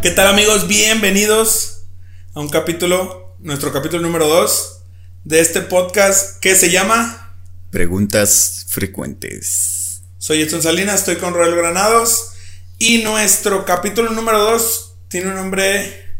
¿Qué 0.00 0.12
tal 0.12 0.28
amigos? 0.28 0.68
Bienvenidos 0.68 1.86
a 2.32 2.38
un 2.38 2.48
capítulo, 2.48 3.34
nuestro 3.40 3.72
capítulo 3.72 4.00
número 4.00 4.28
2 4.28 4.82
de 5.24 5.40
este 5.40 5.60
podcast 5.60 6.38
que 6.38 6.54
se 6.54 6.70
llama 6.70 7.34
Preguntas 7.70 8.66
frecuentes. 8.68 10.02
Soy 10.18 10.42
Edson 10.42 10.62
Salinas, 10.62 11.00
estoy 11.00 11.16
con 11.16 11.34
Roel 11.34 11.56
Granados 11.56 12.30
y 12.78 12.98
nuestro 13.02 13.64
capítulo 13.64 14.12
número 14.12 14.38
2 14.38 14.94
tiene 15.08 15.30
un 15.30 15.34
nombre... 15.34 16.16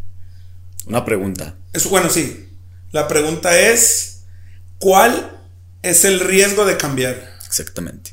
Una 0.86 1.04
pregunta. 1.04 1.54
Es, 1.72 1.88
bueno, 1.88 2.10
sí. 2.10 2.48
La 2.90 3.06
pregunta 3.06 3.56
es, 3.60 4.24
¿cuál 4.78 5.38
es 5.82 6.04
el 6.04 6.18
riesgo 6.18 6.64
de 6.64 6.76
cambiar? 6.76 7.36
Exactamente. 7.46 8.12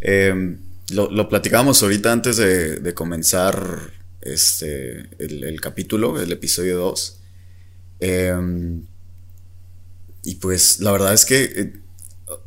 Em, 0.00 0.58
lo, 0.88 1.10
lo 1.10 1.28
platicábamos 1.28 1.82
ahorita 1.82 2.10
antes 2.10 2.38
de, 2.38 2.76
de 2.76 2.94
comenzar 2.94 3.92
este, 4.24 5.10
el, 5.18 5.60
capítulo, 5.60 6.20
el 6.20 6.32
episodio 6.32 6.78
2. 6.78 7.20
Em, 8.00 8.86
y 10.24 10.36
pues 10.36 10.80
la 10.80 10.90
verdad 10.92 11.12
es 11.12 11.24
que 11.24 11.44
eh, 11.44 11.72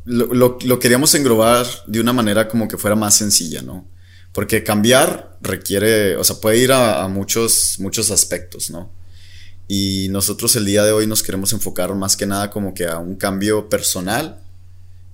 lo, 0.04 0.78
queríamos 0.78 1.14
englobar 1.14 1.66
de 1.86 2.00
una 2.00 2.12
manera 2.12 2.48
como 2.48 2.68
que 2.68 2.76
fuera 2.76 2.96
más 2.96 3.16
sencilla, 3.16 3.62
¿no? 3.62 3.86
Porque 4.32 4.64
cambiar 4.64 5.38
requiere, 5.40 6.16
o 6.16 6.24
sea, 6.24 6.36
puede 6.36 6.58
ir 6.58 6.72
a, 6.72 7.06
muchos, 7.08 7.76
muchos 7.78 8.10
aspectos, 8.10 8.70
¿no? 8.70 8.92
Y 9.68 10.08
nosotros 10.10 10.56
el 10.56 10.64
día 10.64 10.84
de 10.84 10.92
hoy 10.92 11.06
nos 11.06 11.22
queremos 11.22 11.52
enfocar 11.52 11.94
más 11.94 12.16
que 12.16 12.26
nada 12.26 12.50
como 12.50 12.74
que 12.74 12.86
a 12.86 12.98
un 12.98 13.16
cambio 13.16 13.68
personal, 13.68 14.42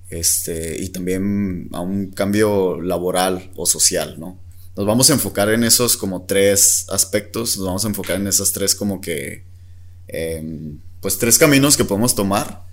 este, 0.09 0.81
y 0.81 0.89
también 0.89 1.69
a 1.73 1.81
un 1.81 2.11
cambio 2.11 2.81
laboral 2.81 3.51
o 3.55 3.65
social, 3.65 4.19
¿no? 4.19 4.39
Nos 4.75 4.85
vamos 4.85 5.09
a 5.09 5.13
enfocar 5.13 5.49
en 5.49 5.63
esos 5.63 5.95
como 5.95 6.25
tres 6.25 6.85
aspectos, 6.89 7.57
nos 7.57 7.65
vamos 7.65 7.85
a 7.85 7.87
enfocar 7.87 8.17
en 8.17 8.27
esos 8.27 8.51
tres 8.51 8.75
como 8.75 8.99
que, 8.99 9.43
em, 10.07 10.79
pues 11.01 11.17
tres 11.17 11.37
caminos 11.37 11.77
que 11.77 11.85
podemos 11.85 12.13
tomar. 12.13 12.65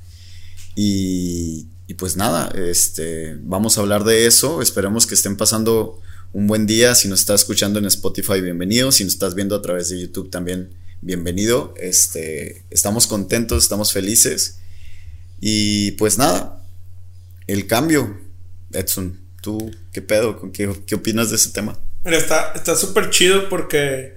Y, 0.74 1.68
y, 1.86 1.94
pues 1.94 2.16
nada, 2.16 2.50
este, 2.56 3.36
vamos 3.42 3.76
a 3.76 3.82
hablar 3.82 4.04
de 4.04 4.26
eso, 4.26 4.62
esperemos 4.62 5.06
que 5.06 5.14
estén 5.14 5.36
pasando 5.36 6.00
un 6.32 6.46
buen 6.46 6.66
día, 6.66 6.94
si 6.94 7.08
nos 7.08 7.20
estás 7.20 7.42
escuchando 7.42 7.78
en 7.78 7.84
Spotify, 7.86 8.40
bienvenido, 8.40 8.90
si 8.90 9.04
nos 9.04 9.12
estás 9.12 9.34
viendo 9.34 9.54
a 9.54 9.62
través 9.62 9.90
de 9.90 10.00
YouTube 10.00 10.30
también, 10.30 10.70
bienvenido, 11.02 11.74
este, 11.76 12.64
estamos 12.70 13.06
contentos, 13.06 13.62
estamos 13.62 13.92
felices. 13.92 14.58
Y 15.40 15.92
pues 15.92 16.18
nada, 16.18 16.64
el 17.46 17.66
cambio, 17.66 18.18
Edson, 18.72 19.20
¿tú 19.42 19.70
qué 19.92 20.00
pedo? 20.00 20.52
¿Qué, 20.52 20.72
qué 20.86 20.94
opinas 20.94 21.30
de 21.30 21.36
ese 21.36 21.50
tema? 21.50 21.78
Mira, 22.04 22.18
está 22.18 22.76
súper 22.76 23.10
chido 23.10 23.48
porque 23.48 24.14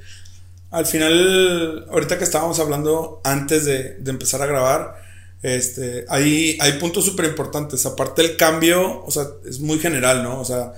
al 0.76 0.86
final, 0.86 1.86
ahorita 1.90 2.18
que 2.18 2.26
estábamos 2.26 2.60
hablando 2.60 3.22
antes 3.24 3.64
de, 3.64 3.98
empezar 4.08 4.42
a 4.42 4.46
grabar, 4.46 5.02
este, 5.42 6.06
hay, 6.10 6.58
hay 6.60 6.74
puntos 6.74 7.06
súper 7.06 7.28
importantes. 7.28 7.86
Aparte 7.86 8.22
el 8.22 8.36
cambio, 8.36 9.02
o 9.06 9.10
sea, 9.10 9.24
es 9.48 9.62
muy 9.62 9.80
general, 9.80 10.22
¿no? 10.22 10.42
O 10.42 10.44
sea, 10.44 10.74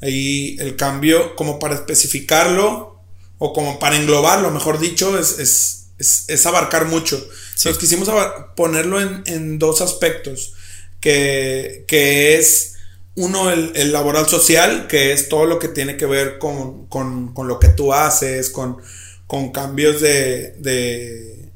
ahí 0.00 0.56
el 0.60 0.76
cambio, 0.76 1.34
como 1.34 1.58
para 1.58 1.74
especificarlo 1.74 3.00
o 3.38 3.52
como 3.52 3.80
para 3.80 3.96
englobarlo, 3.96 4.52
mejor 4.52 4.78
dicho, 4.78 5.18
es, 5.18 5.40
es, 5.40 6.26
es, 6.28 6.46
abarcar 6.46 6.84
mucho. 6.84 7.16
Entonces 7.16 7.78
quisimos 7.78 8.08
ponerlo 8.54 9.00
en, 9.00 9.24
en 9.26 9.58
dos 9.58 9.80
aspectos, 9.80 10.52
que, 11.00 11.84
que 11.88 12.38
es 12.38 12.76
uno, 13.20 13.50
el, 13.50 13.92
laboral 13.92 14.28
social, 14.28 14.86
que 14.86 15.12
es 15.12 15.28
todo 15.28 15.44
lo 15.44 15.58
que 15.58 15.68
tiene 15.68 15.96
que 15.96 16.06
ver 16.06 16.38
con, 16.38 16.88
lo 17.36 17.60
que 17.60 17.68
tú 17.68 17.92
haces, 17.92 18.48
con, 18.48 18.78
con 19.26 19.52
cambios 19.52 20.00
de, 20.00 20.54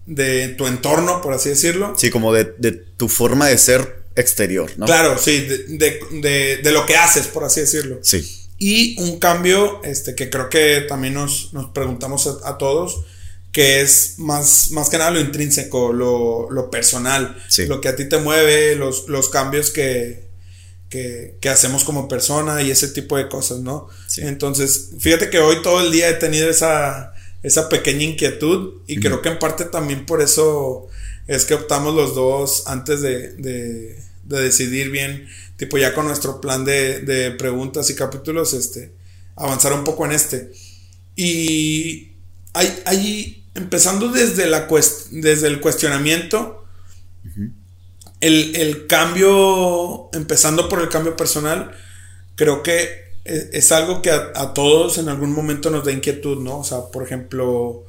de, 0.07 0.49
tu 0.59 0.67
entorno, 0.67 1.23
por 1.23 1.33
así 1.33 1.49
decirlo. 1.49 1.95
Sí, 1.97 2.11
como 2.11 2.33
de, 2.33 2.45
tu 2.97 3.09
forma 3.09 3.49
de 3.49 3.57
ser 3.57 4.05
exterior, 4.15 4.71
¿no? 4.77 4.85
Claro, 4.85 5.17
sí, 5.19 5.41
de, 5.41 6.61
lo 6.71 6.85
que 6.85 6.97
haces, 6.97 7.27
por 7.29 7.45
así 7.45 7.61
decirlo. 7.61 7.99
Sí. 8.03 8.43
Y 8.59 9.01
un 9.01 9.19
cambio, 9.19 9.83
este, 9.85 10.15
que 10.15 10.29
creo 10.29 10.51
que 10.51 10.83
también 10.87 11.15
nos, 11.15 11.51
preguntamos 11.73 12.27
a, 12.45 12.59
todos, 12.59 13.05
que 13.53 13.81
es 13.81 14.19
más, 14.19 14.71
más 14.71 14.91
que 14.91 14.99
nada 14.99 15.11
lo 15.11 15.21
intrínseco, 15.21 15.95
lo, 15.95 16.71
personal, 16.71 17.43
lo 17.67 17.81
que 17.81 17.89
a 17.89 17.97
ti 17.97 18.07
te 18.07 18.19
mueve, 18.19 18.77
los, 18.77 19.09
los 19.09 19.31
cambios 19.31 19.71
que, 19.71 20.24
que, 21.41 21.49
hacemos 21.49 21.85
como 21.85 22.07
persona 22.09 22.63
y 22.63 22.71
ese 22.71 22.89
tipo 22.89 23.17
de 23.17 23.29
cosas, 23.29 23.59
¿no? 23.59 23.89
Entonces, 24.19 24.91
fíjate 24.99 25.29
que 25.29 25.39
hoy 25.39 25.61
todo 25.63 25.81
el 25.81 25.91
día 25.91 26.09
he 26.09 26.15
tenido 26.15 26.49
esa, 26.49 27.13
esa 27.43 27.69
pequeña 27.69 28.05
inquietud 28.05 28.75
y 28.87 29.01
creo 29.01 29.21
que 29.21 29.29
en 29.29 29.39
parte 29.39 29.65
también 29.65 30.07
por 30.07 30.23
eso 30.23 30.89
es 31.27 31.45
que 31.45 31.55
optamos 31.55 31.95
los 31.95 32.15
dos 32.15 32.65
antes 32.67 33.01
de, 33.01 33.33
de, 33.35 33.99
decidir 34.25 34.91
bien, 34.91 35.27
tipo 35.57 35.79
ya 35.79 35.95
con 35.95 36.07
nuestro 36.07 36.41
plan 36.41 36.65
de, 36.65 37.01
de, 37.01 37.33
preguntas 37.33 37.91
y 37.91 37.95
capítulos, 37.95 38.55
este, 38.55 38.93
avanzar 39.37 39.73
un 39.73 39.85
poco 39.85 40.05
en 40.07 40.13
este. 40.13 40.53
Y 41.17 42.13
hay 42.53 43.45
empezando 43.55 44.09
desde, 44.09 44.47
la 44.47 44.69
desde 45.11 45.47
el 45.47 45.61
cuestionamiento, 45.61 46.64
el, 48.25 48.87
cambio, 48.87 50.09
empezando 50.13 50.69
por 50.69 50.81
el 50.81 50.89
cambio 50.89 51.17
personal, 51.17 51.73
creo 52.37 52.63
que 52.63 53.05
es, 53.25 53.71
algo 53.73 54.01
que 54.01 54.11
a, 54.11 54.55
todos 54.55 54.99
en 54.99 55.09
algún 55.09 55.33
momento 55.33 55.71
nos 55.71 55.85
da 55.85 55.93
inquietud, 55.93 56.39
¿no? 56.39 56.61
O 56.61 56.65
sea, 56.65 56.87
por 56.91 57.03
ejemplo, 57.03 57.85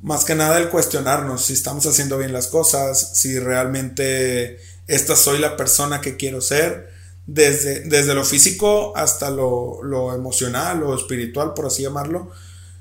más 0.00 0.24
que 0.24 0.34
nada 0.34 0.58
el 0.58 0.70
cuestionarnos 0.70 1.44
si 1.44 1.52
estamos 1.52 1.86
haciendo 1.86 2.18
bien 2.18 2.32
las 2.32 2.48
cosas, 2.48 3.12
si 3.14 3.38
realmente 3.38 4.58
esta 4.88 5.14
soy 5.14 5.38
la 5.38 5.56
persona 5.56 6.00
que 6.00 6.16
quiero 6.16 6.40
ser, 6.40 6.90
desde, 7.26 7.80
desde 7.80 8.14
lo 8.14 8.24
físico 8.24 8.92
hasta 8.96 9.30
lo, 9.30 9.82
lo 9.84 10.12
emocional 10.14 10.82
o 10.82 10.96
espiritual, 10.96 11.54
por 11.54 11.66
así 11.66 11.82
llamarlo. 11.82 12.30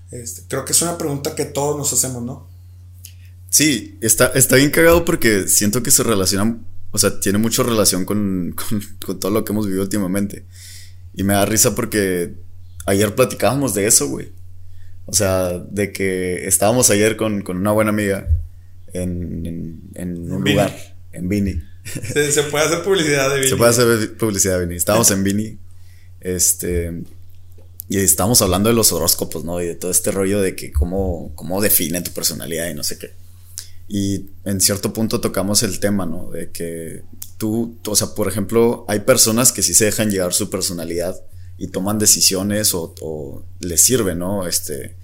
Este, 0.10 0.42
creo 0.48 0.66
que 0.66 0.72
es 0.72 0.82
una 0.82 0.98
pregunta 0.98 1.36
que 1.36 1.46
todos 1.46 1.78
nos 1.78 1.94
hacemos, 1.94 2.24
¿no? 2.24 2.48
Sí, 3.52 3.98
está, 4.02 4.28
está 4.28 4.56
bien 4.56 4.72
cagado 4.72 5.06
porque 5.06 5.48
siento 5.48 5.84
que 5.84 5.92
se 5.92 6.04
relacionan 6.04 6.66
o 6.92 6.98
sea, 6.98 7.20
tiene 7.20 7.38
mucha 7.38 7.64
relación 7.64 8.06
con, 8.06 8.56
todo 9.20 9.32
lo 9.32 9.44
que 9.46 9.52
hemos 9.52 9.66
vivido 9.66 9.84
últimamente. 9.84 10.46
Y 11.14 11.24
me 11.24 11.34
da 11.34 11.46
risa 11.46 11.76
porque 11.76 12.34
ayer 12.86 13.16
platicábamos 13.16 13.74
de 13.74 13.88
eso, 13.88 14.08
güey. 14.08 14.32
O 15.06 15.14
sea, 15.14 15.58
de 15.58 15.92
que 15.92 16.48
estábamos 16.48 16.90
ayer 16.92 17.18
con, 17.18 17.44
una 17.48 17.72
buena 17.72 17.90
amiga 17.90 18.28
en, 18.94 19.82
un 19.96 20.44
lugar, 20.44 20.76
en 21.12 21.30
Vini. 21.30 21.62
Se, 21.84 22.44
puede 22.44 22.66
hacer 22.66 22.84
publicidad 22.84 23.30
de 23.30 23.38
Vini. 23.38 23.50
Se 23.50 23.56
puede 23.56 23.72
hacer 23.72 24.18
publicidad 24.18 24.60
de 24.60 24.66
Vini. 24.66 24.78
Estábamos 24.78 25.10
en 25.12 25.24
Vini. 25.24 25.58
Este. 26.22 27.04
Y 27.88 27.98
estábamos 27.98 28.40
hablando 28.44 28.70
de 28.70 28.76
los 28.76 28.92
horóscopos, 28.92 29.44
¿no? 29.44 29.60
Y 29.62 29.66
de 29.66 29.74
todo 29.74 29.90
este 29.90 30.12
rollo 30.12 30.42
de 30.42 30.56
que 30.56 30.72
cómo, 30.72 31.32
cómo 31.34 31.60
define 31.60 32.02
tu 32.02 32.12
personalidad 32.12 32.70
y 32.70 32.76
no 32.76 32.84
sé 32.84 33.00
qué. 33.00 33.14
Y 33.90 34.28
en 34.46 34.62
cierto 34.62 34.94
punto 34.94 35.20
tocamos 35.20 35.64
el 35.64 35.80
tema, 35.80 36.06
¿no? 36.06 36.30
De 36.30 36.52
que 36.52 37.04
tú, 37.40 37.80
o 37.88 37.96
sea, 37.96 38.14
por 38.14 38.28
ejemplo, 38.28 38.86
hay 38.88 39.00
personas 39.00 39.52
que 39.52 39.64
sí 39.64 39.74
se 39.74 39.86
dejan 39.86 40.12
llevar 40.12 40.34
su 40.34 40.52
personalidad 40.52 41.20
y 41.58 41.68
toman 41.68 41.98
decisiones 41.98 42.74
o, 42.76 43.44
les 43.60 43.82
sirve, 43.82 44.14
¿no? 44.14 44.48
Este, 44.48 44.96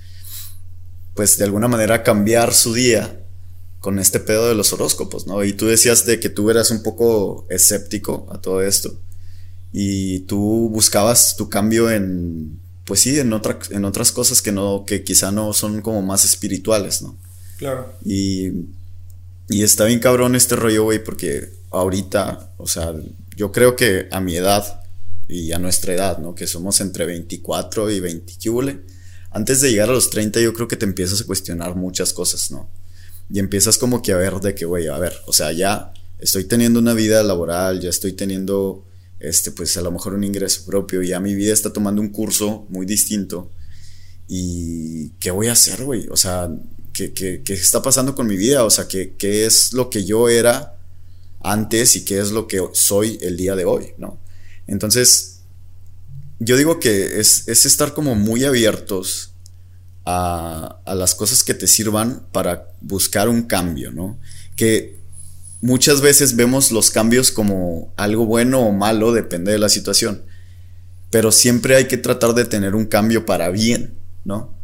pues 1.15 1.39
de 1.39 1.45
alguna 1.45 1.67
manera 1.67 2.03
cambiar 2.03 2.53
su 2.53 2.75
día 2.75 3.21
con 3.79 3.97
este 3.97 4.19
pedo 4.19 4.47
de 4.47 4.55
los 4.55 4.71
horóscopos, 4.71 5.25
¿no? 5.25 5.43
Y 5.43 5.53
tú 5.53 5.65
decías 5.65 6.05
de 6.05 6.19
que 6.19 6.29
tú 6.29 6.51
eras 6.51 6.69
un 6.69 6.83
poco 6.83 7.47
escéptico 7.49 8.27
a 8.31 8.39
todo 8.39 8.61
esto 8.61 8.99
y 9.73 10.19
tú 10.21 10.69
buscabas 10.71 11.35
tu 11.35 11.49
cambio 11.49 11.91
en, 11.91 12.59
pues 12.85 13.01
sí, 13.01 13.19
en, 13.19 13.33
otra, 13.33 13.59
en 13.71 13.83
otras 13.83 14.11
cosas 14.11 14.41
que 14.41 14.51
no, 14.51 14.85
que 14.85 15.03
quizá 15.03 15.31
no 15.31 15.53
son 15.53 15.81
como 15.81 16.01
más 16.01 16.23
espirituales, 16.23 17.01
¿no? 17.01 17.17
Claro. 17.57 17.93
Y, 18.03 18.51
y 19.49 19.63
está 19.63 19.85
bien 19.85 19.99
cabrón 19.99 20.35
este 20.35 20.55
rollo, 20.55 20.83
güey, 20.83 21.03
porque 21.03 21.49
ahorita, 21.71 22.51
o 22.57 22.67
sea, 22.67 22.93
yo 23.35 23.51
creo 23.51 23.75
que 23.75 24.07
a 24.11 24.21
mi 24.21 24.35
edad 24.35 24.81
y 25.27 25.51
a 25.51 25.59
nuestra 25.59 25.93
edad, 25.93 26.17
¿no? 26.19 26.35
Que 26.35 26.47
somos 26.47 26.79
entre 26.81 27.05
24 27.05 27.91
y 27.91 27.99
20, 27.99 28.33
¿qué 28.39 28.79
Antes 29.31 29.61
de 29.61 29.71
llegar 29.71 29.89
a 29.89 29.93
los 29.93 30.09
30 30.09 30.39
yo 30.39 30.53
creo 30.53 30.67
que 30.67 30.77
te 30.77 30.85
empiezas 30.85 31.21
a 31.21 31.25
cuestionar 31.25 31.75
muchas 31.75 32.13
cosas, 32.13 32.51
¿no? 32.51 32.69
Y 33.29 33.39
empiezas 33.39 33.77
como 33.77 34.01
que 34.01 34.13
a 34.13 34.17
ver 34.17 34.35
de 34.35 34.53
que, 34.53 34.65
güey, 34.65 34.87
a 34.87 34.97
ver, 34.97 35.13
o 35.25 35.33
sea, 35.33 35.51
ya 35.51 35.93
estoy 36.19 36.45
teniendo 36.45 36.79
una 36.79 36.93
vida 36.93 37.23
laboral, 37.23 37.79
ya 37.79 37.89
estoy 37.89 38.13
teniendo, 38.13 38.85
este, 39.19 39.51
pues 39.51 39.75
a 39.77 39.81
lo 39.81 39.91
mejor 39.91 40.13
un 40.13 40.23
ingreso 40.23 40.65
propio, 40.65 41.01
ya 41.01 41.19
mi 41.19 41.33
vida 41.33 41.53
está 41.53 41.73
tomando 41.73 42.01
un 42.01 42.09
curso 42.09 42.65
muy 42.69 42.85
distinto. 42.85 43.51
¿Y 44.27 45.09
qué 45.19 45.31
voy 45.31 45.47
a 45.47 45.53
hacer, 45.53 45.83
güey? 45.83 46.07
O 46.09 46.17
sea, 46.17 46.49
qué, 46.95 47.43
está 47.47 47.81
pasando 47.81 48.15
con 48.15 48.27
mi 48.27 48.37
vida, 48.37 48.63
o 48.63 48.69
sea, 48.69 48.87
qué, 48.87 49.15
qué 49.17 49.45
es 49.45 49.73
lo 49.73 49.89
que 49.89 50.05
yo 50.05 50.29
era 50.29 50.77
antes 51.41 51.95
y 51.95 52.05
qué 52.05 52.19
es 52.19 52.31
lo 52.31 52.47
que 52.47 52.61
soy 52.73 53.19
el 53.21 53.37
día 53.37 53.55
de 53.55 53.65
hoy, 53.65 53.93
¿no? 53.97 54.19
Entonces, 54.67 55.41
yo 56.39 56.57
digo 56.57 56.79
que 56.79 57.19
es, 57.19 57.47
estar 57.47 57.93
como 57.93 58.15
muy 58.15 58.45
abiertos 58.45 59.33
a, 60.05 60.79
a, 60.85 60.95
las 60.95 61.15
cosas 61.15 61.43
que 61.43 61.53
te 61.53 61.67
sirvan 61.67 62.25
para 62.31 62.71
buscar 62.81 63.29
un 63.29 63.43
cambio, 63.43 63.91
¿no? 63.91 64.17
Que 64.55 64.97
muchas 65.61 66.01
veces 66.01 66.35
vemos 66.35 66.71
los 66.71 66.91
cambios 66.91 67.31
como 67.31 67.93
algo 67.97 68.25
bueno 68.25 68.61
o 68.61 68.71
malo, 68.71 69.11
depende 69.11 69.51
de 69.51 69.59
la 69.59 69.69
situación. 69.69 70.23
Pero 71.11 71.31
siempre 71.31 71.75
hay 71.75 71.85
que 71.85 71.97
tratar 71.97 72.33
de 72.33 72.45
tener 72.45 72.75
un 72.75 72.85
cambio 72.85 73.25
para 73.25 73.49
bien, 73.49 73.95
¿no? 74.23 74.54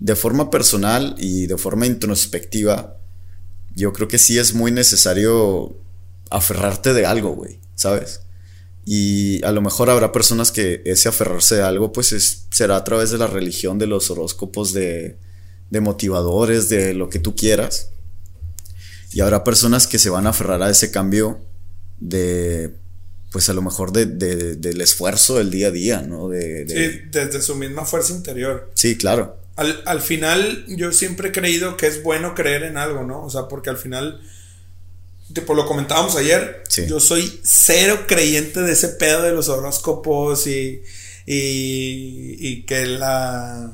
De 0.00 0.14
forma 0.14 0.50
personal 0.50 1.14
y 1.18 1.46
de 1.46 1.58
forma 1.58 1.86
introspectiva, 1.86 2.98
yo 3.74 3.92
creo 3.92 4.08
que 4.08 4.18
sí 4.18 4.38
es 4.38 4.54
muy 4.54 4.70
necesario 4.70 5.76
aferrarte 6.30 6.92
de 6.92 7.06
algo, 7.06 7.34
güey, 7.34 7.58
¿sabes? 7.74 8.20
Y 8.84 9.44
a 9.44 9.52
lo 9.52 9.60
mejor 9.60 9.90
habrá 9.90 10.12
personas 10.12 10.50
que 10.50 10.82
ese 10.84 11.08
aferrarse 11.08 11.56
de 11.56 11.62
algo, 11.62 11.92
pues 11.92 12.46
será 12.50 12.76
a 12.76 12.84
través 12.84 13.10
de 13.10 13.18
la 13.18 13.26
religión, 13.26 13.78
de 13.78 13.86
los 13.86 14.10
horóscopos, 14.10 14.72
de, 14.72 15.18
de 15.70 15.80
motivadores, 15.80 16.68
de 16.68 16.94
lo 16.94 17.10
que 17.10 17.18
tú 17.18 17.34
quieras. 17.34 17.90
Y 19.12 19.20
habrá 19.20 19.44
personas 19.44 19.86
que 19.86 19.98
se 19.98 20.10
van 20.10 20.26
a 20.26 20.30
aferrar 20.30 20.62
a 20.62 20.70
ese 20.70 20.90
cambio 20.90 21.40
de, 22.00 22.74
pues 23.30 23.48
a 23.48 23.52
lo 23.52 23.62
mejor 23.62 23.92
de, 23.92 24.06
del 24.06 24.80
esfuerzo 24.80 25.36
del 25.36 25.50
día 25.50 25.68
a 25.68 25.70
día, 25.70 26.02
¿no? 26.02 26.28
De, 26.28 26.66
sí, 26.66 27.08
desde 27.10 27.42
su 27.42 27.56
misma 27.56 27.84
fuerza 27.84 28.12
interior. 28.12 28.70
Sí, 28.74 28.96
claro. 28.96 29.36
Al, 29.58 29.82
al, 29.86 30.00
final, 30.00 30.64
yo 30.68 30.92
siempre 30.92 31.28
he 31.28 31.32
creído 31.32 31.76
que 31.76 31.86
es 31.86 32.02
bueno 32.02 32.34
creer 32.34 32.62
en 32.62 32.78
algo, 32.78 33.04
¿no? 33.04 33.24
O 33.24 33.30
sea, 33.30 33.48
porque 33.48 33.70
al 33.70 33.76
final 33.76 34.20
tipo 35.32 35.54
lo 35.54 35.66
comentábamos 35.66 36.16
ayer, 36.16 36.62
yo 36.88 37.00
soy 37.00 37.40
cero 37.42 38.04
creyente 38.06 38.62
de 38.62 38.72
ese 38.72 38.88
pedo 38.88 39.22
de 39.22 39.32
los 39.32 39.48
horóscopos 39.48 40.46
y, 40.46 40.82
y, 41.26 42.62
que 42.62 42.86
la, 42.86 43.70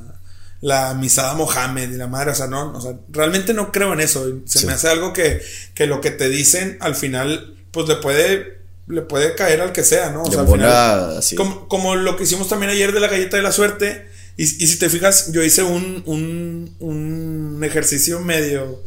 la 0.61 0.95
misada 0.95 1.35
Mohamed 1.35 1.93
y 1.93 1.97
la 1.97 2.09
madre, 2.09 2.33
o 2.33 2.35
sea, 2.35 2.49
no, 2.49 2.73
o 2.73 2.81
sea, 2.81 2.95
realmente 3.09 3.55
no 3.55 3.71
creo 3.71 3.93
en 3.93 4.01
eso. 4.01 4.27
Se 4.47 4.67
me 4.67 4.73
hace 4.73 4.89
algo 4.89 5.13
que, 5.13 5.41
que 5.75 5.87
lo 5.87 6.01
que 6.01 6.11
te 6.11 6.29
dicen 6.29 6.77
al 6.81 6.97
final, 6.97 7.57
pues 7.71 7.89
le 7.89 7.97
puede, 7.97 8.59
le 8.89 9.03
puede 9.03 9.35
caer 9.37 9.61
al 9.61 9.73
que 9.73 9.85
sea, 9.85 10.11
¿no? 10.11 10.23
O 10.23 10.31
sea, 10.31 10.41
al 10.41 10.49
final, 10.49 11.21
como, 11.37 11.69
como, 11.69 11.95
lo 11.95 12.17
que 12.17 12.25
hicimos 12.25 12.49
también 12.49 12.73
ayer 12.73 12.93
de 12.93 13.01
la 13.01 13.09
galleta 13.09 13.37
de 13.37 13.43
la 13.43 13.53
suerte. 13.53 14.14
Y, 14.37 14.43
y 14.43 14.67
si 14.67 14.79
te 14.79 14.91
fijas, 14.91 15.33
yo 15.33 15.43
hice 15.43 15.63
un, 15.63 16.03
un, 16.07 16.75
un 16.81 17.65
ejercicio 17.65 18.21
medio 18.21 18.83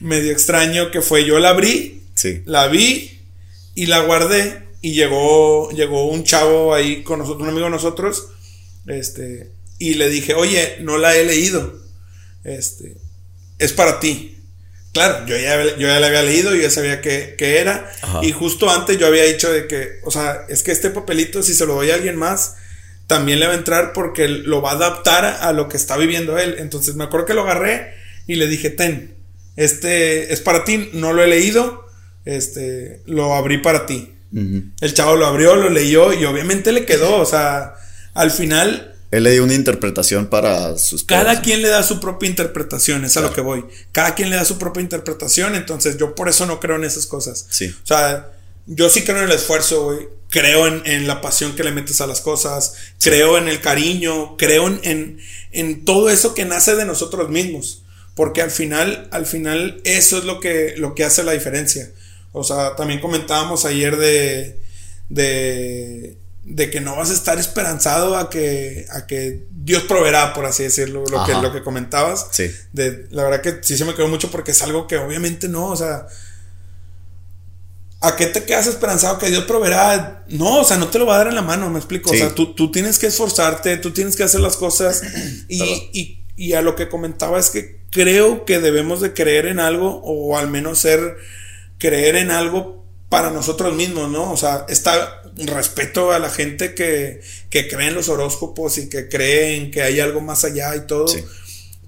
medio 0.00 0.32
extraño 0.32 0.90
que 0.90 1.00
fue 1.00 1.24
yo 1.24 1.38
la 1.38 1.50
abrí, 1.50 2.02
la 2.46 2.68
vi 2.68 3.20
y 3.74 3.86
la 3.86 4.00
guardé 4.00 4.62
y 4.80 4.92
llegó, 4.92 5.70
llegó 5.70 6.06
un 6.08 6.24
chavo 6.24 6.74
ahí 6.74 7.02
con 7.02 7.18
nosotros, 7.18 7.42
un 7.42 7.48
amigo 7.48 7.64
de 7.64 7.70
nosotros, 7.70 8.28
este, 8.86 9.50
y 9.78 9.94
le 9.94 10.10
dije, 10.10 10.34
oye, 10.34 10.76
no 10.80 10.98
la 10.98 11.16
he 11.16 11.24
leído, 11.24 11.80
este, 12.44 12.96
es 13.58 13.72
para 13.72 13.98
ti. 13.98 14.38
Claro, 14.92 15.26
yo 15.26 15.36
ya, 15.36 15.76
yo 15.76 15.88
ya 15.88 15.98
la 15.98 16.06
había 16.06 16.22
leído, 16.22 16.54
y 16.54 16.62
ya 16.62 16.70
sabía 16.70 17.00
que, 17.00 17.34
era, 17.38 17.90
y 18.22 18.30
justo 18.32 18.70
antes 18.70 18.98
yo 18.98 19.06
había 19.06 19.24
dicho 19.24 19.50
de 19.50 19.66
que, 19.66 20.00
o 20.04 20.10
sea, 20.10 20.44
es 20.48 20.62
que 20.62 20.70
este 20.70 20.90
papelito, 20.90 21.42
si 21.42 21.54
se 21.54 21.66
lo 21.66 21.74
doy 21.74 21.90
a 21.90 21.94
alguien 21.94 22.16
más, 22.16 22.56
también 23.06 23.40
le 23.40 23.46
va 23.46 23.52
a 23.52 23.56
entrar 23.56 23.92
porque 23.92 24.28
lo 24.28 24.62
va 24.62 24.72
a 24.72 24.74
adaptar 24.74 25.24
a 25.24 25.52
lo 25.52 25.68
que 25.68 25.76
está 25.76 25.96
viviendo 25.96 26.38
él. 26.38 26.56
Entonces 26.58 26.94
me 26.94 27.04
acuerdo 27.04 27.26
que 27.26 27.34
lo 27.34 27.42
agarré 27.42 27.94
y 28.26 28.36
le 28.36 28.46
dije, 28.46 28.70
ten, 28.70 29.14
este 29.56 30.32
es 30.32 30.40
para 30.40 30.64
ti, 30.64 30.90
no 30.94 31.12
lo 31.12 31.22
he 31.22 31.26
leído, 31.26 31.86
este, 32.24 33.02
lo 33.06 33.34
abrí 33.34 33.58
para 33.58 33.86
ti. 33.86 34.10
El 34.80 34.94
chavo 34.94 35.14
lo 35.14 35.26
abrió, 35.26 35.54
lo 35.54 35.70
leyó 35.70 36.12
y 36.12 36.24
obviamente 36.24 36.72
le 36.72 36.84
quedó, 36.84 37.20
o 37.20 37.24
sea, 37.24 37.74
al 38.14 38.32
final... 38.32 38.96
Él 39.12 39.22
le 39.22 39.30
dio 39.30 39.44
una 39.44 39.54
interpretación 39.54 40.26
para 40.26 40.76
sus... 40.76 41.04
Cada 41.04 41.40
quien 41.40 41.62
le 41.62 41.68
da 41.68 41.84
su 41.84 42.00
propia 42.00 42.28
interpretación, 42.28 43.04
es 43.04 43.16
a 43.16 43.20
lo 43.20 43.32
que 43.32 43.40
voy. 43.40 43.64
Cada 43.92 44.16
quien 44.16 44.30
le 44.30 44.36
da 44.36 44.44
su 44.44 44.58
propia 44.58 44.82
interpretación, 44.82 45.54
entonces 45.54 45.98
yo 45.98 46.16
por 46.16 46.28
eso 46.28 46.46
no 46.46 46.58
creo 46.58 46.74
en 46.74 46.82
esas 46.82 47.06
cosas. 47.06 47.46
Sí. 47.48 47.72
O 47.80 47.86
sea, 47.86 48.32
yo 48.66 48.88
sí 48.88 49.02
creo 49.04 49.18
en 49.18 49.24
el 49.24 49.32
esfuerzo, 49.32 49.84
güey. 49.84 50.08
Creo 50.30 50.66
en, 50.66 51.06
la 51.06 51.20
pasión 51.20 51.54
que 51.54 51.62
le 51.62 51.70
metes 51.70 52.00
a 52.00 52.08
las 52.08 52.20
cosas, 52.20 52.74
creo 53.00 53.38
en 53.38 53.46
el 53.46 53.60
cariño, 53.60 54.36
creo 54.36 54.66
en, 54.66 55.20
en 55.52 55.84
todo 55.84 56.10
eso 56.10 56.34
que 56.34 56.44
nace 56.44 56.74
de 56.74 56.84
nosotros 56.84 57.28
mismos. 57.28 57.84
Porque 58.16 58.42
al 58.42 58.50
final, 58.50 59.08
al 59.12 59.26
final, 59.26 59.80
eso 59.84 60.18
es 60.18 60.24
lo 60.24 60.40
que, 60.40 60.74
lo 60.76 60.94
que 60.94 61.04
hace 61.04 61.22
la 61.22 61.32
diferencia. 61.32 61.90
O 62.32 62.42
sea, 62.42 62.74
también 62.74 63.00
comentábamos 63.00 63.64
ayer 63.64 63.96
de, 63.96 64.58
de, 65.08 66.16
de 66.44 66.70
que 66.70 66.80
no 66.80 66.96
vas 66.96 67.10
a 67.10 67.14
estar 67.14 67.38
esperanzado 67.38 68.16
a 68.16 68.30
que, 68.30 68.86
a 68.90 69.06
que 69.06 69.44
Dios 69.50 69.84
proveerá, 69.84 70.32
por 70.34 70.46
así 70.46 70.62
decirlo, 70.64 71.04
lo, 71.10 71.24
que, 71.24 71.32
lo 71.34 71.52
que 71.52 71.62
comentabas. 71.62 72.26
Sí. 72.32 72.50
De, 72.72 73.06
la 73.10 73.24
verdad 73.24 73.40
que 73.40 73.58
sí 73.62 73.78
se 73.78 73.84
me 73.84 73.94
quedó 73.94 74.08
mucho 74.08 74.30
porque 74.30 74.50
es 74.50 74.62
algo 74.62 74.86
que 74.86 74.96
obviamente 74.98 75.48
no, 75.48 75.68
o 75.68 75.76
sea, 75.76 76.06
¿A 78.06 78.16
qué 78.16 78.26
te 78.26 78.44
quedas 78.44 78.66
esperanzado 78.66 79.18
que 79.18 79.30
Dios 79.30 79.44
proveerá? 79.44 80.24
No, 80.28 80.60
o 80.60 80.64
sea, 80.64 80.76
no 80.76 80.88
te 80.88 80.98
lo 80.98 81.06
va 81.06 81.14
a 81.14 81.18
dar 81.18 81.28
en 81.28 81.34
la 81.34 81.42
mano, 81.42 81.70
me 81.70 81.78
explico. 81.78 82.10
O 82.10 82.14
sea, 82.14 82.34
tú, 82.34 82.54
tú, 82.54 82.70
tienes 82.70 82.98
que 82.98 83.06
esforzarte, 83.06 83.78
tú 83.78 83.92
tienes 83.92 84.14
que 84.14 84.24
hacer 84.24 84.40
las 84.40 84.56
cosas. 84.56 85.02
y, 85.48 85.62
y, 85.92 86.24
y, 86.36 86.52
a 86.52 86.60
lo 86.60 86.76
que 86.76 86.88
comentaba 86.88 87.38
es 87.38 87.50
que 87.50 87.80
creo 87.90 88.44
que 88.44 88.60
debemos 88.60 89.00
de 89.00 89.14
creer 89.14 89.46
en 89.46 89.58
algo 89.58 90.02
o 90.04 90.36
al 90.36 90.50
menos 90.50 90.80
ser 90.80 91.16
creer 91.78 92.16
en 92.16 92.30
algo 92.30 92.84
para 93.08 93.30
nosotros 93.30 93.74
mismos, 93.74 94.10
¿no? 94.10 94.32
O 94.32 94.36
sea, 94.36 94.66
está 94.68 95.22
respeto 95.36 96.12
a 96.12 96.18
la 96.18 96.30
gente 96.30 96.74
que, 96.74 97.20
que 97.48 97.68
cree 97.68 97.88
en 97.88 97.94
los 97.94 98.08
horóscopos 98.08 98.78
y 98.78 98.88
que 98.88 99.08
creen 99.08 99.70
que 99.70 99.82
hay 99.82 100.00
algo 100.00 100.20
más 100.20 100.44
allá 100.44 100.74
y 100.76 100.86
todo. 100.86 101.06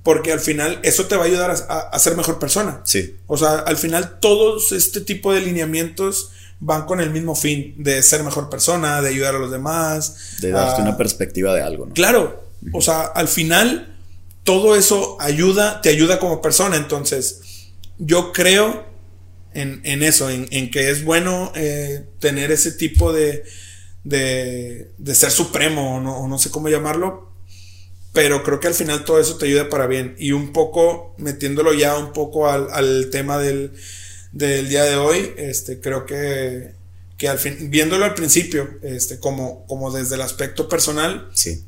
Porque 0.06 0.30
al 0.30 0.38
final 0.38 0.78
eso 0.84 1.06
te 1.06 1.16
va 1.16 1.24
a 1.24 1.26
ayudar 1.26 1.50
a, 1.50 1.98
ser 1.98 2.16
mejor 2.16 2.38
persona. 2.38 2.80
Sí. 2.84 3.16
O 3.26 3.36
sea, 3.36 3.56
al 3.56 3.76
final 3.76 4.20
todos 4.20 4.70
este 4.70 5.00
tipo 5.00 5.32
de 5.32 5.40
lineamientos 5.40 6.30
van 6.60 6.86
con 6.86 7.00
el 7.00 7.10
mismo 7.10 7.34
fin 7.34 7.74
de 7.76 8.00
ser 8.04 8.22
mejor 8.22 8.48
persona, 8.48 9.02
de 9.02 9.08
ayudar 9.08 9.34
a 9.34 9.40
los 9.40 9.50
demás. 9.50 10.36
De 10.40 10.52
darte 10.52 10.80
una 10.80 10.96
perspectiva 10.96 11.52
de 11.54 11.62
algo, 11.62 11.86
¿no? 11.86 11.94
Claro. 11.94 12.44
O 12.72 12.80
sea, 12.80 13.00
al 13.00 13.26
final 13.26 13.96
todo 14.44 14.76
eso 14.76 15.16
ayuda, 15.18 15.80
te 15.80 15.88
ayuda 15.88 16.20
como 16.20 16.40
persona. 16.40 16.76
Entonces, 16.76 17.40
yo 17.98 18.32
creo 18.32 18.86
en, 19.54 20.04
eso, 20.04 20.30
en, 20.30 20.70
que 20.70 20.88
es 20.88 21.02
bueno 21.02 21.50
eh, 21.56 22.04
tener 22.20 22.52
ese 22.52 22.70
tipo 22.70 23.12
de, 23.12 23.42
de, 24.04 24.92
de 24.98 25.14
ser 25.16 25.32
supremo, 25.32 25.96
o 25.96 26.28
no, 26.28 26.38
sé 26.38 26.52
cómo 26.52 26.68
llamarlo, 26.68 27.32
pero 28.16 28.42
creo 28.42 28.60
que 28.60 28.68
al 28.68 28.72
final 28.72 29.04
todo 29.04 29.20
eso 29.20 29.36
te 29.36 29.44
ayuda 29.44 29.68
para 29.68 29.86
bien. 29.86 30.14
Y 30.18 30.32
un 30.32 30.50
poco, 30.54 31.14
metiéndolo 31.18 31.74
ya 31.74 31.98
un 31.98 32.14
poco 32.14 32.48
al, 32.48 33.10
tema 33.10 33.36
del, 33.36 33.72
del, 34.32 34.70
día 34.70 34.84
de 34.84 34.96
hoy, 34.96 35.34
este, 35.36 35.80
creo 35.80 36.06
que, 36.06 36.72
que 37.18 37.28
al 37.28 37.38
fin, 37.38 37.68
viéndolo 37.68 38.06
al 38.06 38.14
principio, 38.14 38.70
este, 38.80 39.20
como, 39.20 39.66
como 39.66 39.92
desde 39.92 40.14
el 40.14 40.22
aspecto 40.22 40.66
personal, 40.66 41.28
sí 41.34 41.62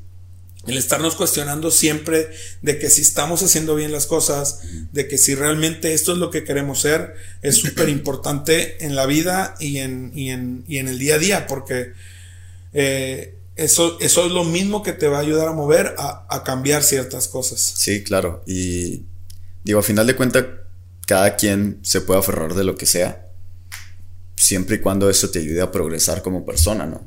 el 0.67 0.77
estarnos 0.77 1.17
cuestionando 1.17 1.71
siempre 1.71 2.31
de 2.63 2.79
que 2.79 2.91
si 2.91 3.03
estamos 3.03 3.43
haciendo 3.43 3.75
bien 3.75 3.93
las 3.93 4.07
cosas, 4.07 4.61
de 4.93 5.07
que 5.07 5.17
si 5.17 5.35
realmente 5.35 5.93
esto 5.95 6.13
es 6.13 6.19
lo 6.19 6.31
que 6.31 6.45
queremos 6.45 6.81
ser, 6.81 7.15
es 7.43 7.57
súper 7.61 7.91
importante 7.91 8.85
en 8.85 8.97
la 8.97 9.05
vida 9.05 9.55
y 9.61 9.79
en, 9.79 10.13
y 10.15 10.31
en, 10.31 10.65
y 10.67 10.79
en, 10.79 10.89
el 10.89 10.99
día 10.99 11.17
a 11.17 11.19
día, 11.19 11.47
porque 11.47 11.93
eh, 12.73 13.38
eso, 13.59 13.99
eso 14.01 14.25
es 14.25 14.33
lo 14.33 14.45
mismo 14.45 14.83
que 14.83 14.93
te 14.93 15.09
va 15.09 15.19
a 15.19 15.21
ayudar 15.21 15.49
a 15.49 15.53
mover 15.53 15.95
a, 15.99 16.27
a, 16.31 16.45
cambiar 16.45 16.83
ciertas 16.83 17.29
cosas. 17.29 17.61
Sí, 17.61 18.03
claro. 18.03 18.43
Y 18.47 19.03
digo, 19.65 19.81
a 19.81 19.83
final 19.83 20.07
de 20.07 20.17
cuentas, 20.17 20.47
cada 21.07 21.37
quien 21.37 21.81
se 21.83 22.01
puede 22.01 22.21
aferrar 22.21 22.55
de 22.55 22.65
lo 22.65 22.77
que 22.77 22.87
sea, 22.87 23.29
siempre 24.37 24.77
y 24.77 24.81
cuando 24.81 25.11
eso 25.11 25.31
te 25.31 25.41
ayude 25.41 25.61
a 25.61 25.73
progresar 25.73 26.23
como 26.23 26.47
persona, 26.47 26.87
¿no? 26.87 27.07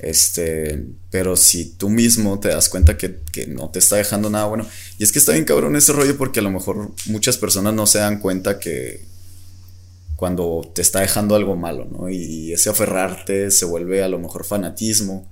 Este, 0.00 0.82
pero 1.10 1.36
si 1.36 1.72
tú 1.72 1.90
mismo 1.90 2.40
te 2.40 2.48
das 2.48 2.68
cuenta 2.70 2.96
que, 2.96 3.20
no 3.48 3.70
te 3.70 3.80
está 3.80 3.96
dejando 3.96 4.30
nada 4.30 4.46
bueno, 4.46 4.66
y 4.98 5.02
es 5.02 5.12
que 5.12 5.18
está 5.18 5.32
bien 5.32 5.44
cabrón 5.44 5.76
ese 5.76 5.92
rollo 5.92 6.16
porque 6.16 6.40
a 6.40 6.42
lo 6.42 6.50
mejor 6.50 6.92
muchas 7.06 7.36
personas 7.36 7.74
no 7.74 7.86
se 7.86 7.98
dan 7.98 8.18
cuenta 8.18 8.58
que 8.58 9.04
cuando 10.16 10.70
te 10.74 10.80
está 10.80 11.00
dejando 11.00 11.34
algo 11.34 11.56
malo, 11.56 11.86
¿no? 11.90 12.08
Y 12.08 12.52
ese 12.52 12.70
aferrarte 12.70 13.50
se 13.50 13.64
vuelve 13.66 14.02
a 14.02 14.08
lo 14.08 14.18
mejor 14.18 14.44
fanatismo 14.44 15.29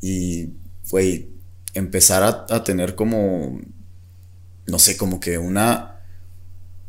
y, 0.00 0.50
güey, 0.90 1.28
empezar 1.74 2.22
a, 2.22 2.46
a 2.54 2.64
tener 2.64 2.94
como, 2.94 3.60
no 4.66 4.78
sé, 4.78 4.96
como 4.96 5.20
que 5.20 5.38
una 5.38 5.94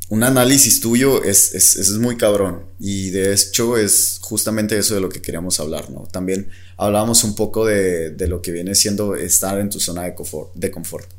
un 0.08 0.22
análisis 0.22 0.80
tuyo 0.80 1.22
es, 1.24 1.54
es, 1.54 1.90
muy 1.98 2.16
cabrón. 2.16 2.66
Y 2.78 3.10
de 3.10 3.32
hecho 3.32 3.76
es 3.76 4.18
justamente 4.20 4.78
eso 4.78 4.94
de 4.94 5.00
lo 5.00 5.08
que 5.08 5.20
queríamos 5.20 5.58
hablar, 5.58 5.90
¿no? 5.90 6.06
También 6.10 6.48
hablábamos 6.76 7.24
un 7.24 7.34
poco 7.34 7.66
de, 7.66 8.14
lo 8.28 8.40
que 8.40 8.52
viene 8.52 8.74
siendo 8.74 9.16
estar 9.16 9.58
en 9.58 9.68
tu 9.68 9.80
zona 9.80 10.04
de 10.04 10.14
confort. 10.14 10.54
De 10.54 10.70
confort. 10.70 11.10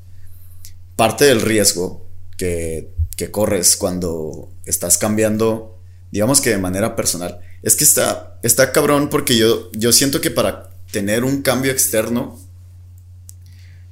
Parte 0.96 1.26
del 1.26 1.42
riesgo 1.42 2.08
que, 2.38 2.94
corres 3.32 3.76
cuando 3.76 4.52
estás 4.66 4.98
cambiando, 4.98 5.80
digamos 6.12 6.40
que 6.40 6.52
de 6.52 6.58
manera 6.58 6.96
personal, 6.96 7.40
es 7.64 7.76
que 7.76 7.84
está, 7.84 8.40
está 8.44 8.72
cabrón 8.72 9.10
porque 9.10 9.36
yo, 9.36 9.72
yo 9.74 9.92
siento 9.92 10.22
que 10.22 10.30
para 10.30 10.70
tener 10.92 11.24
un 11.24 11.42
cambio 11.42 11.72
externo, 11.72 12.40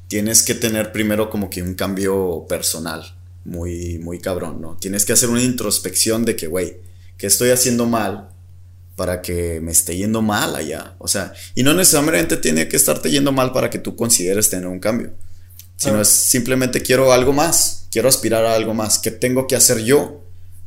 tienes 0.07 0.43
que 0.43 0.55
tener 0.55 0.91
primero 0.91 1.29
como 1.29 1.49
que 1.49 1.61
un 1.61 1.73
cambio 1.73 2.45
personal, 2.47 3.15
muy, 3.43 3.99
muy 3.99 4.19
cabrón, 4.19 4.61
¿no? 4.61 4.77
Tienes 4.77 5.05
que 5.05 5.13
hacer 5.13 5.29
una 5.29 5.41
introspección 5.41 6.25
de 6.25 6.35
que, 6.35 6.47
güey, 6.47 6.77
¿qué 7.17 7.27
estoy 7.27 7.49
haciendo 7.49 7.85
mal 7.85 8.29
para 8.95 9.21
que 9.21 9.59
me 9.61 9.71
esté 9.71 9.97
yendo 9.97 10.21
mal 10.21 10.55
allá? 10.55 10.95
O 10.99 11.07
sea, 11.07 11.33
y 11.53 11.63
no 11.63 11.73
necesariamente 11.73 12.37
tiene 12.37 12.67
que 12.67 12.77
estarte 12.77 13.11
yendo 13.11 13.31
mal 13.31 13.51
para 13.51 13.69
que 13.69 13.79
tú 13.79 13.95
consideres 13.95 14.49
tener 14.49 14.67
un 14.67 14.79
cambio, 14.79 15.13
sino 15.75 16.01
es 16.01 16.07
simplemente 16.07 16.81
quiero 16.81 17.11
algo 17.11 17.33
más, 17.33 17.87
quiero 17.91 18.07
aspirar 18.07 18.45
a 18.45 18.55
algo 18.55 18.73
más, 18.73 18.99
¿qué 18.99 19.11
tengo 19.11 19.47
que 19.47 19.55
hacer 19.55 19.83
yo 19.83 20.21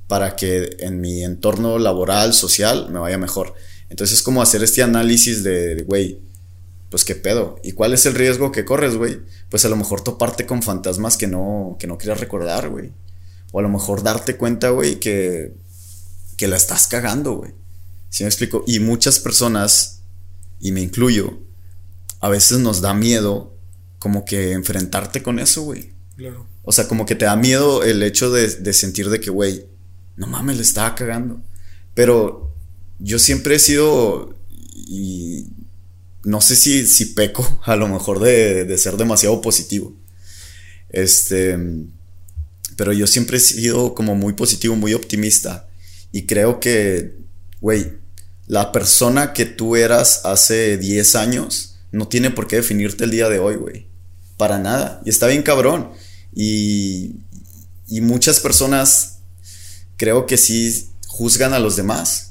para 0.07 0.37
que 0.37 0.77
en 0.81 1.01
mi 1.01 1.25
entorno 1.25 1.79
laboral, 1.79 2.35
social, 2.35 2.89
me 2.91 2.99
vaya 2.99 3.19
mejor? 3.19 3.55
Entonces 3.91 4.19
es 4.19 4.23
como 4.23 4.43
hacer 4.43 4.63
este 4.63 4.83
análisis 4.83 5.43
de, 5.43 5.83
güey, 5.87 6.21
pues 6.91 7.05
qué 7.05 7.15
pedo. 7.15 7.59
¿Y 7.63 7.73
cuál 7.73 7.93
es 7.95 8.07
el 8.07 8.15
riesgo 8.15 8.53
que 8.53 8.65
corres, 8.65 8.97
güey? 8.97 9.21
Pues 9.51 9.65
a 9.65 9.69
lo 9.69 9.77
mejor 9.77 10.03
toparte 10.03 10.47
con 10.47 10.63
fantasmas 10.63 11.17
que 11.17 11.27
no, 11.27 11.77
que 11.79 11.87
no 11.87 11.99
quieras 11.99 12.21
recordar, 12.21 12.69
güey. 12.69 12.93
O 13.53 13.59
a 13.59 13.63
lo 13.63 13.69
mejor 13.69 14.03
darte 14.03 14.37
cuenta, 14.37 14.71
güey, 14.71 15.01
que, 15.01 15.55
que 16.37 16.49
la 16.49 16.57
estás 16.57 16.87
cagando, 16.87 17.33
güey. 17.33 17.53
¿Sí 18.11 18.25
me 18.25 18.29
explico? 18.29 18.65
Y 18.67 18.81
muchas 18.81 19.19
personas, 19.19 20.01
y 20.61 20.73
me 20.73 20.81
incluyo, 20.81 21.41
a 22.21 22.29
veces 22.29 22.59
nos 22.59 22.81
da 22.81 22.95
miedo 22.95 23.55
como 23.99 24.25
que 24.25 24.53
enfrentarte 24.53 25.23
con 25.23 25.39
eso, 25.39 25.63
güey. 25.63 25.93
Claro. 26.17 26.47
O 26.63 26.73
sea, 26.73 26.89
como 26.89 27.07
que 27.07 27.15
te 27.15 27.25
da 27.25 27.37
miedo 27.37 27.83
el 27.85 28.03
hecho 28.03 28.31
de, 28.31 28.49
de 28.49 28.73
sentir 28.73 29.09
de 29.09 29.21
que, 29.21 29.31
güey, 29.31 29.67
no 30.17 30.27
mames, 30.27 30.57
le 30.57 30.63
estaba 30.63 30.95
cagando. 30.95 31.41
Pero 31.95 32.55
yo 32.99 33.19
siempre 33.19 33.57
he 33.57 33.59
sido, 33.59 34.35
y 34.75 35.47
no 36.25 36.41
sé 36.41 36.57
si, 36.57 36.87
si 36.87 37.07
peco, 37.07 37.61
a 37.65 37.77
lo 37.77 37.89
mejor 37.89 38.21
de, 38.21 38.77
ser 38.79 38.97
demasiado 38.97 39.41
positivo. 39.41 39.95
Este, 40.91 41.59
pero 42.77 42.93
yo 42.93 43.07
siempre 43.07 43.39
he 43.39 43.41
sido 43.41 43.95
como 43.95 44.15
muy 44.15 44.33
positivo, 44.33 44.77
muy 44.77 44.95
optimista. 44.95 45.69
Y 46.13 46.27
creo 46.27 46.61
que, 46.61 47.17
güey, 47.61 47.99
la 48.47 48.73
persona 48.73 49.33
que 49.33 49.45
tú 49.45 49.77
eras 49.77 50.25
hace 50.25 50.79
10 50.79 51.17
años 51.17 51.77
no 51.93 52.09
tiene 52.09 52.31
por 52.31 52.47
qué 52.47 52.57
definirte 52.57 53.05
el 53.05 53.11
día 53.11 53.29
de 53.29 53.39
hoy, 53.39 53.57
güey. 53.57 53.87
Para 54.37 54.59
nada. 54.59 55.03
Y 55.05 55.11
está 55.11 55.27
bien 55.27 55.43
cabrón. 55.43 55.91
Y, 56.35 57.17
y 57.89 58.01
muchas 58.01 58.41
personas 58.41 59.19
creo 59.97 60.27
que 60.27 60.39
sí 60.39 60.89
juzgan 61.07 61.53
a 61.53 61.59
los 61.59 61.77
demás 61.77 62.28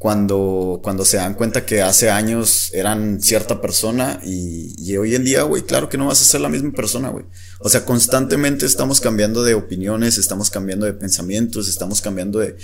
cuando, 0.00 0.80
cuando 0.82 1.04
se 1.04 1.18
dan 1.18 1.34
cuenta 1.34 1.66
que 1.66 1.82
hace 1.82 2.08
años 2.08 2.70
eran 2.72 3.20
cierta 3.20 3.60
persona 3.60 4.18
y, 4.24 4.96
hoy 4.96 5.14
en 5.14 5.24
día, 5.24 5.42
güey, 5.42 5.62
claro 5.62 5.90
que 5.90 5.98
no 5.98 6.06
vas 6.06 6.22
a 6.22 6.24
ser 6.24 6.40
la 6.40 6.48
misma 6.48 6.72
persona, 6.72 7.10
güey. 7.10 7.26
O 7.58 7.68
sea, 7.68 7.84
constantemente 7.84 8.64
estamos 8.64 9.02
cambiando 9.02 9.42
de 9.42 9.52
opiniones, 9.52 10.16
estamos 10.16 10.48
cambiando 10.48 10.86
de 10.86 10.94
pensamientos, 10.94 11.68
estamos 11.68 12.00
cambiando 12.00 12.38
de, 12.38 12.56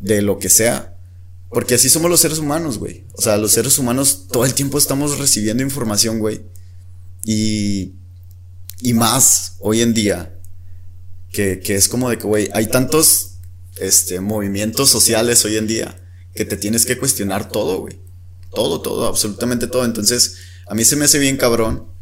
de 0.00 0.20
lo 0.20 0.40
que 0.40 0.48
sea. 0.48 0.96
Porque 1.48 1.76
así 1.76 1.88
somos 1.88 2.10
los 2.10 2.18
seres 2.18 2.38
humanos, 2.38 2.78
güey. 2.78 3.04
O 3.12 3.22
sea, 3.22 3.36
los 3.36 3.52
seres 3.52 3.78
humanos 3.78 4.26
todo 4.32 4.44
el 4.44 4.54
tiempo 4.54 4.76
estamos 4.76 5.18
recibiendo 5.18 5.62
información, 5.62 6.18
güey. 6.18 6.42
Y, 7.24 7.92
y 8.80 8.94
más 8.94 9.58
hoy 9.60 9.80
en 9.80 9.94
día, 9.94 10.40
que, 11.30 11.60
que 11.60 11.76
es 11.76 11.88
como 11.88 12.10
de 12.10 12.18
que, 12.18 12.26
güey, 12.26 12.48
hay 12.52 12.66
tantos 12.66 13.34
este, 13.76 14.18
movimientos 14.18 14.90
sociales 14.90 15.44
hoy 15.44 15.56
en 15.56 15.68
día 15.68 16.00
que 16.34 16.44
te 16.44 16.56
tienes 16.56 16.86
que 16.86 16.98
cuestionar 16.98 17.48
todo, 17.48 17.80
güey. 17.80 17.98
Todo, 18.52 18.80
todo, 18.80 19.06
absolutamente 19.06 19.66
todo. 19.66 19.84
Entonces, 19.84 20.36
a 20.66 20.74
mí 20.74 20.84
se 20.84 20.96
me 20.96 21.04
hace 21.04 21.18
bien 21.18 21.36
cabrón 21.36 21.94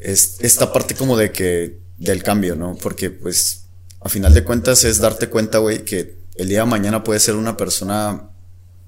es 0.00 0.36
esta 0.40 0.72
parte 0.72 0.94
como 0.94 1.16
de 1.16 1.30
que, 1.30 1.78
del 1.98 2.22
cambio, 2.22 2.56
¿no? 2.56 2.76
Porque, 2.76 3.10
pues, 3.10 3.66
a 4.00 4.08
final 4.08 4.32
de 4.34 4.44
cuentas 4.44 4.84
es 4.84 4.98
darte 4.98 5.28
cuenta, 5.28 5.58
güey, 5.58 5.84
que 5.84 6.16
el 6.36 6.48
día 6.48 6.60
de 6.60 6.66
mañana 6.66 7.04
puede 7.04 7.20
ser 7.20 7.36
una 7.36 7.56
persona, 7.56 8.30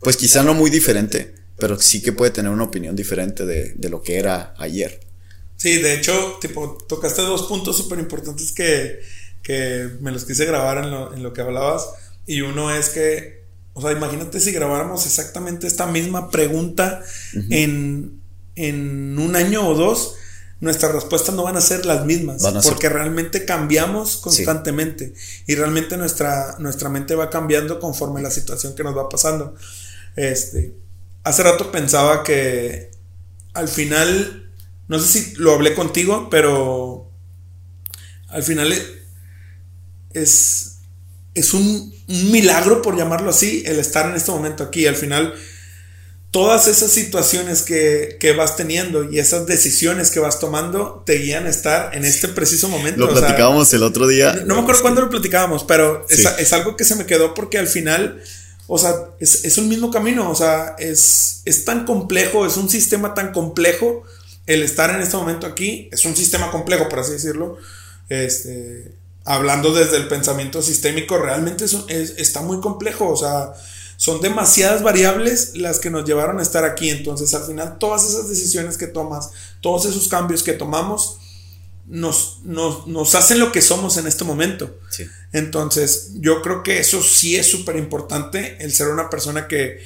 pues 0.00 0.16
quizá 0.16 0.42
no 0.42 0.54
muy 0.54 0.70
diferente, 0.70 1.34
pero 1.58 1.78
sí 1.78 2.02
que 2.02 2.12
puede 2.12 2.30
tener 2.30 2.50
una 2.50 2.64
opinión 2.64 2.96
diferente 2.96 3.44
de, 3.44 3.74
de 3.74 3.88
lo 3.90 4.02
que 4.02 4.18
era 4.18 4.54
ayer. 4.56 5.00
Sí, 5.56 5.80
de 5.80 5.94
hecho, 5.94 6.38
tipo, 6.40 6.78
tocaste 6.88 7.22
dos 7.22 7.42
puntos 7.42 7.76
súper 7.76 7.98
importantes 7.98 8.52
que, 8.52 9.00
que 9.42 9.90
me 10.00 10.10
los 10.10 10.24
quise 10.24 10.46
grabar 10.46 10.78
en 10.78 10.90
lo, 10.90 11.14
en 11.14 11.22
lo 11.22 11.32
que 11.32 11.42
hablabas. 11.42 11.88
Y 12.26 12.40
uno 12.40 12.74
es 12.74 12.88
que 12.88 13.41
o 13.74 13.80
sea, 13.80 13.92
imagínate 13.92 14.40
si 14.40 14.52
grabáramos 14.52 15.06
exactamente 15.06 15.66
esta 15.66 15.86
misma 15.86 16.30
pregunta 16.30 17.02
en, 17.50 18.20
un 18.56 19.36
año 19.36 19.66
o 19.66 19.74
dos, 19.74 20.14
nuestras 20.60 20.92
respuestas 20.92 21.34
no 21.34 21.42
van 21.42 21.56
a 21.56 21.60
ser 21.60 21.86
las 21.86 22.04
mismas, 22.04 22.42
porque 22.62 22.88
realmente 22.88 23.44
cambiamos 23.44 24.18
constantemente 24.18 25.14
y 25.46 25.54
realmente 25.54 25.96
nuestra, 25.96 26.56
nuestra 26.58 26.88
mente 26.88 27.14
va 27.14 27.30
cambiando 27.30 27.80
conforme 27.80 28.20
la 28.20 28.30
situación 28.30 28.74
que 28.74 28.84
nos 28.84 28.96
va 28.96 29.08
pasando. 29.08 29.54
Este, 30.16 30.74
hace 31.24 31.42
rato 31.42 31.72
pensaba 31.72 32.22
que 32.22 32.90
al 33.54 33.68
final, 33.68 34.50
no 34.88 34.98
sé 34.98 35.20
si 35.20 35.34
lo 35.36 35.52
hablé 35.52 35.74
contigo, 35.74 36.28
pero 36.30 37.10
al 38.28 38.42
final 38.42 38.70
es 38.70 39.02
es 40.14 40.71
un, 41.54 41.92
milagro, 42.08 42.82
por 42.82 42.96
llamarlo 42.96 43.30
así, 43.30 43.62
el 43.66 43.78
estar 43.78 44.08
en 44.10 44.16
este 44.16 44.30
momento 44.30 44.64
aquí. 44.64 44.86
Al 44.86 44.96
final, 44.96 45.34
todas 46.30 46.66
esas 46.66 46.90
situaciones 46.90 47.62
que, 47.62 48.34
vas 48.36 48.56
teniendo 48.56 49.10
y 49.10 49.18
esas 49.18 49.46
decisiones 49.46 50.10
que 50.10 50.20
vas 50.20 50.40
tomando 50.40 51.02
te 51.06 51.14
guían 51.14 51.46
a 51.46 51.50
estar 51.50 51.94
en 51.96 52.04
este 52.04 52.28
preciso 52.28 52.68
momento. 52.68 53.06
Lo 53.06 53.12
platicábamos 53.12 53.72
el 53.72 53.82
otro 53.82 54.06
día. 54.06 54.42
No, 54.46 54.56
me 54.56 54.62
acuerdo 54.62 54.82
cuándo 54.82 55.00
lo 55.00 55.10
platicábamos, 55.10 55.64
pero 55.64 56.06
es, 56.08 56.52
algo 56.52 56.76
que 56.76 56.84
se 56.84 56.96
me 56.96 57.06
quedó 57.06 57.34
porque 57.34 57.58
al 57.58 57.68
final, 57.68 58.22
o 58.66 58.78
sea, 58.78 58.94
es, 59.20 59.56
un 59.58 59.68
mismo 59.68 59.90
camino, 59.90 60.30
o 60.30 60.34
sea, 60.34 60.74
es, 60.78 61.42
es 61.44 61.64
tan 61.64 61.84
complejo, 61.84 62.46
es 62.46 62.56
un 62.56 62.68
sistema 62.68 63.14
tan 63.14 63.32
complejo 63.32 64.02
el 64.46 64.62
estar 64.62 64.90
en 64.90 65.00
este 65.00 65.16
momento 65.16 65.46
aquí, 65.46 65.88
es 65.92 66.04
un 66.04 66.16
sistema 66.16 66.50
complejo, 66.50 66.88
por 66.88 67.00
así 67.00 67.12
decirlo. 67.12 67.58
Este, 68.08 68.92
hablando 69.24 69.72
desde 69.72 69.96
el 69.96 70.08
pensamiento 70.08 70.62
sistémico, 70.62 71.18
realmente 71.18 71.64
está 72.16 72.42
muy 72.42 72.60
complejo, 72.60 73.08
o 73.08 73.16
sea, 73.16 73.52
son 73.96 74.20
demasiadas 74.20 74.82
variables 74.82 75.56
las 75.56 75.78
que 75.78 75.90
nos 75.90 76.04
llevaron 76.04 76.40
a 76.40 76.42
estar 76.42 76.64
aquí, 76.64 76.90
entonces 76.90 77.32
al 77.34 77.44
final 77.44 77.78
todas 77.78 78.08
esas 78.08 78.28
decisiones 78.28 78.76
que 78.76 78.88
tomas, 78.88 79.30
todos 79.60 79.86
esos 79.86 80.08
cambios 80.08 80.42
que 80.42 80.54
tomamos, 80.54 81.18
nos, 81.86 82.40
nos, 82.44 83.14
hacen 83.14 83.38
lo 83.38 83.52
que 83.52 83.60
somos 83.60 83.96
en 83.96 84.06
este 84.06 84.24
momento. 84.24 84.78
Entonces, 85.32 86.12
yo 86.14 86.40
creo 86.40 86.62
que 86.62 86.78
eso 86.78 87.02
sí 87.02 87.36
es 87.36 87.50
súper 87.50 87.76
importante, 87.76 88.56
el 88.60 88.72
ser 88.72 88.88
una 88.88 89.10
persona 89.10 89.46
que, 89.46 89.80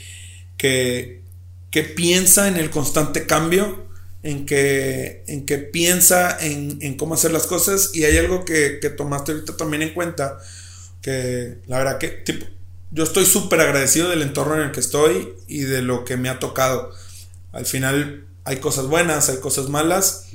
que, 0.56 1.22
que 1.70 1.82
piensa 1.82 2.48
en 2.48 2.56
el 2.56 2.70
constante 2.70 3.26
cambio, 3.26 3.85
en 4.26 4.45
que, 4.45 5.23
en 5.28 5.47
que 5.47 5.59
piensa 5.59 6.37
en, 6.40 6.97
cómo 6.97 7.14
hacer 7.14 7.30
las 7.30 7.47
cosas 7.47 7.92
y 7.95 8.04
hay 8.04 8.16
algo 8.18 8.45
que, 8.45 8.80
tomaste 8.97 9.30
ahorita 9.30 9.56
también 9.56 9.83
en 9.83 9.95
cuenta, 9.95 10.38
que 11.00 11.59
la 11.68 11.78
verdad 11.78 11.99
que 11.99 12.09
tipo, 12.09 12.45
yo 12.90 13.04
estoy 13.04 13.25
súper 13.25 13.61
agradecido 13.61 14.11
del 14.11 14.23
entorno 14.23 14.56
en 14.56 14.62
el 14.62 14.73
que 14.73 14.80
estoy 14.80 15.28
y 15.47 15.61
de 15.61 15.80
lo 15.80 16.04
que 16.04 16.16
me 16.16 16.28
ha 16.28 16.40
tocado. 16.40 16.92
Al 17.52 17.66
final 17.66 18.26
hay 18.42 18.56
cosas 18.56 18.87
buenas, 18.87 19.28
hay 19.28 19.37
cosas 19.37 19.68
malas. 19.68 20.26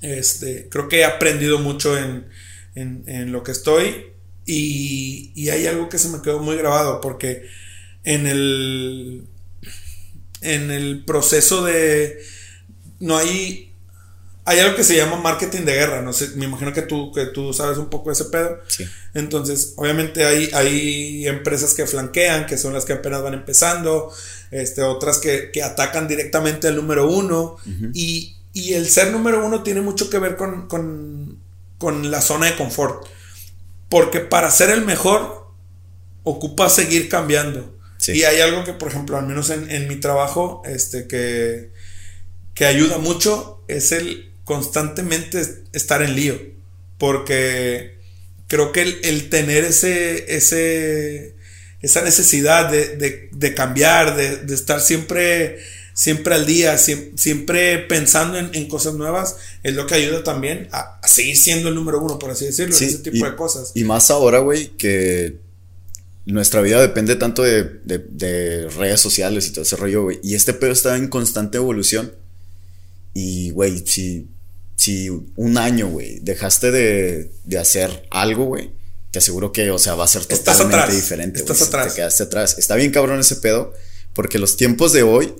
este, 0.00 0.68
creo 0.70 0.88
que 0.88 1.00
he 1.00 1.04
aprendido 1.04 1.58
mucho 1.58 1.98
en, 1.98 2.28
lo 3.32 3.42
que 3.42 3.50
estoy 3.50 4.06
y, 4.46 5.32
y 5.34 5.48
hay 5.48 5.66
algo 5.66 5.88
que 5.88 5.98
se 5.98 6.10
me 6.10 6.22
quedó 6.22 6.38
muy 6.38 6.56
grabado 6.56 7.00
porque 7.00 7.42
en 8.04 8.28
el, 8.28 9.24
en 10.42 10.70
el 10.70 11.04
proceso 11.04 11.64
de 11.64 12.22
no 13.00 13.16
hay. 13.16 13.70
Hay 14.46 14.58
algo 14.58 14.76
que 14.76 14.84
se 14.84 14.94
llama 14.94 15.16
marketing 15.16 15.62
de 15.62 15.72
guerra, 15.72 16.02
no 16.02 16.12
sé, 16.12 16.32
me 16.36 16.44
imagino 16.44 16.74
que 16.74 16.82
tú, 16.82 17.10
que 17.12 17.24
tú 17.24 17.54
sabes 17.54 17.78
un 17.78 17.88
poco 17.88 18.10
de 18.10 18.12
ese 18.12 18.26
pedo. 18.26 18.60
Entonces, 19.14 19.72
obviamente 19.76 20.22
hay, 20.22 20.50
hay 20.52 21.26
empresas 21.26 21.72
que 21.72 21.86
flanquean, 21.86 22.44
que 22.44 22.58
son 22.58 22.74
las 22.74 22.84
que 22.84 22.92
apenas 22.92 23.22
van 23.22 23.32
empezando, 23.32 24.12
este, 24.50 24.82
otras 24.82 25.16
que, 25.16 25.50
atacan 25.62 26.06
directamente 26.06 26.68
al 26.68 26.76
número 26.76 27.08
uno, 27.08 27.56
y, 27.94 28.36
el 28.54 28.86
ser 28.86 29.12
número 29.12 29.44
uno 29.44 29.62
tiene 29.62 29.80
mucho 29.80 30.10
que 30.10 30.18
ver 30.18 30.36
con, 30.36 30.68
con, 30.68 32.10
la 32.10 32.20
zona 32.20 32.46
de 32.46 32.56
confort. 32.56 33.06
Porque 33.88 34.20
para 34.20 34.50
ser 34.50 34.68
el 34.68 34.84
mejor, 34.84 35.46
ocupa 36.22 36.68
seguir 36.68 37.08
cambiando. 37.08 37.78
Y 38.06 38.24
hay 38.24 38.42
algo 38.42 38.62
que, 38.64 38.74
por 38.74 38.88
ejemplo, 38.88 39.16
al 39.16 39.26
menos 39.26 39.48
en, 39.48 39.70
en 39.70 39.88
mi 39.88 39.96
trabajo, 39.96 40.62
este, 40.66 41.08
que, 41.08 41.72
que 42.54 42.66
ayuda 42.66 42.98
mucho 42.98 43.62
es 43.68 43.92
el 43.92 44.32
constantemente 44.44 45.42
estar 45.72 46.02
en 46.02 46.14
lío. 46.16 46.40
Porque 46.98 47.98
creo 48.46 48.72
que 48.72 48.82
el, 48.82 49.28
tener 49.28 49.64
ese, 49.64 50.36
ese, 50.36 51.34
esa 51.80 52.02
necesidad 52.02 52.70
de, 52.70 53.54
cambiar, 53.54 54.16
de, 54.16 54.54
estar 54.54 54.80
siempre 54.80 55.58
siempre 55.94 56.34
al 56.34 56.44
día, 56.44 56.76
siempre, 56.76 57.78
pensando 57.78 58.36
en, 58.36 58.68
cosas 58.68 58.94
nuevas, 58.94 59.36
es 59.62 59.74
lo 59.74 59.86
que 59.86 59.94
ayuda 59.94 60.24
también 60.24 60.68
a, 60.72 61.00
seguir 61.06 61.36
siendo 61.36 61.68
el 61.68 61.76
número 61.76 62.00
uno, 62.00 62.18
por 62.18 62.30
así 62.30 62.46
decirlo, 62.46 62.76
en 62.76 62.82
ese 62.82 62.98
tipo 62.98 63.24
de 63.24 63.36
cosas. 63.36 63.70
Y 63.74 63.84
más 63.84 64.10
ahora, 64.10 64.40
güey, 64.40 64.70
que 64.76 65.36
nuestra 66.26 66.62
vida 66.62 66.80
depende 66.80 67.16
tanto 67.16 67.42
de, 67.42 68.68
redes 68.76 69.00
sociales 69.00 69.46
y 69.46 69.52
todo 69.52 69.62
ese 69.62 69.76
rollo, 69.76 70.02
güey. 70.02 70.20
Y 70.22 70.34
este 70.34 70.52
pedo 70.52 70.72
está 70.72 70.96
en 70.96 71.08
constante 71.08 71.58
evolución. 71.58 72.12
Y, 73.14 73.50
güey, 73.50 73.86
si, 73.86 74.28
si 74.76 75.08
un 75.08 75.56
año, 75.56 75.88
güey, 75.88 76.18
dejaste 76.20 76.70
de, 76.70 77.30
de 77.44 77.58
hacer 77.58 78.06
algo, 78.10 78.44
güey, 78.44 78.72
te 79.14 79.18
aseguro 79.18 79.52
que, 79.52 79.70
o 79.70 79.78
sea, 79.78 79.94
va 79.94 80.04
a 80.04 80.08
ser 80.08 80.26
totalmente 80.26 80.92
diferente. 80.92 81.38
Estás 81.38 81.62
atrás. 81.62 81.94
Te 81.94 82.00
quedaste 82.00 82.24
atrás. 82.24 82.58
Está 82.58 82.74
bien 82.74 82.90
cabrón 82.90 83.20
ese 83.20 83.36
pedo, 83.36 83.72
porque 84.12 84.40
los 84.40 84.56
tiempos 84.56 84.92
de 84.92 85.04
hoy 85.04 85.32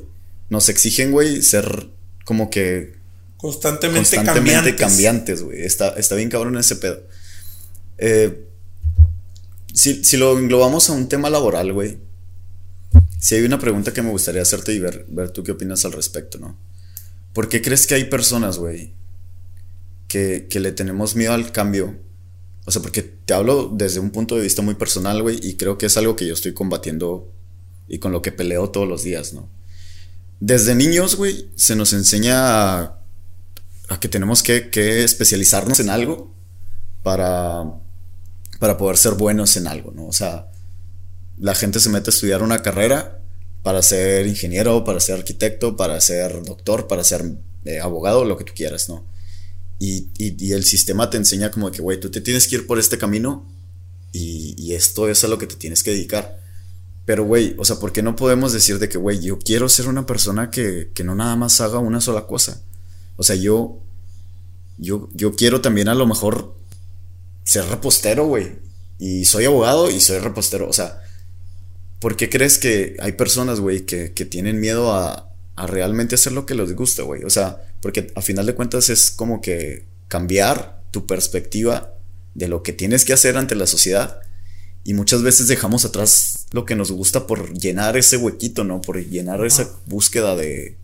nos 0.49 0.69
exigen, 0.69 1.11
güey, 1.11 1.43
ser 1.43 1.88
como 2.25 2.50
que 2.50 2.95
constantemente, 3.37 4.16
constantemente 4.16 4.76
cambiantes, 4.76 5.43
güey. 5.43 5.62
Está, 5.64 5.88
está 5.88 6.14
bien 6.14 6.31
cabrón 6.31 6.57
ese 6.57 6.76
pedo. 6.76 7.02
Eh, 7.99 8.47
si, 9.73 10.04
si, 10.04 10.16
lo 10.19 10.38
englobamos 10.38 10.88
a 10.88 10.93
un 10.93 11.09
tema 11.09 11.28
laboral, 11.28 11.73
güey. 11.73 11.99
Si 13.19 13.35
hay 13.35 13.43
una 13.43 13.59
pregunta 13.59 13.93
que 13.93 14.02
me 14.02 14.11
gustaría 14.11 14.43
hacerte 14.43 14.73
y 14.73 14.78
ver, 14.78 15.04
ver 15.09 15.31
tú 15.31 15.43
qué 15.43 15.50
opinas 15.50 15.85
al 15.85 15.93
respecto, 15.93 16.38
¿no? 16.38 16.57
¿Por 17.35 17.50
qué 17.50 17.61
crees 17.61 17.87
que 17.87 17.95
hay 17.95 18.05
personas, 18.05 18.57
güey, 18.57 18.95
que, 20.09 20.47
que 20.49 20.61
le 20.61 20.73
tenemos 20.73 21.14
miedo 21.14 21.35
al 21.35 21.53
cambio 21.53 21.99
o 22.67 22.71
sea, 22.71 22.81
porque 22.81 23.03
te 23.03 23.35
hablo 23.35 23.71
desde 23.73 24.00
un 24.00 24.11
punto 24.11 24.37
de 24.37 24.43
vista 24.43 24.62
muy 24.62 24.75
personal, 24.75 25.23
güey, 25.23 25.38
y 25.43 25.57
creo 25.57 25.76
que 25.76 25.87
es 25.87 25.97
algo 25.97 26.17
que 26.17 26.26
yo 26.26 26.35
estoy 26.35 26.55
combatiendo 26.55 27.31
y 27.88 27.99
con 27.99 28.12
lo 28.12 28.23
que 28.23 28.33
peleo 28.33 28.71
todos 28.71 28.88
los 28.88 29.03
días, 29.03 29.35
¿no? 29.35 29.50
Desde 30.41 30.75
niños, 30.75 31.17
güey, 31.17 31.50
se 31.57 31.76
nos 31.76 31.93
enseña 31.93 32.79
a, 32.79 33.00
que 34.00 34.09
tenemos 34.09 34.43
que, 34.43 34.71
especializarnos 35.05 35.79
en 35.81 35.91
algo 35.91 36.35
para, 37.03 37.64
para 38.59 38.79
poder 38.79 38.97
ser 38.97 39.12
buenos 39.12 39.57
en 39.57 39.67
algo, 39.67 39.93
¿no? 39.93 40.07
O 40.07 40.12
sea, 40.12 40.50
la 41.38 41.55
gente 41.55 41.81
se 41.81 41.91
mete 41.91 42.09
a 42.09 42.14
estudiar 42.14 42.43
una 42.43 42.62
carrera 42.62 43.21
para 43.64 43.83
ser 43.83 44.26
ingeniero, 44.26 44.85
para 44.85 45.00
ser 45.00 45.16
arquitecto, 45.16 45.75
para 45.75 45.99
ser 45.99 46.44
doctor, 46.44 46.87
para 46.87 47.02
ser 47.02 47.25
eh, 47.64 47.80
abogado, 47.80 48.26
lo 48.26 48.37
que 48.37 48.44
tú 48.44 48.52
quieras, 48.54 48.90
¿no? 48.90 49.06
Y, 49.78 50.52
el 50.52 50.64
sistema 50.64 51.09
te 51.09 51.16
enseña 51.16 51.50
como 51.50 51.71
que, 51.71 51.80
güey, 51.80 51.99
tú 51.99 52.11
te 52.11 52.21
tienes 52.21 52.47
que 52.47 52.56
ir 52.56 52.66
por 52.66 52.78
este 52.78 52.99
camino 52.99 53.50
y, 54.12 54.75
esto 54.75 55.09
es 55.09 55.25
a 55.25 55.28
lo 55.28 55.38
que 55.38 55.47
te 55.47 55.56
tienes 55.56 55.83
que 55.83 55.92
dedicar. 55.92 56.38
Pero, 57.06 57.25
güey, 57.25 57.54
o 57.59 57.64
sea, 57.64 57.76
¿por 57.76 57.92
qué 57.92 58.02
no 58.02 58.16
podemos 58.16 58.52
decir 58.52 58.78
de 58.78 58.90
que, 58.90 58.99
güey, 58.99 59.18
yo 59.21 59.38
quiero 59.38 59.71
ser 59.71 59.88
una 59.88 60.04
persona 60.04 60.50
que, 60.50 60.90
no 61.02 61.14
nada 61.14 61.35
más 61.35 61.59
haga 61.62 61.78
una 61.78 62.02
sola 62.02 62.26
cosa? 62.26 62.62
O 63.16 63.23
sea, 63.23 63.35
yo, 63.35 63.80
yo, 64.76 65.09
yo 65.14 65.35
quiero 65.35 65.62
también 65.62 65.88
a 65.88 65.94
lo 65.94 66.06
mejor 66.06 66.54
ser 67.44 67.64
repostero, 67.64 68.26
güey. 68.26 68.59
Y 68.99 69.25
soy 69.25 69.47
abogado 69.47 69.90
y 69.90 70.00
soy 70.00 70.18
repostero. 70.18 70.68
O 70.68 70.75
sea, 70.75 71.04
¿por 72.05 72.19
qué 72.19 72.29
crees 72.29 72.59
que 72.59 72.99
hay 73.01 73.13
personas, 73.13 73.61
güey, 73.61 73.87
que, 73.87 74.13
que 74.13 74.27
tienen 74.27 74.61
miedo 74.61 74.93
a, 74.93 75.33
a 75.57 75.67
realmente 75.67 76.17
hacer 76.17 76.35
lo 76.35 76.45
que 76.45 76.55
les 76.55 76.75
gusta, 76.77 77.03
güey. 77.03 77.25
O 77.25 77.31
sea, 77.31 77.67
porque 77.81 78.13
a 78.15 78.21
final 78.21 78.45
de 78.45 78.55
cuentas 78.55 78.91
es 78.91 79.11
como 79.11 79.41
que 79.41 79.87
cambiar 80.09 80.83
tu 80.91 81.07
perspectiva 81.07 81.95
de 82.35 82.49
lo 82.49 82.63
que 82.63 82.75
tienes 82.75 83.07
que 83.07 83.15
hacer 83.15 83.39
ante 83.39 83.55
la 83.55 83.67
sociedad. 83.67 84.21
Y 84.85 84.93
muchas 84.93 85.23
veces 85.23 85.49
dejamos 85.49 85.87
atrás 85.87 86.45
lo 86.53 86.67
que 86.67 86.77
nos 86.77 86.93
gusta 86.93 87.27
por 87.27 87.55
llenar 87.55 87.97
ese 87.97 88.19
huequito, 88.19 88.65
¿no? 88.65 88.83
Por 88.83 89.03
llenar 89.03 89.43
esa 89.47 89.71
búsqueda 89.87 90.37
de, 90.37 90.77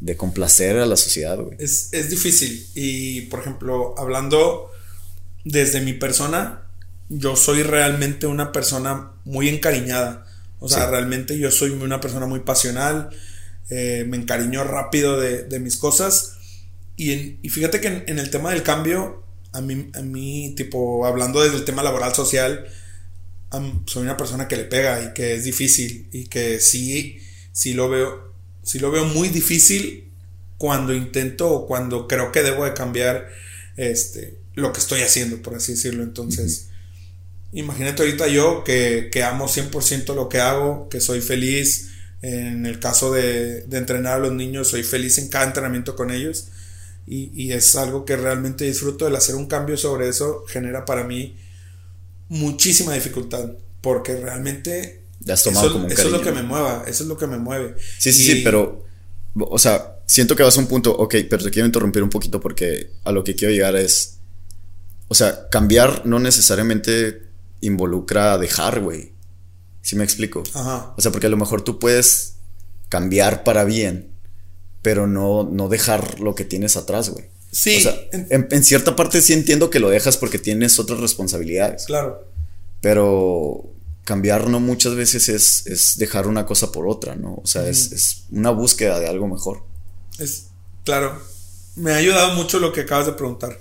de 0.00 0.16
complacer 0.16 0.76
a 0.78 0.86
la 0.86 0.96
sociedad, 0.96 1.38
güey. 1.38 1.56
Es, 1.60 1.90
es 1.92 2.10
difícil. 2.10 2.66
Y, 2.74 3.20
por 3.26 3.38
ejemplo, 3.38 3.94
hablando 3.96 4.72
desde 5.44 5.80
mi 5.82 5.92
persona, 5.92 6.62
yo 7.08 7.36
soy 7.36 7.62
realmente 7.62 8.26
una 8.26 8.50
persona 8.50 9.12
muy 9.24 9.48
encariñada. 9.48 10.24
O 10.60 10.68
sea, 10.68 10.90
realmente 10.90 11.38
yo 11.38 11.50
soy 11.50 11.70
una 11.70 12.00
persona 12.00 12.26
muy 12.26 12.40
pasional. 12.40 13.10
Eh, 13.70 14.04
me 14.08 14.16
encariñó 14.16 14.64
rápido 14.64 15.18
de, 15.18 15.58
mis 15.60 15.76
cosas. 15.76 16.36
Y, 16.96 17.38
fíjate 17.48 17.80
que 17.80 18.04
en, 18.06 18.18
el 18.18 18.30
tema 18.30 18.50
del 18.50 18.62
cambio, 18.62 19.22
a 19.52 19.60
mí, 19.60 19.90
a 19.94 20.02
mí, 20.02 20.54
tipo, 20.56 21.06
hablando 21.06 21.42
desde 21.42 21.56
el 21.56 21.64
tema 21.64 21.82
laboral 21.82 22.14
social, 22.14 22.66
soy 23.86 24.02
una 24.02 24.16
persona 24.16 24.48
que 24.48 24.56
le 24.56 24.64
pega 24.64 25.02
y 25.02 25.14
que 25.14 25.34
es 25.34 25.44
difícil 25.44 26.08
y 26.12 26.26
que 26.26 26.60
sí, 26.60 27.18
sí 27.52 27.72
lo 27.72 27.88
veo, 27.88 28.34
sí 28.62 28.78
lo 28.78 28.90
veo 28.90 29.04
muy 29.04 29.28
difícil 29.28 30.12
cuando 30.58 30.92
intento 30.92 31.50
o 31.50 31.66
cuando 31.66 32.08
creo 32.08 32.32
que 32.32 32.42
debo 32.42 32.64
de 32.64 32.74
cambiar 32.74 33.28
este, 33.76 34.38
lo 34.54 34.72
que 34.72 34.80
estoy 34.80 35.02
haciendo, 35.02 35.40
por 35.40 35.54
así 35.54 35.72
decirlo. 35.72 36.02
Entonces, 36.02 36.68
imagínate 37.52 38.02
ahorita 38.02 38.28
yo 38.28 38.64
que, 38.64 39.08
que 39.10 39.22
amo 39.22 39.46
100% 39.48 40.14
lo 40.14 40.28
que 40.28 40.40
hago, 40.40 40.88
que 40.88 41.00
soy 41.00 41.20
feliz, 41.20 41.88
en 42.20 42.66
el 42.66 42.80
caso 42.80 43.12
de, 43.12 43.64
entrenar 43.70 44.14
a 44.14 44.18
los 44.18 44.32
niños, 44.32 44.68
soy 44.68 44.82
feliz 44.82 45.18
en 45.18 45.28
cada 45.28 45.46
entrenamiento 45.46 45.94
con 45.94 46.10
ellos. 46.10 46.48
Y, 47.06 47.52
es 47.52 47.74
algo 47.76 48.04
que 48.04 48.16
realmente 48.16 48.66
disfruto. 48.66 49.06
El 49.06 49.16
hacer 49.16 49.34
un 49.34 49.46
cambio 49.46 49.78
sobre 49.78 50.08
eso 50.08 50.44
genera 50.46 50.84
para 50.84 51.04
mí 51.04 51.38
muchísima 52.28 52.92
dificultad. 52.92 53.52
Porque 53.80 54.16
realmente. 54.16 55.04
eso, 55.26 55.50
es 55.50 56.10
lo 56.10 56.20
que 56.20 56.32
me 56.32 56.42
mueva. 56.42 56.84
Eso 56.86 57.04
es 57.04 57.08
lo 57.08 57.16
que 57.16 57.26
me 57.26 57.38
mueve. 57.38 57.76
Sí, 57.98 58.12
sí, 58.12 58.24
sí, 58.24 58.40
pero. 58.44 58.84
O 59.34 59.58
sea, 59.58 60.00
siento 60.04 60.36
que 60.36 60.42
vas 60.42 60.58
a 60.58 60.60
un 60.60 60.66
punto. 60.66 60.94
Ok, 60.94 61.14
pero 61.30 61.44
te 61.44 61.50
quiero 61.50 61.64
interrumpir 61.64 62.02
un 62.02 62.10
poquito 62.10 62.40
porque 62.40 62.90
a 63.04 63.12
lo 63.12 63.24
que 63.24 63.34
quiero 63.34 63.54
llegar 63.54 63.74
es. 63.76 64.18
O 65.06 65.14
sea, 65.14 65.48
cambiar 65.48 66.04
no 66.04 66.18
necesariamente 66.18 67.27
involucra 67.60 68.38
dejar, 68.38 68.80
güey. 68.80 69.12
¿Sí 69.82 69.96
me 69.96 70.04
explico? 70.04 70.42
Ajá. 70.54 70.94
O 70.96 71.00
sea, 71.00 71.12
porque 71.12 71.26
a 71.26 71.30
lo 71.30 71.36
mejor 71.36 71.62
tú 71.62 71.78
puedes 71.78 72.36
cambiar 72.88 73.44
para 73.44 73.64
bien, 73.64 74.12
pero 74.82 75.06
no, 75.06 75.44
no 75.44 75.68
dejar 75.68 76.20
lo 76.20 76.34
que 76.34 76.44
tienes 76.44 76.76
atrás, 76.76 77.10
güey. 77.10 77.26
Sí. 77.50 77.78
O 77.78 77.80
sea, 77.80 77.94
en, 78.12 78.64
cierta 78.64 78.94
parte 78.96 79.22
sí 79.22 79.32
entiendo 79.32 79.70
que 79.70 79.80
lo 79.80 79.88
dejas 79.88 80.16
porque 80.16 80.38
tienes 80.38 80.78
otras 80.78 81.00
responsabilidades. 81.00 81.86
Claro. 81.86 82.26
Pero 82.80 83.72
cambiar 84.04 84.48
no 84.48 84.60
muchas 84.60 84.94
veces 84.94 85.28
es, 85.28 85.98
dejar 85.98 86.26
una 86.26 86.46
cosa 86.46 86.72
por 86.72 86.88
otra, 86.88 87.16
¿no? 87.16 87.36
O 87.42 87.46
sea, 87.46 87.66
es, 87.68 87.92
es, 87.92 88.24
una 88.30 88.50
búsqueda 88.50 89.00
de 89.00 89.08
algo 89.08 89.26
mejor. 89.26 89.64
Es, 90.18 90.48
claro. 90.84 91.20
Me 91.76 91.92
ha 91.92 91.96
ayudado 91.96 92.34
mucho 92.34 92.58
lo 92.58 92.72
que 92.72 92.82
acabas 92.82 93.06
de 93.06 93.12
preguntar. 93.12 93.58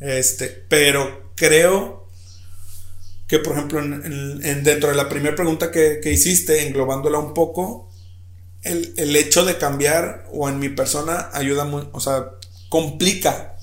Este, 0.00 0.46
pero 0.68 1.32
creo 1.34 1.97
que 3.28 3.38
por 3.38 3.52
ejemplo 3.52 3.78
en, 3.80 4.64
dentro 4.64 4.88
de 4.88 4.96
la 4.96 5.08
primera 5.08 5.36
pregunta 5.36 5.70
que, 5.70 6.00
hiciste, 6.10 6.66
englobándola 6.66 7.18
un 7.18 7.34
poco, 7.34 7.90
el, 8.62 9.14
hecho 9.16 9.44
de 9.44 9.58
cambiar 9.58 10.26
o 10.32 10.48
en 10.48 10.58
mi 10.58 10.70
persona 10.70 11.28
ayuda 11.32 11.64
muy, 11.64 11.88
o 11.92 12.00
sea, 12.00 12.30
complica 12.68 13.54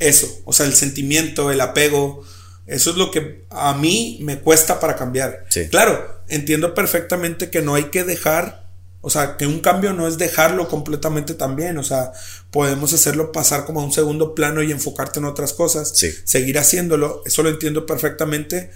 eso, 0.00 0.26
o 0.44 0.52
sea, 0.52 0.66
el 0.66 0.74
sentimiento, 0.74 1.50
el 1.50 1.60
apego, 1.60 2.24
eso 2.66 2.90
es 2.90 2.96
lo 2.96 3.10
que 3.10 3.46
a 3.50 3.74
mí 3.74 4.18
me 4.22 4.38
cuesta 4.38 4.80
para 4.80 4.96
cambiar. 4.96 5.46
Claro, 5.70 6.22
entiendo 6.28 6.74
perfectamente 6.74 7.50
que 7.50 7.62
no 7.62 7.74
hay 7.74 7.84
que 7.84 8.04
dejar, 8.04 8.66
o 9.00 9.10
sea, 9.10 9.36
que 9.36 9.46
un 9.46 9.60
cambio 9.60 9.92
no 9.92 10.06
es 10.06 10.16
dejarlo 10.16 10.68
completamente 10.68 11.34
también, 11.34 11.76
o 11.76 11.82
sea, 11.82 12.12
podemos 12.50 12.92
hacerlo 12.92 13.32
pasar 13.32 13.64
como 13.64 13.80
a 13.80 13.84
un 13.84 13.92
segundo 13.92 14.34
plano 14.34 14.62
y 14.62 14.72
enfocarte 14.72 15.20
en 15.20 15.26
otras 15.26 15.52
cosas, 15.52 15.92
seguir 16.24 16.58
haciéndolo, 16.58 17.22
eso 17.26 17.42
lo 17.42 17.50
entiendo 17.50 17.84
perfectamente 17.84 18.70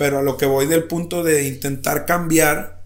pero 0.00 0.20
a 0.20 0.22
lo 0.22 0.38
que 0.38 0.46
voy 0.46 0.64
del 0.64 0.84
punto 0.84 1.22
de 1.22 1.46
intentar 1.46 2.06
cambiar 2.06 2.82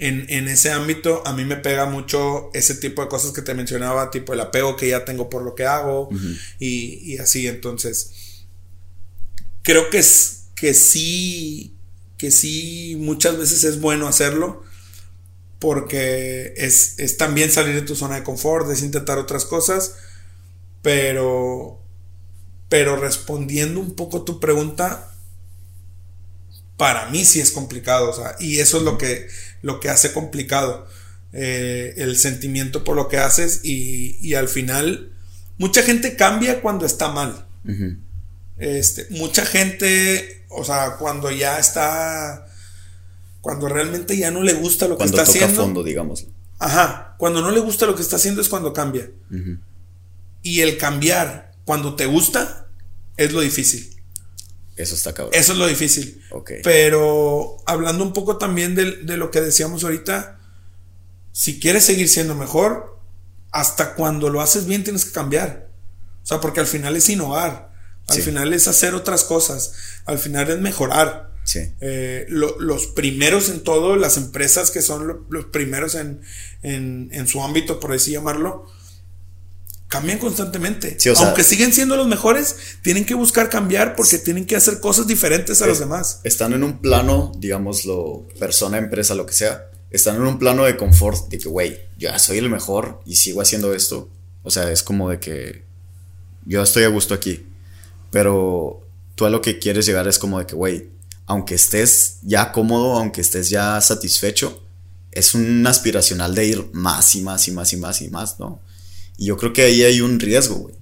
en, 0.00 0.48
ese 0.48 0.72
ámbito, 0.72 1.22
a 1.24 1.32
mí 1.34 1.44
me 1.44 1.54
pega 1.54 1.86
mucho 1.86 2.50
ese 2.52 2.74
tipo 2.74 3.00
de 3.00 3.06
cosas 3.06 3.30
que 3.30 3.42
te 3.42 3.54
mencionaba, 3.54 4.10
tipo 4.10 4.32
el 4.32 4.40
apego 4.40 4.74
que 4.74 4.88
ya 4.88 5.04
tengo 5.04 5.30
por 5.30 5.42
lo 5.42 5.54
que 5.54 5.66
hago 5.66 6.08
y, 6.58 7.16
así. 7.18 7.46
Entonces, 7.46 8.10
creo 9.62 9.88
que, 9.88 9.98
es, 9.98 10.46
que 10.56 10.74
sí, 10.74 11.76
que 12.18 12.32
sí, 12.32 12.96
muchas 12.98 13.38
veces 13.38 13.62
es 13.62 13.80
bueno 13.80 14.08
hacerlo 14.08 14.64
porque 15.60 16.54
es, 16.56 16.98
es 16.98 17.18
también 17.18 17.52
salir 17.52 17.76
de 17.76 17.82
tu 17.82 17.94
zona 17.94 18.16
de 18.16 18.24
confort, 18.24 18.68
es 18.68 18.82
intentar 18.82 19.16
otras 19.18 19.44
cosas, 19.44 19.94
pero, 20.82 21.80
pero 22.68 22.96
respondiendo 22.96 23.78
un 23.78 23.94
poco 23.94 24.24
tu 24.24 24.40
pregunta, 24.40 25.11
para 26.76 27.08
mí 27.10 27.24
sí 27.24 27.40
es 27.40 27.52
complicado, 27.52 28.10
o 28.10 28.12
sea, 28.12 28.36
y 28.40 28.58
eso 28.58 28.78
es 28.78 28.82
lo 28.82 28.98
que, 28.98 29.28
lo 29.62 29.80
que 29.80 29.88
hace 29.88 30.12
complicado 30.12 30.86
eh, 31.32 31.94
el 31.96 32.16
sentimiento 32.18 32.84
por 32.84 32.94
lo 32.94 33.08
que 33.08 33.16
haces 33.16 33.60
y, 33.64 34.34
al 34.34 34.48
final 34.48 35.12
mucha 35.58 35.82
gente 35.82 36.16
cambia 36.16 36.60
cuando 36.60 36.84
está 36.84 37.10
mal. 37.10 37.46
este, 38.58 39.06
mucha 39.10 39.46
gente, 39.46 40.44
o 40.48 40.64
sea, 40.64 40.96
cuando 40.98 41.30
ya 41.30 41.58
está, 41.58 42.46
cuando 43.40 43.68
realmente 43.68 44.16
ya 44.16 44.30
no 44.30 44.42
le 44.42 44.54
gusta 44.54 44.88
lo 44.88 44.98
que 44.98 45.04
está 45.04 45.22
haciendo. 45.22 45.62
fondo, 45.62 45.82
digamos. 45.82 46.26
Ajá, 46.58 47.14
cuando 47.18 47.40
no 47.40 47.50
le 47.50 47.60
gusta 47.60 47.86
lo 47.86 47.94
que 47.94 48.02
está 48.02 48.16
haciendo 48.16 48.40
es 48.40 48.48
cuando 48.48 48.72
cambia. 48.72 49.10
Y 50.42 50.60
el 50.60 50.76
cambiar 50.76 51.52
cuando 51.64 51.94
te 51.94 52.06
gusta 52.06 52.66
es 53.16 53.32
lo 53.32 53.40
difícil. 53.40 53.91
Eso 54.76 54.94
está 54.94 55.12
cabrón. 55.12 55.34
Eso 55.34 55.52
es 55.52 55.58
lo 55.58 55.66
difícil. 55.66 56.22
Pero 56.62 57.58
hablando 57.66 58.04
un 58.04 58.12
poco 58.12 58.38
también 58.38 58.74
de, 58.74 58.96
de, 59.02 59.16
lo 59.16 59.30
que 59.30 59.40
decíamos 59.40 59.84
ahorita, 59.84 60.38
si 61.32 61.60
quieres 61.60 61.84
seguir 61.84 62.08
siendo 62.08 62.34
mejor, 62.34 62.98
hasta 63.50 63.94
cuando 63.94 64.30
lo 64.30 64.40
haces 64.40 64.66
bien 64.66 64.84
tienes 64.84 65.04
que 65.04 65.12
cambiar. 65.12 65.68
O 66.22 66.26
sea, 66.26 66.40
porque 66.40 66.60
al 66.60 66.66
final 66.66 66.96
es 66.96 67.08
innovar. 67.08 67.72
Al 68.08 68.20
final 68.20 68.52
es 68.52 68.68
hacer 68.68 68.94
otras 68.94 69.24
cosas. 69.24 69.74
Al 70.04 70.18
final 70.18 70.50
es 70.50 70.58
mejorar. 70.58 71.32
Eh, 71.80 72.26
los 72.28 72.86
primeros 72.88 73.48
en 73.48 73.62
todo, 73.62 73.96
las 73.96 74.16
empresas 74.16 74.70
que 74.70 74.80
son 74.80 75.26
los 75.28 75.44
primeros 75.46 75.94
en, 75.94 76.20
en, 76.62 77.26
su 77.26 77.42
ámbito, 77.42 77.80
por 77.80 77.92
así 77.92 78.12
llamarlo, 78.12 78.66
cambian 79.92 80.18
constantemente. 80.18 80.96
Aunque 81.18 81.44
siguen 81.44 81.70
siendo 81.74 81.98
los 81.98 82.06
mejores, 82.06 82.56
tienen 82.80 83.04
que 83.04 83.12
buscar 83.12 83.50
cambiar 83.50 83.94
porque 83.94 84.16
tienen 84.16 84.46
que 84.46 84.56
hacer 84.56 84.80
cosas 84.80 85.06
diferentes 85.06 85.60
a 85.60 85.66
los 85.66 85.80
demás. 85.80 86.20
Están 86.24 86.54
en 86.54 86.64
un 86.64 86.78
plano, 86.78 87.30
digámoslo, 87.36 88.26
persona, 88.38 88.78
empresa, 88.78 89.14
lo 89.14 89.26
que 89.26 89.34
sea. 89.34 89.68
Están 89.90 90.16
en 90.16 90.22
un 90.22 90.38
plano 90.38 90.64
de 90.64 90.78
confort 90.78 91.28
de 91.28 91.38
que, 91.38 91.50
güey, 91.50 91.78
ya 91.98 92.18
soy 92.18 92.38
el 92.38 92.48
mejor 92.48 93.02
y 93.04 93.16
sigo 93.16 93.42
haciendo 93.42 93.74
esto. 93.74 94.08
O 94.42 94.50
sea, 94.50 94.72
es 94.72 94.82
como 94.82 95.10
de 95.10 95.20
que 95.20 95.62
yo 96.46 96.62
estoy 96.62 96.84
a 96.84 96.88
gusto 96.88 97.12
aquí. 97.12 97.44
Pero 98.10 98.88
tú 99.14 99.26
a 99.26 99.30
lo 99.30 99.42
que 99.42 99.58
quieres 99.58 99.84
llegar 99.84 100.08
es 100.08 100.18
como 100.18 100.38
de 100.38 100.46
que, 100.46 100.54
güey, 100.54 100.88
aunque 101.26 101.54
estés 101.54 102.16
ya 102.22 102.50
cómodo, 102.50 102.96
aunque 102.96 103.20
estés 103.20 103.50
ya 103.50 103.78
satisfecho, 103.82 104.62
es 105.10 105.34
un 105.34 105.66
aspiracional 105.66 106.34
de 106.34 106.46
ir 106.46 106.70
más 106.72 107.14
y 107.14 107.20
más 107.20 107.46
y 107.46 107.50
más 107.50 107.74
y 107.74 107.76
más 107.76 108.00
y 108.00 108.08
más, 108.08 108.40
¿no? 108.40 108.62
Y 109.16 109.26
yo 109.26 109.36
creo 109.36 109.52
que 109.52 109.62
ahí 109.62 109.82
hay 109.82 110.00
un 110.00 110.18
riesgo, 110.20 110.56
güey. 110.56 110.74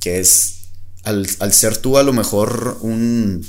Que 0.00 0.18
es, 0.18 0.60
al, 1.02 1.26
ser 1.52 1.76
tú 1.76 1.98
a 1.98 2.02
lo 2.02 2.12
mejor 2.12 2.78
un, 2.80 3.46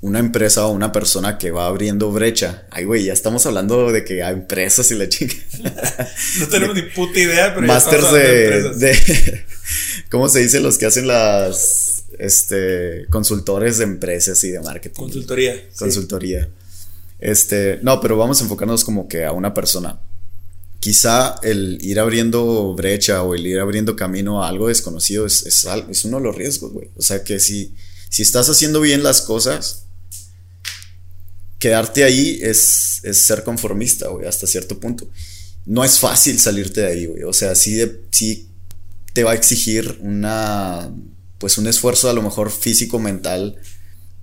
una 0.00 0.18
empresa 0.18 0.66
o 0.66 0.72
una 0.72 0.92
persona 0.92 1.38
que 1.38 1.50
va 1.50 1.66
abriendo 1.66 2.10
brecha. 2.10 2.66
Ay, 2.70 2.84
güey, 2.84 3.04
ya 3.04 3.12
estamos 3.12 3.46
hablando 3.46 3.92
de 3.92 4.04
que 4.04 4.22
hay 4.22 4.34
empresas 4.34 4.90
y 4.90 4.94
la 4.94 5.08
chica. 5.08 5.34
no 6.40 6.48
tenemos 6.48 6.74
ni 6.74 6.82
puta 6.82 7.18
idea, 7.18 7.54
pero 7.54 7.66
Masters 7.66 8.12
de, 8.12 8.74
de, 8.74 9.44
¿Cómo 10.10 10.28
se 10.28 10.40
dice? 10.40 10.60
Los 10.60 10.78
que 10.78 10.86
hacen 10.86 11.06
las 11.06 12.04
este, 12.18 13.06
consultores 13.10 13.78
de 13.78 13.84
empresas 13.84 14.42
y 14.44 14.50
de 14.50 14.60
marketing. 14.60 15.00
Consultoría. 15.00 15.68
Consultoría. 15.78 16.48
Este, 17.18 17.78
no, 17.82 18.00
pero 18.00 18.16
vamos 18.16 18.40
a 18.40 18.44
enfocarnos 18.44 18.84
como 18.84 19.08
que 19.08 19.24
a 19.24 19.32
una 19.32 19.54
persona. 19.54 20.00
Quizá 20.84 21.36
el 21.42 21.78
ir 21.80 21.98
abriendo 21.98 22.74
brecha 22.74 23.22
o 23.22 23.34
el 23.34 23.46
ir 23.46 23.58
abriendo 23.58 23.96
camino 23.96 24.44
a 24.44 24.50
algo 24.50 24.68
desconocido 24.68 25.24
es, 25.24 25.46
es, 25.46 26.04
uno 26.04 26.18
de 26.18 26.24
los 26.24 26.36
riesgos, 26.36 26.74
güey. 26.74 26.90
O 26.94 27.00
sea 27.00 27.24
que 27.24 27.40
si, 27.40 27.72
si 28.10 28.20
estás 28.20 28.50
haciendo 28.50 28.82
bien 28.82 29.02
las 29.02 29.22
cosas, 29.22 29.86
quedarte 31.58 32.04
ahí 32.04 32.38
es, 32.42 33.00
es 33.02 33.16
ser 33.16 33.44
conformista, 33.44 34.08
güey, 34.08 34.26
hasta 34.26 34.46
cierto 34.46 34.78
punto. 34.78 35.08
No 35.64 35.86
es 35.86 35.98
fácil 35.98 36.38
salirte 36.38 36.82
de 36.82 36.86
ahí, 36.86 37.06
güey. 37.06 37.22
O 37.22 37.32
sea, 37.32 37.54
sí, 37.54 37.80
sí 38.10 38.50
te 39.14 39.24
va 39.24 39.30
a 39.30 39.36
exigir 39.36 39.96
una 40.02 40.92
pues 41.38 41.56
un 41.56 41.66
esfuerzo 41.66 42.10
a 42.10 42.12
lo 42.12 42.20
mejor 42.20 42.50
físico 42.50 42.98
mental 42.98 43.56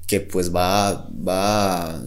que 0.06 0.20
pues 0.22 0.54
va 0.54 1.10
va 1.28 2.06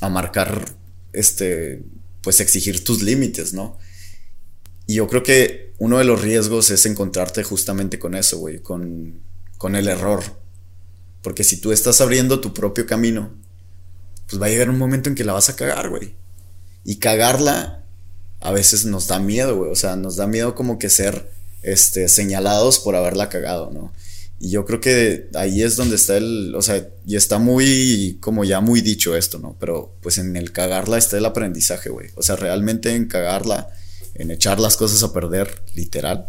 a 0.00 0.08
marcar 0.08 0.74
este 1.12 1.84
pues 2.24 2.40
exigir 2.40 2.82
tus 2.82 3.02
límites, 3.02 3.52
¿no? 3.52 3.78
Y 4.86 4.94
yo 4.94 5.06
creo 5.06 5.22
que 5.22 5.72
uno 5.78 5.98
de 5.98 6.04
los 6.04 6.20
riesgos 6.20 6.70
es 6.70 6.86
encontrarte 6.86 7.44
justamente 7.44 7.98
con 7.98 8.14
eso, 8.14 8.38
güey, 8.38 8.60
con, 8.60 9.20
con 9.58 9.76
el 9.76 9.88
error. 9.88 10.22
Porque 11.22 11.44
si 11.44 11.58
tú 11.58 11.72
estás 11.72 12.00
abriendo 12.00 12.40
tu 12.40 12.52
propio 12.52 12.86
camino, 12.86 13.30
pues 14.28 14.40
va 14.40 14.46
a 14.46 14.48
llegar 14.48 14.70
un 14.70 14.78
momento 14.78 15.08
en 15.08 15.14
que 15.14 15.24
la 15.24 15.32
vas 15.32 15.48
a 15.48 15.56
cagar, 15.56 15.88
güey. 15.90 16.14
Y 16.84 16.96
cagarla 16.96 17.84
a 18.40 18.52
veces 18.52 18.84
nos 18.84 19.06
da 19.08 19.18
miedo, 19.18 19.56
güey. 19.56 19.70
O 19.70 19.76
sea, 19.76 19.96
nos 19.96 20.16
da 20.16 20.26
miedo 20.26 20.54
como 20.54 20.78
que 20.78 20.90
ser 20.90 21.30
este, 21.62 22.08
señalados 22.08 22.78
por 22.78 22.94
haberla 22.94 23.28
cagado, 23.28 23.70
¿no? 23.70 23.92
Y 24.44 24.50
yo 24.50 24.66
creo 24.66 24.78
que 24.78 25.30
ahí 25.32 25.62
es 25.62 25.74
donde 25.74 25.96
está 25.96 26.18
el, 26.18 26.54
o 26.54 26.60
sea, 26.60 26.86
y 27.06 27.16
está 27.16 27.38
muy, 27.38 28.18
como 28.20 28.44
ya 28.44 28.60
muy 28.60 28.82
dicho 28.82 29.16
esto, 29.16 29.38
¿no? 29.38 29.56
Pero 29.58 29.96
pues 30.02 30.18
en 30.18 30.36
el 30.36 30.52
cagarla 30.52 30.98
está 30.98 31.16
el 31.16 31.24
aprendizaje, 31.24 31.88
güey. 31.88 32.10
O 32.14 32.22
sea, 32.22 32.36
realmente 32.36 32.94
en 32.94 33.06
cagarla, 33.06 33.70
en 34.14 34.30
echar 34.30 34.60
las 34.60 34.76
cosas 34.76 35.02
a 35.02 35.14
perder, 35.14 35.62
literal, 35.74 36.28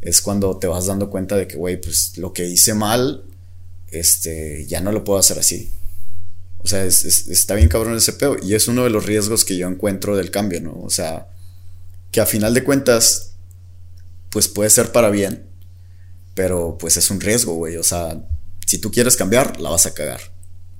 es 0.00 0.20
cuando 0.20 0.58
te 0.58 0.68
vas 0.68 0.86
dando 0.86 1.10
cuenta 1.10 1.36
de 1.36 1.48
que, 1.48 1.56
güey, 1.56 1.80
pues 1.80 2.16
lo 2.18 2.32
que 2.32 2.46
hice 2.46 2.72
mal, 2.72 3.24
este, 3.90 4.64
ya 4.68 4.80
no 4.80 4.92
lo 4.92 5.02
puedo 5.02 5.18
hacer 5.18 5.40
así. 5.40 5.72
O 6.58 6.68
sea, 6.68 6.84
está 6.84 7.56
bien 7.56 7.68
cabrón 7.68 7.96
ese 7.96 8.12
peo. 8.12 8.36
Y 8.40 8.54
es 8.54 8.68
uno 8.68 8.84
de 8.84 8.90
los 8.90 9.06
riesgos 9.06 9.44
que 9.44 9.56
yo 9.56 9.66
encuentro 9.66 10.16
del 10.16 10.30
cambio, 10.30 10.60
¿no? 10.60 10.80
O 10.84 10.90
sea, 10.90 11.30
que 12.12 12.20
a 12.20 12.26
final 12.26 12.54
de 12.54 12.62
cuentas, 12.62 13.32
pues 14.30 14.46
puede 14.46 14.70
ser 14.70 14.92
para 14.92 15.10
bien, 15.10 15.46
pero 16.36 16.78
pues 16.78 16.96
es 16.96 17.10
un 17.10 17.20
riesgo, 17.20 17.54
güey. 17.54 17.76
O 17.76 17.82
sea, 17.82 18.16
si 18.64 18.78
tú 18.78 18.92
quieres 18.92 19.16
cambiar, 19.16 19.58
la 19.58 19.70
vas 19.70 19.86
a 19.86 19.94
cagar. 19.94 20.20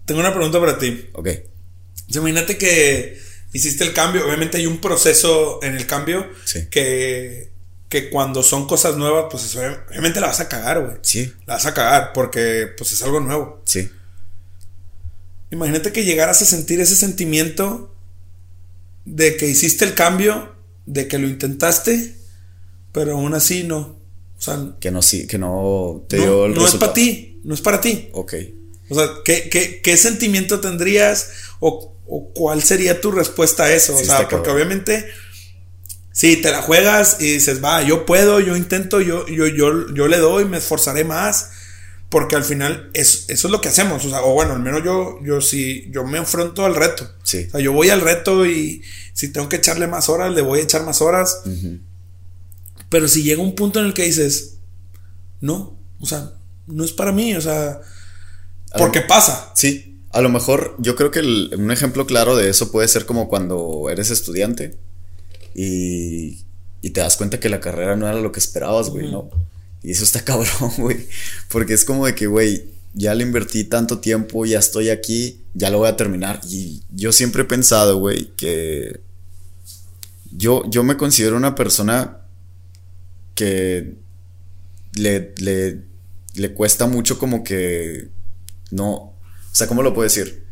Tengo 0.05 0.21
una 0.21 0.33
pregunta 0.33 0.61
para 0.61 0.79
ti. 0.79 1.09
Ok. 1.15 1.31
Imagínate 2.09 2.57
que 2.57 3.21
hiciste 3.53 3.83
el 3.83 3.93
cambio, 3.93 4.25
obviamente 4.25 4.59
hay 4.59 4.67
un 4.67 4.81
proceso 4.81 5.59
en 5.63 5.75
el 5.75 5.87
cambio 5.87 6.29
que, 6.71 7.51
que 7.89 8.11
cuando 8.11 8.45
son 8.45 8.69
cosas 8.69 8.97
nuevas, 8.97 9.27
pues 9.31 9.57
obviamente 9.57 10.21
la 10.21 10.29
vas 10.29 10.39
a 10.39 10.49
cagar, 10.49 10.85
güey. 10.85 10.99
Sí. 11.03 11.33
La 11.47 11.55
vas 11.55 11.67
a 11.67 11.75
cagar 11.75 12.13
porque 12.13 12.69
pues 12.79 12.93
es 12.93 13.03
algo 13.03 13.19
nuevo. 13.19 13.63
Sí. 13.65 13.91
Imagínate 15.51 15.91
que 15.91 16.05
llegaras 16.05 16.43
a 16.43 16.45
sentir 16.45 16.81
ese 16.81 16.95
sentimiento 16.95 17.93
de 19.05 19.37
que 19.37 19.49
hiciste 19.49 19.85
el 19.85 19.95
cambio, 19.95 20.55
de 20.85 21.09
que 21.09 21.19
lo 21.19 21.27
intentaste 21.27 22.15
pero 22.97 23.13
aún 23.13 23.35
así 23.35 23.63
no. 23.63 23.95
Sea, 24.47 24.77
que 24.81 24.91
no, 24.91 25.03
sí, 25.03 25.27
que 25.27 25.39
no 25.39 26.05
te 26.09 26.19
dio 26.19 26.47
el 26.47 26.55
No 26.55 26.67
es 26.67 26.75
para 26.75 26.93
ti, 26.93 27.41
no 27.45 27.55
es 27.55 27.61
para 27.61 27.81
ti. 27.81 28.09
Ok. 28.13 28.35
O 28.89 28.95
sea, 28.95 29.09
¿qué, 29.25 29.49
qué, 29.49 29.81
qué 29.83 29.97
sentimiento 29.97 30.61
tendrías 30.61 31.31
o, 31.59 31.97
o, 32.07 32.33
cuál 32.33 32.63
sería 32.63 33.01
tu 33.01 33.11
respuesta 33.11 33.65
a 33.65 33.73
eso? 33.73 33.97
o 33.97 34.05
sea, 34.05 34.29
porque 34.29 34.51
obviamente, 34.51 35.07
si 36.13 36.37
te 36.37 36.51
la 36.51 36.63
juegas 36.63 37.17
y 37.21 37.33
dices, 37.33 37.63
va, 37.63 37.83
yo 37.83 38.07
puedo, 38.07 38.41
yo 38.41 38.57
intento, 38.57 39.01
yo, 39.01 39.27
yo, 39.27 39.47
yo, 39.49 39.93
yo 39.93 40.09
le 40.09 40.19
doy, 40.19 40.45
me 40.45 40.59
esforzaré 40.59 41.03
más, 41.05 41.51
porque 42.09 42.37
al 42.37 42.45
final 42.45 42.91
es, 42.95 43.25
eso 43.29 43.49
es 43.49 43.53
lo 43.53 43.61
que 43.61 43.69
hacemos. 43.69 44.05
O 44.05 44.11
sea, 44.11 44.23
o 44.23 44.33
bueno, 44.33 44.53
al 44.53 44.61
menos 44.61 44.85
yo, 44.85 45.19
yo 45.25 45.41
sí, 45.41 45.89
yo 45.91 46.05
me 46.05 46.19
enfrento 46.19 46.65
al 46.65 46.77
reto. 46.77 47.11
Sí. 47.25 47.47
O 47.49 47.51
sea, 47.51 47.61
yo 47.61 47.73
voy 47.73 47.91
al 47.91 48.01
reto 48.01 48.47
y 48.47 48.83
si 49.13 49.33
tengo 49.33 49.49
que 49.49 49.57
echarle 49.57 49.89
más 49.89 50.09
horas, 50.09 50.33
le 50.33 50.43
voy 50.43 50.61
a 50.61 50.63
echar 50.63 50.85
más 50.85 51.03
horas. 51.03 51.43
Pero 52.89 53.09
si 53.09 53.23
llega 53.23 53.43
un 53.43 53.55
punto 53.55 53.81
en 53.81 53.87
el 53.87 53.95
que 53.95 54.05
dices, 54.05 54.59
no, 55.41 55.79
o 56.01 56.07
sea, 56.07 56.33
no 56.67 56.85
es 56.85 56.93
para 56.93 57.13
mí, 57.13 57.35
o 57.35 57.41
sea, 57.41 57.81
porque 58.77 59.01
pasa. 59.01 59.53
Sí, 59.55 60.01
a 60.13 60.21
lo 60.21 60.29
mejor 60.29 60.77
yo 60.79 60.97
creo 60.97 61.11
que 61.11 61.21
un 61.21 61.71
ejemplo 61.71 62.07
claro 62.07 62.37
de 62.37 62.49
eso 62.49 62.71
puede 62.71 62.89
ser 62.89 63.07
como 63.07 63.29
cuando 63.29 63.89
eres 63.91 64.11
estudiante 64.11 64.77
y, 65.55 66.45
y 66.83 66.91
te 66.91 67.01
das 67.01 67.17
cuenta 67.17 67.41
que 67.41 67.49
la 67.49 67.61
carrera 67.61 67.97
no 67.97 68.09
era 68.09 68.21
lo 68.21 68.33
que 68.33 68.41
esperabas, 68.41 68.91
güey, 68.91 69.11
¿no? 69.11 69.31
Y 69.83 69.93
eso 69.93 70.05
está 70.05 70.21
cabrón, 70.25 70.73
güey, 70.79 71.07
porque 71.49 71.75
es 71.75 71.85
como 71.85 72.07
de 72.07 72.15
que, 72.15 72.27
güey, 72.27 72.77
ya 72.95 73.15
le 73.15 73.25
invertí 73.25 73.65
tanto 73.65 73.99
tiempo, 73.99 74.47
ya 74.47 74.59
estoy 74.59 74.89
aquí, 74.89 75.43
ya 75.55 75.71
lo 75.71 75.79
voy 75.79 75.89
a 75.89 75.97
terminar. 75.97 76.41
Y 76.49 76.83
yo 76.91 77.13
siempre 77.13 77.43
he 77.43 77.45
pensado, 77.47 77.99
güey, 77.99 78.33
que 78.37 79.01
yo, 80.33 80.65
yo 80.69 80.83
me 80.83 80.97
considero 80.97 81.37
una 81.37 81.55
persona 81.55 82.26
que 83.37 83.95
le, 84.95 85.33
le, 85.37 85.83
le 86.35 86.55
cuesta 86.55 86.87
mucho 86.87 87.19
como 87.19 87.45
que 87.45 88.09
no, 88.73 88.93
o 88.95 89.15
sea, 89.53 89.69
¿cómo 89.69 89.83
lo 89.83 89.95
puedo 89.95 90.05
decir? 90.05 90.45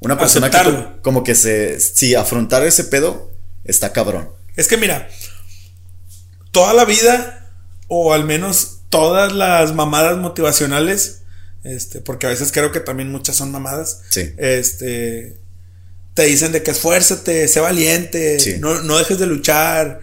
Una 0.00 0.18
persona 0.18 0.50
que 0.50 1.02
como 1.02 1.22
que 1.22 1.34
se, 1.34 1.78
sí, 1.78 2.14
afrontar 2.14 2.64
ese 2.64 2.84
pedo 2.84 3.30
está 3.64 3.92
cabrón. 3.92 4.30
Es 4.56 4.66
que 4.66 4.76
mira, 4.76 5.08
toda 6.50 6.72
la 6.72 6.84
vida, 6.84 7.50
o 7.86 8.12
al 8.12 8.24
menos 8.24 8.80
todas 8.88 9.32
las 9.32 9.74
mamadas 9.74 10.18
motivacionales, 10.18 11.22
este, 11.62 12.00
porque 12.00 12.26
a 12.26 12.30
veces 12.30 12.50
creo 12.50 12.72
que 12.72 12.80
también 12.80 13.12
muchas 13.12 13.36
son 13.36 13.50
mamadas, 13.52 14.00
sí. 14.08 14.32
este, 14.38 15.36
te 16.14 16.22
dicen 16.24 16.52
de 16.52 16.62
que 16.62 16.70
esfuérzate, 16.70 17.46
sé 17.46 17.60
valiente, 17.60 18.58
no, 18.60 18.82
no 18.82 18.98
dejes 18.98 19.18
de 19.18 19.26
luchar. 19.26 20.00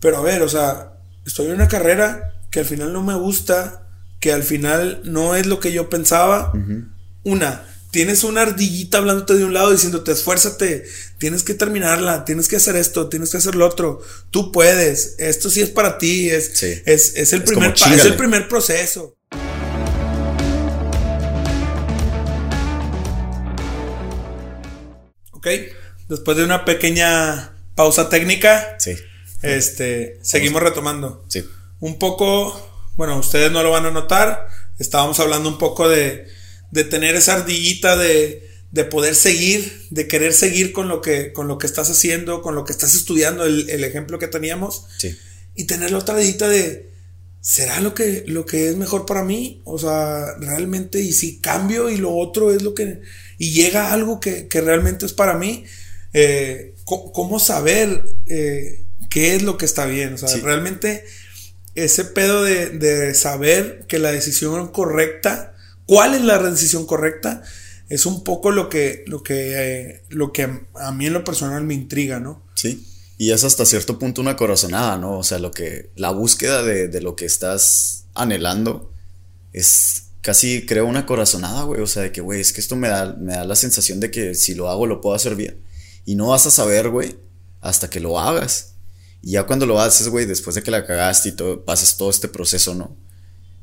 Pero 0.00 0.18
a 0.18 0.22
ver, 0.22 0.42
o 0.42 0.48
sea, 0.48 0.97
estoy 1.28 1.46
en 1.46 1.52
una 1.52 1.68
carrera 1.68 2.34
que 2.50 2.60
al 2.60 2.64
final 2.64 2.92
no 2.92 3.02
me 3.02 3.14
gusta, 3.14 3.86
que 4.18 4.32
al 4.32 4.42
final 4.42 5.02
no 5.04 5.36
es 5.36 5.46
lo 5.46 5.60
que 5.60 5.72
yo 5.72 5.90
pensaba. 5.90 6.52
Una, 7.22 7.64
tienes 7.90 8.24
una 8.24 8.42
ardillita 8.42 8.98
hablándote 8.98 9.34
de 9.34 9.44
un 9.44 9.52
lado 9.52 9.70
diciéndote 9.70 10.12
esfuérzate, 10.12 10.86
tienes 11.18 11.42
que 11.42 11.52
terminarla, 11.52 12.24
tienes 12.24 12.48
que 12.48 12.56
hacer 12.56 12.76
esto, 12.76 13.10
tienes 13.10 13.30
que 13.30 13.36
hacer 13.36 13.54
lo 13.54 13.66
otro, 13.66 14.00
tú 14.30 14.50
puedes, 14.52 15.16
esto 15.18 15.50
sí 15.50 15.60
es 15.60 15.68
para 15.68 15.98
ti, 15.98 16.30
es, 16.30 16.62
es, 16.62 17.32
el, 17.34 17.44
primer, 17.44 17.74
es 17.74 18.04
el 18.06 18.16
primer 18.16 18.48
proceso. 18.48 19.14
Ok, 25.32 25.46
después 26.08 26.38
de 26.38 26.44
una 26.44 26.64
pequeña 26.64 27.52
pausa 27.74 28.08
técnica, 28.08 28.76
sí. 28.78 28.96
Este, 29.42 30.18
seguimos 30.22 30.62
retomando. 30.62 31.24
Sí. 31.28 31.44
Un 31.80 31.98
poco, 31.98 32.90
bueno, 32.96 33.18
ustedes 33.18 33.52
no 33.52 33.62
lo 33.62 33.70
van 33.70 33.86
a 33.86 33.90
notar, 33.90 34.48
estábamos 34.78 35.20
hablando 35.20 35.48
un 35.48 35.58
poco 35.58 35.88
de 35.88 36.26
de 36.70 36.84
tener 36.84 37.16
esa 37.16 37.34
ardillita 37.34 37.96
de, 37.96 38.48
de 38.70 38.84
poder 38.84 39.14
seguir, 39.14 39.86
de 39.90 40.06
querer 40.06 40.32
seguir 40.32 40.72
con 40.72 40.88
lo 40.88 41.00
que, 41.00 41.32
con 41.32 41.48
lo 41.48 41.58
que 41.58 41.66
estás 41.66 41.90
haciendo, 41.90 42.42
con 42.42 42.54
lo 42.54 42.64
que 42.64 42.72
estás 42.72 42.94
estudiando, 42.94 43.44
el, 43.44 43.84
ejemplo 43.84 44.18
que 44.18 44.28
teníamos. 44.28 44.86
Y 45.54 45.64
tener 45.64 45.90
la 45.90 45.98
otra 45.98 46.14
ardillita 46.14 46.48
de, 46.48 46.90
¿será 47.40 47.80
lo 47.80 47.94
que, 47.94 48.24
lo 48.26 48.44
que 48.46 48.68
es 48.68 48.76
mejor 48.76 49.06
para 49.06 49.24
mí? 49.24 49.62
O 49.64 49.78
sea, 49.78 50.36
realmente, 50.38 51.00
y 51.00 51.12
si 51.12 51.40
cambio 51.40 51.90
y 51.90 51.96
lo 51.96 52.14
otro 52.14 52.52
es 52.52 52.62
lo 52.62 52.74
que, 52.74 53.00
y 53.38 53.52
llega 53.52 53.92
algo 53.92 54.20
que, 54.20 54.46
realmente 54.52 55.06
es 55.06 55.12
para 55.12 55.34
mí, 55.34 55.64
eh, 56.12 56.74
¿cómo 56.84 57.38
saber 57.38 58.02
eh, 58.26 58.84
qué 59.08 59.34
es 59.34 59.42
lo 59.42 59.58
que 59.58 59.64
está 59.64 59.86
bien? 59.86 60.14
O 60.14 60.18
sea, 60.18 60.34
realmente 60.42 61.04
ese 61.74 62.04
pedo 62.04 62.42
de, 62.42 62.70
de 62.70 63.14
saber 63.14 63.84
que 63.88 63.98
la 63.98 64.12
decisión 64.12 64.68
correcta, 64.68 65.54
cuál 65.86 66.14
es 66.14 66.22
la 66.22 66.38
decisión 66.38 66.86
correcta, 66.86 67.42
es 67.88 68.06
un 68.06 68.22
poco 68.22 68.50
lo 68.50 68.68
que, 68.68 69.04
lo 69.06 69.22
que, 69.22 69.54
eh, 69.56 70.02
lo 70.10 70.32
que 70.32 70.48
a 70.74 70.92
mí 70.92 71.06
en 71.06 71.12
lo 71.14 71.24
personal 71.24 71.64
me 71.64 71.74
intriga, 71.74 72.20
¿no? 72.20 72.42
Sí. 72.54 72.86
Y 73.16 73.32
es 73.32 73.44
hasta 73.44 73.64
cierto 73.64 73.98
punto 73.98 74.20
una 74.20 74.36
corazonada, 74.36 74.98
¿no? 74.98 75.18
O 75.18 75.24
sea, 75.24 75.38
lo 75.38 75.50
que, 75.50 75.90
la 75.96 76.10
búsqueda 76.10 76.62
de, 76.62 77.00
lo 77.00 77.16
que 77.16 77.24
estás 77.24 78.04
anhelando 78.14 78.92
es 79.52 80.04
casi, 80.20 80.66
creo, 80.66 80.86
una 80.86 81.06
corazonada, 81.06 81.62
güey. 81.62 81.80
O 81.80 81.86
sea, 81.86 82.02
de 82.02 82.12
que, 82.12 82.20
güey, 82.20 82.40
es 82.40 82.52
que 82.52 82.60
esto 82.60 82.76
me 82.76 82.88
da, 82.88 83.16
me 83.18 83.32
da 83.32 83.44
la 83.44 83.56
sensación 83.56 83.98
de 83.98 84.10
que 84.10 84.34
si 84.34 84.54
lo 84.54 84.68
hago 84.68 84.86
lo 84.86 85.00
puedo 85.00 85.16
hacer 85.16 85.34
bien. 85.34 85.60
Y 86.04 86.14
no 86.14 86.28
vas 86.28 86.46
a 86.46 86.50
saber, 86.50 86.90
güey, 86.90 87.16
hasta 87.60 87.90
que 87.90 88.00
lo 88.00 88.20
hagas. 88.20 88.74
Y 89.22 89.32
ya 89.32 89.44
cuando 89.44 89.66
lo 89.66 89.80
haces, 89.80 90.08
güey, 90.08 90.26
después 90.26 90.54
de 90.54 90.62
que 90.62 90.70
la 90.70 90.86
cagaste 90.86 91.30
y 91.30 91.32
todo, 91.32 91.64
pasas 91.64 91.96
todo 91.96 92.10
este 92.10 92.28
proceso, 92.28 92.74
¿no? 92.74 92.96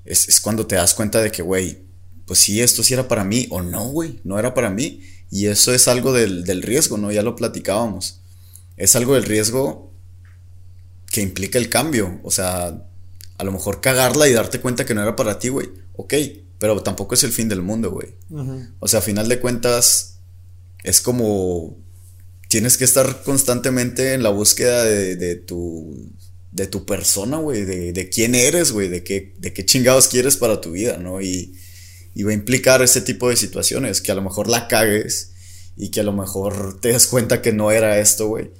Es, 0.03 0.27
es 0.27 0.41
cuando 0.41 0.67
te 0.67 0.75
das 0.75 0.93
cuenta 0.93 1.21
de 1.21 1.31
que, 1.31 1.41
güey, 1.41 1.85
pues 2.25 2.39
sí, 2.39 2.61
esto 2.61 2.83
sí 2.83 2.93
era 2.93 3.07
para 3.07 3.23
mí 3.23 3.47
o 3.49 3.61
no, 3.61 3.85
güey, 3.87 4.19
no 4.23 4.39
era 4.39 4.53
para 4.53 4.69
mí. 4.69 5.01
Y 5.31 5.47
eso 5.47 5.73
es 5.73 5.87
algo 5.87 6.13
del, 6.13 6.61
riesgo, 6.61 6.97
¿no? 6.97 7.11
Ya 7.11 7.21
lo 7.21 7.35
platicábamos. 7.35 8.21
Es 8.77 8.95
algo 8.95 9.15
del 9.15 9.23
riesgo 9.23 9.91
que 11.11 11.21
implica 11.21 11.57
el 11.57 11.69
cambio. 11.69 12.19
O 12.23 12.31
sea, 12.31 12.87
a 13.37 13.43
lo 13.43 13.51
mejor 13.51 13.81
cagarla 13.81 14.27
y 14.27 14.33
darte 14.33 14.61
cuenta 14.61 14.85
que 14.85 14.93
no 14.93 15.01
era 15.01 15.15
para 15.15 15.39
ti, 15.39 15.49
güey. 15.49 15.69
Ok, 15.93 16.13
pero 16.57 16.81
tampoco 16.81 17.15
es 17.15 17.23
el 17.23 17.31
fin 17.31 17.49
del 17.49 17.61
mundo, 17.61 17.91
güey. 17.91 18.15
O 18.79 18.87
sea, 18.87 18.99
a 18.99 19.03
final 19.03 19.27
de 19.27 19.39
cuentas, 19.39 20.19
es 20.83 21.01
como... 21.01 21.77
Tienes 22.55 22.77
que 22.77 22.85
estar 22.85 23.21
constantemente 23.23 24.13
en 24.13 24.23
la 24.23 24.29
búsqueda 24.29 24.85
de, 24.85 25.35
tu 25.35 26.09
de 26.53 26.67
tu 26.67 26.85
persona, 26.85 27.35
güey, 27.35 27.65
de, 27.65 28.09
quién 28.09 28.33
eres, 28.33 28.71
güey, 28.71 28.87
de 28.87 29.03
qué, 29.03 29.33
de 29.39 29.51
qué 29.51 29.65
chingados 29.65 30.07
quieres 30.07 30.37
para 30.37 30.61
tu 30.61 30.71
vida, 30.71 30.95
¿no? 30.95 31.19
Y, 31.19 31.53
y 32.13 32.23
va 32.23 32.31
a 32.31 32.33
implicar 32.33 32.81
ese 32.81 33.01
tipo 33.01 33.27
de 33.27 33.35
situaciones, 33.35 33.99
que 33.99 34.13
a 34.13 34.15
lo 34.15 34.21
mejor 34.21 34.47
la 34.47 34.69
cagues 34.69 35.31
y 35.75 35.89
que 35.89 35.99
a 35.99 36.03
lo 36.03 36.13
mejor 36.13 36.79
te 36.79 36.93
das 36.93 37.07
cuenta 37.07 37.41
que 37.41 37.51
no 37.51 37.71
era 37.71 37.99
esto, 37.99 38.29
güey. 38.29 38.51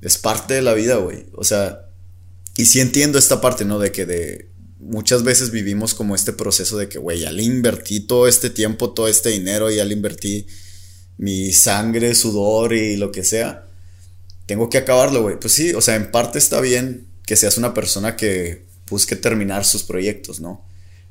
Es 0.00 0.16
parte 0.16 0.54
de 0.54 0.62
la 0.62 0.72
vida, 0.72 0.96
güey. 0.96 1.26
O 1.34 1.44
sea, 1.44 1.90
y 2.56 2.64
sí 2.64 2.80
entiendo 2.80 3.18
esta 3.18 3.42
parte, 3.42 3.66
¿no? 3.66 3.78
De 3.78 3.92
que 3.92 4.06
de 4.06 4.48
muchas 4.78 5.22
veces 5.22 5.50
vivimos 5.50 5.92
como 5.92 6.14
este 6.14 6.32
proceso 6.32 6.78
de 6.78 6.88
que, 6.88 6.98
güey, 6.98 7.20
ya 7.20 7.30
le 7.30 7.42
invertí 7.42 8.00
todo 8.00 8.26
este 8.26 8.48
tiempo, 8.48 8.94
todo 8.94 9.06
este 9.06 9.28
dinero, 9.28 9.70
ya 9.70 9.84
le 9.84 9.92
invertí 9.92 10.46
mi 11.22 11.52
sangre, 11.52 12.16
sudor 12.16 12.72
y 12.72 12.96
lo 12.96 13.12
que 13.12 13.22
sea. 13.22 13.64
Tengo 14.46 14.68
que 14.68 14.78
acabarlo, 14.78 15.22
güey. 15.22 15.38
Pues 15.38 15.52
sí, 15.52 15.72
o 15.72 15.80
sea, 15.80 15.94
en 15.94 16.10
parte 16.10 16.40
está 16.40 16.60
bien 16.60 17.06
que 17.24 17.36
seas 17.36 17.58
una 17.58 17.74
persona 17.74 18.16
que 18.16 18.64
busque 18.90 19.14
terminar 19.14 19.64
sus 19.64 19.84
proyectos, 19.84 20.40
¿no? 20.40 20.66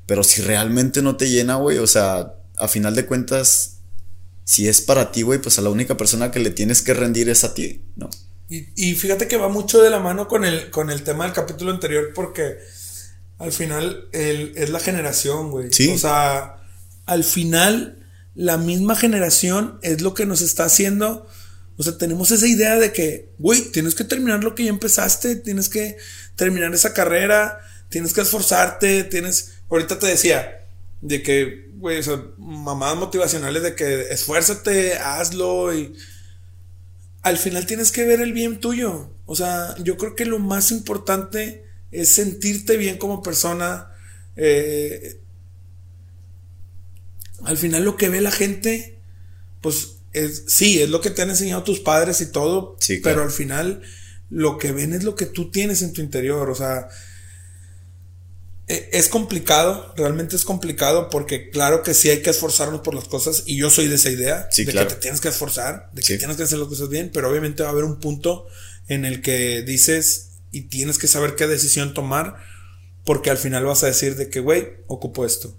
Pero 0.06 0.26
si 0.26 0.42
realmente 0.42 1.02
no 1.02 1.16
te 1.16 1.30
llena, 1.30 1.56
güey, 1.56 1.78
o 1.78 1.88
sea, 1.88 2.34
a 2.58 2.68
final 2.68 2.94
de 2.94 3.06
cuentas, 3.06 3.78
si 4.44 4.68
es 4.68 4.82
para 4.82 5.14
ti, 5.14 5.22
güey, 5.22 5.40
pues 5.40 5.58
a 5.60 5.62
la 5.62 5.70
única 5.70 5.96
persona 5.96 6.30
que 6.30 6.40
le 6.40 6.50
tienes 6.50 6.82
que 6.82 6.94
rendir 6.94 7.30
es 7.30 7.46
a 7.46 7.54
ti, 7.54 7.82
¿no? 7.96 8.10
Y, 8.50 8.96
fíjate 8.96 9.30
que 9.30 9.38
va 9.38 9.48
mucho 9.48 9.82
de 9.82 9.90
la 9.90 10.00
mano 10.00 10.28
con 10.28 10.44
el, 10.44 10.72
con 10.72 10.90
el 10.90 11.04
tema 11.04 11.24
del 11.24 11.32
capítulo 11.32 11.72
anterior 11.72 12.12
porque 12.14 12.58
al 13.38 13.54
final 13.54 14.10
es 14.12 14.70
la 14.72 14.82
generación, 14.82 15.52
güey. 15.52 15.72
Sí. 15.72 15.88
O 15.88 15.98
sea, 15.98 16.58
al 17.06 17.24
final 17.24 18.02
la 18.36 18.58
misma 18.58 18.96
generación 18.96 19.80
es 19.82 20.02
lo 20.02 20.14
que 20.14 20.26
nos 20.26 20.42
está 20.42 20.66
haciendo. 20.66 21.28
O 21.78 21.84
sea, 21.84 21.98
tenemos 21.98 22.32
esa 22.32 22.48
idea 22.48 22.78
de 22.78 22.92
que, 22.92 23.30
güey, 23.38 23.62
tienes 23.72 23.96
que 23.96 24.04
terminar 24.04 24.44
lo 24.44 24.56
que 24.56 24.66
ya 24.66 24.70
empezaste, 24.70 25.36
tienes 25.36 25.70
que 25.70 25.98
terminar 26.36 26.74
esa 26.74 26.94
carrera, 26.94 27.60
tienes 27.90 28.14
que 28.14 28.22
esforzarte, 28.22 29.04
tienes 29.04 29.62
ahorita 29.70 29.98
te 30.00 30.08
decía 30.08 30.60
de 31.02 31.24
que, 31.24 31.72
güey, 31.76 31.98
o 31.98 32.04
sea, 32.04 32.24
mamadas 32.38 32.98
motivacionales 32.98 33.64
de 33.64 33.76
que 33.76 34.02
esfuérzate, 34.12 34.98
hazlo 34.98 35.74
y 35.74 35.96
al 37.24 37.38
final 37.38 37.66
tienes 37.66 37.92
que 37.92 38.06
ver 38.06 38.22
el 38.22 38.34
bien 38.34 38.60
tuyo. 38.60 39.16
O 39.26 39.36
sea, 39.36 39.76
yo 39.84 39.98
creo 39.98 40.16
que 40.16 40.26
lo 40.26 40.40
más 40.40 40.72
importante 40.72 41.66
es 41.92 42.10
sentirte 42.10 42.78
bien 42.78 42.98
como 42.98 43.24
persona. 43.24 43.92
Eh, 44.36 45.20
al 47.46 47.58
final 47.58 47.84
lo 47.84 47.98
que 47.98 48.10
ve 48.10 48.22
la 48.22 48.32
gente, 48.32 49.00
pues 49.62 49.98
es, 50.14 50.44
sí, 50.48 50.82
es 50.82 50.90
lo 50.90 51.02
que 51.02 51.10
te 51.10 51.22
han 51.22 51.30
enseñado 51.30 51.64
tus 51.64 51.80
padres 51.80 52.22
y 52.22 52.32
todo, 52.32 52.78
pero 53.04 53.24
al 53.24 53.32
final 53.32 53.82
lo 54.30 54.58
que 54.58 54.72
ven 54.72 54.94
es 54.94 55.04
lo 55.04 55.16
que 55.16 55.26
tú 55.26 55.52
tienes 55.52 55.82
en 55.82 55.94
tu 55.94 56.02
interior. 56.02 56.50
O 56.50 56.56
sea, 56.56 56.88
eh, 58.68 58.90
es 58.94 59.10
complicado, 59.10 59.94
realmente 59.98 60.36
es 60.36 60.46
complicado 60.46 61.10
porque 61.10 61.50
claro 61.50 61.84
que 61.84 61.94
sí 61.94 62.10
hay 62.10 62.22
que 62.22 62.30
esforzarnos 62.30 62.82
por 62.82 62.94
las 62.94 63.06
cosas 63.06 63.44
y 63.46 63.58
yo 63.58 63.70
soy 63.70 63.88
de 63.88 63.96
esa 63.96 64.10
idea, 64.10 64.48
de 64.56 64.66
que 64.66 64.86
te 64.86 64.96
tienes 64.96 65.22
que 65.22 65.30
esforzar, 65.30 65.90
de 65.94 66.02
que 66.02 66.18
tienes 66.18 66.38
que 66.38 66.44
hacer 66.44 66.60
las 66.60 66.68
cosas 66.68 66.90
bien, 66.90 67.12
pero 67.14 67.30
obviamente 67.30 67.64
va 67.64 67.70
a 67.70 67.72
haber 67.72 67.84
un 67.84 68.00
punto 68.00 68.48
en 68.88 69.06
el 69.06 69.22
que 69.22 69.62
dices 69.62 70.30
y 70.52 70.64
tienes 70.64 70.98
que 70.98 71.08
saber 71.08 71.36
qué 71.36 71.48
decisión 71.48 71.94
tomar 71.94 72.38
porque 73.04 73.30
al 73.30 73.38
final 73.38 73.66
vas 73.66 73.84
a 73.84 73.88
decir 73.88 74.16
de 74.16 74.30
que, 74.30 74.40
güey, 74.40 74.70
ocupo 74.88 75.26
esto. 75.26 75.56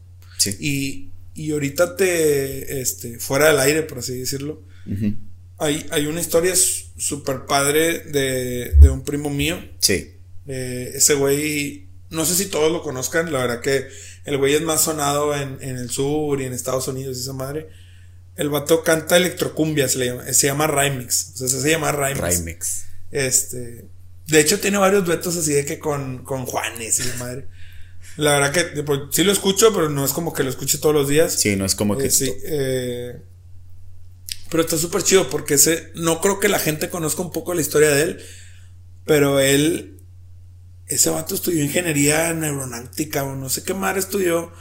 Y, 0.58 1.11
y 1.34 1.52
ahorita 1.52 1.96
te, 1.96 2.80
este, 2.80 3.18
fuera 3.18 3.48
del 3.48 3.60
aire, 3.60 3.82
por 3.82 3.98
así 3.98 4.18
decirlo, 4.18 4.62
hay, 5.58 5.86
hay 5.90 6.06
una 6.06 6.20
historia 6.20 6.54
súper 6.54 7.46
padre 7.46 8.00
de, 8.00 8.72
de 8.74 8.90
un 8.90 9.04
primo 9.04 9.30
mío. 9.30 9.58
Sí. 9.78 10.16
Eh, 10.46 10.92
ese 10.94 11.14
güey 11.14 11.92
no 12.12 12.26
sé 12.26 12.34
si 12.34 12.46
todos 12.46 12.70
lo 12.70 12.82
conozcan, 12.82 13.32
la 13.32 13.38
verdad 13.38 13.60
que 13.60 13.88
el 14.24 14.36
güey 14.36 14.54
es 14.54 14.62
más 14.62 14.82
sonado 14.82 15.34
en, 15.34 15.58
el 15.60 15.90
sur 15.90 16.40
y 16.40 16.44
en 16.44 16.52
Estados 16.52 16.86
Unidos 16.86 17.16
y 17.16 17.20
esa 17.20 17.32
madre. 17.32 17.70
El 18.36 18.50
vato 18.50 18.84
canta 18.84 19.16
electrocumbia, 19.16 19.88
se, 19.88 19.98
le 19.98 20.06
llama, 20.06 20.32
se 20.32 20.46
llama 20.46 20.66
Rymix. 20.66 21.32
O 21.34 21.48
sea, 21.48 21.60
se 21.60 21.70
llama 21.70 21.90
Rymix. 21.90 22.84
Este. 23.10 23.86
De 24.26 24.40
hecho, 24.40 24.60
tiene 24.60 24.78
varios 24.78 25.04
duetos 25.04 25.36
así 25.36 25.52
de 25.52 25.64
que 25.64 25.78
con, 25.78 26.22
con 26.24 26.46
Juanes 26.46 27.00
y 27.00 27.08
la 27.08 27.14
madre. 27.16 27.48
La 28.16 28.38
verdad 28.38 28.52
que 28.52 28.82
pues, 28.82 29.00
sí 29.10 29.24
lo 29.24 29.32
escucho, 29.32 29.72
pero 29.72 29.88
no 29.88 30.04
es 30.04 30.12
como 30.12 30.32
que 30.32 30.42
lo 30.42 30.50
escuche 30.50 30.78
todos 30.78 30.94
los 30.94 31.08
días. 31.08 31.34
Sí, 31.34 31.56
no 31.56 31.64
es 31.64 31.74
como 31.74 31.96
que. 31.96 32.06
Eh, 32.06 32.10
sí, 32.10 32.32
eh, 32.44 33.22
pero 34.50 34.62
está 34.62 34.76
súper 34.76 35.02
chido 35.02 35.30
porque 35.30 35.54
ese, 35.54 35.90
no 35.94 36.20
creo 36.20 36.38
que 36.38 36.48
la 36.48 36.58
gente 36.58 36.90
conozca 36.90 37.22
un 37.22 37.32
poco 37.32 37.54
la 37.54 37.62
historia 37.62 37.90
de 37.90 38.02
él, 38.02 38.24
pero 39.06 39.40
él 39.40 39.92
ese 40.86 41.10
vato 41.10 41.34
estudió 41.34 41.62
ingeniería 41.62 42.28
aeronáutica 42.28 43.24
o 43.24 43.34
no 43.34 43.48
sé 43.48 43.62
qué 43.64 43.72
madre 43.72 44.00
estudió, 44.00 44.52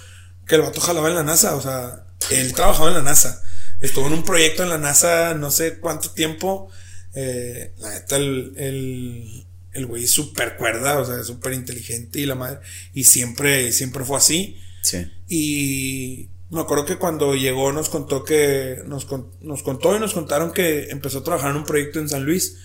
que 0.47 0.55
el 0.55 0.61
vato 0.61 0.79
jalaba 0.79 1.09
en 1.09 1.15
la 1.15 1.23
NASA, 1.23 1.55
o 1.55 1.61
sea, 1.61 2.05
él 2.31 2.53
trabajaba 2.53 2.89
en 2.89 2.95
la 2.95 3.01
NASA. 3.01 3.43
Estuvo 3.81 4.07
en 4.07 4.13
un 4.13 4.23
proyecto 4.23 4.63
en 4.63 4.69
la 4.69 4.77
NASA 4.77 5.33
no 5.33 5.51
sé 5.51 5.79
cuánto 5.79 6.11
tiempo. 6.11 6.69
Eh, 7.13 7.73
la 7.79 7.89
neta, 7.89 8.15
el, 8.15 8.53
el, 8.55 9.45
el 9.73 9.85
güey 9.85 10.03
es 10.03 10.11
súper 10.11 10.57
cuerda, 10.57 10.99
o 10.99 11.05
sea, 11.05 11.23
súper 11.23 11.53
inteligente 11.53 12.19
y 12.19 12.25
la 12.25 12.35
madre. 12.35 12.59
Y 12.93 13.05
siempre, 13.05 13.71
siempre 13.71 14.03
fue 14.03 14.17
así. 14.17 14.59
Sí. 14.81 15.11
Y 15.27 16.29
me 16.49 16.61
acuerdo 16.61 16.85
que 16.85 16.97
cuando 16.97 17.35
llegó 17.35 17.71
nos 17.71 17.89
contó 17.89 18.23
que, 18.23 18.81
nos, 18.85 19.07
nos 19.41 19.63
contó 19.63 19.95
y 19.95 19.99
nos 19.99 20.13
contaron 20.13 20.51
que 20.51 20.89
empezó 20.89 21.19
a 21.19 21.23
trabajar 21.23 21.51
en 21.51 21.57
un 21.57 21.65
proyecto 21.65 21.99
en 21.99 22.09
San 22.09 22.25
Luis. 22.25 22.57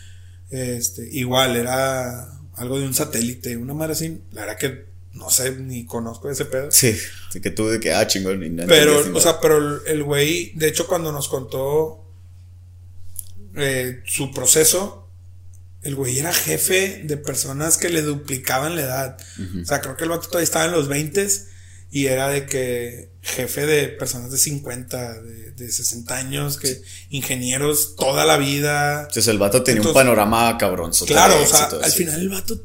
Este, 0.51 1.09
igual, 1.13 1.57
era 1.57 2.29
algo 2.55 2.79
de 2.79 2.87
un 2.87 2.95
satélite, 2.95 3.57
una 3.57 3.75
madre 3.75 3.93
así, 3.93 4.21
la 4.33 4.43
verdad 4.43 4.59
que 4.59 4.87
no 5.17 5.31
sé, 5.31 5.53
ni 5.53 5.87
conozco 5.87 6.31
ese 6.31 6.45
pedo. 6.45 6.71
Sí, 6.71 6.95
que 7.43 7.51
tú 7.51 7.67
de 7.69 7.81
que, 7.81 7.93
ah, 7.93 8.07
chingón. 8.07 8.39
pero, 8.67 9.03
o 9.15 9.21
sea, 9.21 9.41
pero 9.41 9.85
el 9.87 10.03
güey, 10.03 10.53
de 10.55 10.69
hecho, 10.69 10.87
cuando 10.87 11.11
nos 11.11 11.29
contó 11.29 12.05
eh, 13.57 14.03
su 14.05 14.31
proceso, 14.31 15.06
el 15.87 15.95
güey 15.95 16.19
era 16.19 16.33
jefe 16.33 17.03
de 17.05 17.17
personas 17.17 17.77
que 17.77 17.89
le 17.89 18.03
duplicaban 18.03 18.75
la 18.75 18.83
edad. 18.83 19.17
O 19.63 19.65
sea, 19.65 19.81
creo 19.81 19.97
que 19.97 20.03
el 20.03 20.11
vato 20.11 20.27
todavía 20.27 20.43
estaba 20.43 20.65
en 20.65 20.73
los 20.73 20.89
20 20.89 21.29
y 21.93 22.07
era 22.07 22.29
de 22.29 22.45
que 22.45 23.11
jefe 23.23 23.67
de 23.67 23.89
personas 23.89 24.33
de 24.33 24.39
50, 24.39 25.23
de, 25.23 25.53
de 25.53 25.71
60 25.71 26.17
años, 26.17 26.57
que 26.57 26.83
ingenieros 27.11 27.95
toda 27.95 28.25
la 28.25 28.37
vida. 28.37 29.03
Entonces 29.03 29.29
el 29.29 29.39
vato 29.39 29.63
tenía 29.63 29.83
un 29.83 29.95
panorama 29.95 30.59
cabrón. 30.59 30.91
Claro, 31.07 31.41
o 31.41 31.47
sea, 31.47 31.69
al 31.83 31.93
final 31.93 32.21
el 32.21 32.31
vato 32.31 32.61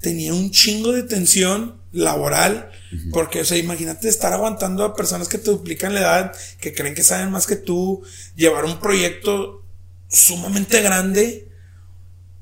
tenía 0.00 0.32
un 0.32 0.52
chingo 0.52 0.92
de 0.92 1.02
tensión 1.02 1.80
laboral, 1.90 2.70
porque, 3.10 3.40
o 3.40 3.44
sea, 3.44 3.58
imagínate 3.58 4.08
estar 4.08 4.32
aguantando 4.32 4.84
a 4.84 4.94
personas 4.94 5.28
que 5.28 5.38
te 5.38 5.50
duplican 5.50 5.92
la 5.92 6.00
edad, 6.00 6.32
que 6.60 6.72
creen 6.72 6.94
que 6.94 7.02
saben 7.02 7.32
más 7.32 7.48
que 7.48 7.56
tú, 7.56 8.02
llevar 8.36 8.64
un 8.64 8.78
proyecto 8.78 9.64
sumamente 10.08 10.80
grande. 10.82 11.49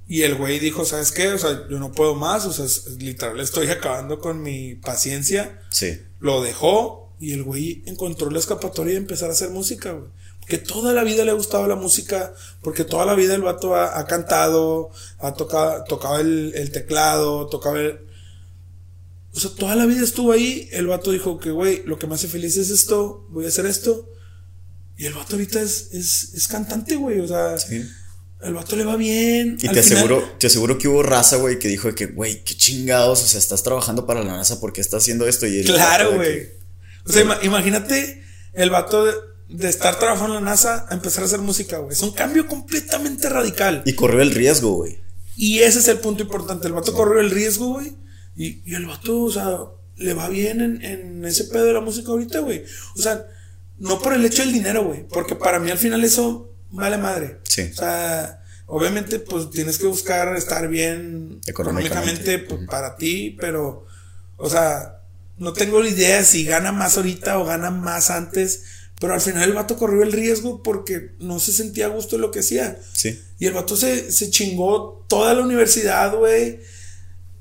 Y 0.08 0.22
el 0.22 0.36
güey 0.36 0.58
dijo, 0.58 0.84
¿sabes 0.84 1.12
qué? 1.12 1.28
O 1.28 1.38
sea, 1.38 1.68
yo 1.68 1.78
no 1.78 1.92
puedo 1.92 2.14
más, 2.14 2.46
o 2.46 2.52
sea, 2.52 2.66
literal 2.98 3.38
estoy 3.40 3.68
acabando 3.68 4.18
con 4.18 4.42
mi 4.42 4.74
paciencia. 4.74 5.60
Sí. 5.70 6.00
Lo 6.18 6.42
dejó 6.42 7.14
y 7.20 7.34
el 7.34 7.42
güey 7.42 7.82
encontró 7.86 8.30
la 8.30 8.38
escapatoria 8.38 8.94
de 8.94 9.00
empezar 9.00 9.28
a 9.28 9.32
hacer 9.32 9.50
música, 9.50 9.92
güey 9.92 10.08
que 10.48 10.58
toda 10.58 10.94
la 10.94 11.04
vida 11.04 11.24
le 11.24 11.30
ha 11.30 11.34
gustado 11.34 11.66
la 11.66 11.76
música, 11.76 12.32
porque 12.62 12.84
toda 12.84 13.04
la 13.04 13.14
vida 13.14 13.34
el 13.34 13.42
vato 13.42 13.76
ha, 13.76 14.06
cantado, 14.06 14.90
ha 15.18 15.34
tocado, 15.34 15.84
tocaba 15.84 16.20
el, 16.20 16.70
teclado, 16.72 17.46
tocaba 17.48 17.78
el... 17.78 18.00
O 19.34 19.38
sea, 19.38 19.50
toda 19.50 19.76
la 19.76 19.84
vida 19.84 20.02
estuvo 20.02 20.32
ahí, 20.32 20.68
el 20.72 20.86
vato 20.86 21.12
dijo 21.12 21.38
que, 21.38 21.50
güey, 21.50 21.82
lo 21.84 21.98
que 21.98 22.06
me 22.06 22.14
hace 22.14 22.28
feliz 22.28 22.56
es 22.56 22.70
esto, 22.70 23.26
voy 23.28 23.44
a 23.44 23.48
hacer 23.48 23.66
esto. 23.66 24.10
Y 24.96 25.04
el 25.04 25.12
vato 25.12 25.36
ahorita 25.36 25.60
es, 25.60 25.90
es, 25.92 26.32
es 26.32 26.48
cantante, 26.48 26.96
güey, 26.96 27.20
o 27.20 27.28
sea... 27.28 27.54
El 28.40 28.54
vato 28.54 28.76
le 28.76 28.84
va 28.84 28.96
bien. 28.96 29.58
Y 29.60 29.68
te 29.68 29.80
aseguro, 29.80 30.22
te 30.38 30.46
aseguro 30.46 30.78
que 30.78 30.86
hubo 30.86 31.02
raza, 31.02 31.36
güey, 31.36 31.58
que 31.58 31.68
dijo 31.68 31.92
que, 31.94 32.06
güey, 32.06 32.44
qué 32.44 32.54
chingados, 32.54 33.22
o 33.22 33.26
sea, 33.26 33.38
estás 33.38 33.62
trabajando 33.62 34.06
para 34.06 34.22
la 34.22 34.36
NASA 34.36 34.60
porque 34.60 34.80
estás 34.80 35.02
haciendo 35.02 35.26
esto 35.26 35.46
y 35.46 35.64
Claro, 35.64 36.14
güey. 36.14 36.50
O 37.04 37.12
sea, 37.12 37.40
imagínate 37.42 38.22
el 38.52 38.70
vato 38.70 39.06
de 39.48 39.68
estar 39.68 39.98
trabajando 39.98 40.38
en 40.38 40.44
la 40.44 40.50
NASA 40.50 40.86
a 40.88 40.94
empezar 40.94 41.24
a 41.24 41.26
hacer 41.26 41.40
música, 41.40 41.78
güey. 41.78 41.92
Es 41.92 42.02
un 42.02 42.12
cambio 42.12 42.46
completamente 42.46 43.28
radical. 43.28 43.82
Y 43.84 43.94
corrió 43.94 44.20
el 44.20 44.30
riesgo, 44.30 44.72
güey. 44.72 44.98
Y 45.36 45.60
ese 45.60 45.80
es 45.80 45.88
el 45.88 45.98
punto 45.98 46.22
importante. 46.22 46.68
El 46.68 46.74
vato 46.74 46.92
corrió 46.92 47.20
el 47.20 47.30
riesgo, 47.30 47.74
güey. 47.74 47.96
Y, 48.36 48.62
y, 48.64 48.74
el 48.74 48.86
vato, 48.86 49.20
o 49.20 49.30
sea, 49.32 49.58
le 49.96 50.14
va 50.14 50.28
bien 50.28 50.60
en, 50.60 50.84
en 50.84 51.24
ese 51.24 51.44
pedo 51.44 51.64
de 51.64 51.72
la 51.72 51.80
música 51.80 52.10
ahorita, 52.10 52.40
güey. 52.40 52.64
O 52.96 53.02
sea, 53.02 53.26
no 53.78 54.00
por 54.00 54.12
el 54.12 54.24
hecho 54.24 54.42
del 54.42 54.52
dinero, 54.52 54.84
güey. 54.84 55.06
Porque 55.08 55.34
para 55.34 55.58
mí 55.58 55.70
al 55.70 55.78
final 55.78 56.04
eso 56.04 56.52
vale 56.70 56.98
madre. 56.98 57.38
Sí. 57.44 57.62
O 57.72 57.74
sea, 57.74 58.42
obviamente, 58.66 59.18
pues 59.18 59.50
tienes 59.50 59.78
que 59.78 59.86
buscar 59.86 60.36
estar 60.36 60.68
bien 60.68 61.40
económicamente, 61.46 62.38
pues, 62.38 62.66
para 62.68 62.96
ti, 62.96 63.36
pero, 63.40 63.86
o 64.36 64.50
sea, 64.50 65.00
no 65.36 65.52
tengo 65.52 65.84
idea 65.84 66.24
si 66.24 66.44
gana 66.44 66.72
más 66.72 66.96
ahorita 66.96 67.38
o 67.38 67.44
gana 67.44 67.70
más 67.70 68.10
antes 68.10 68.62
pero 69.00 69.14
al 69.14 69.20
final 69.20 69.48
el 69.48 69.54
vato 69.54 69.76
corrió 69.76 70.02
el 70.02 70.12
riesgo 70.12 70.62
porque 70.62 71.12
no 71.20 71.38
se 71.38 71.52
sentía 71.52 71.86
a 71.86 71.90
gusto 71.90 72.16
de 72.16 72.22
lo 72.22 72.30
que 72.30 72.40
hacía. 72.40 72.78
Sí. 72.92 73.20
Y 73.38 73.46
el 73.46 73.54
vato 73.54 73.76
se, 73.76 74.10
se 74.10 74.30
chingó 74.30 75.04
toda 75.08 75.34
la 75.34 75.42
universidad, 75.42 76.14
güey. 76.16 76.60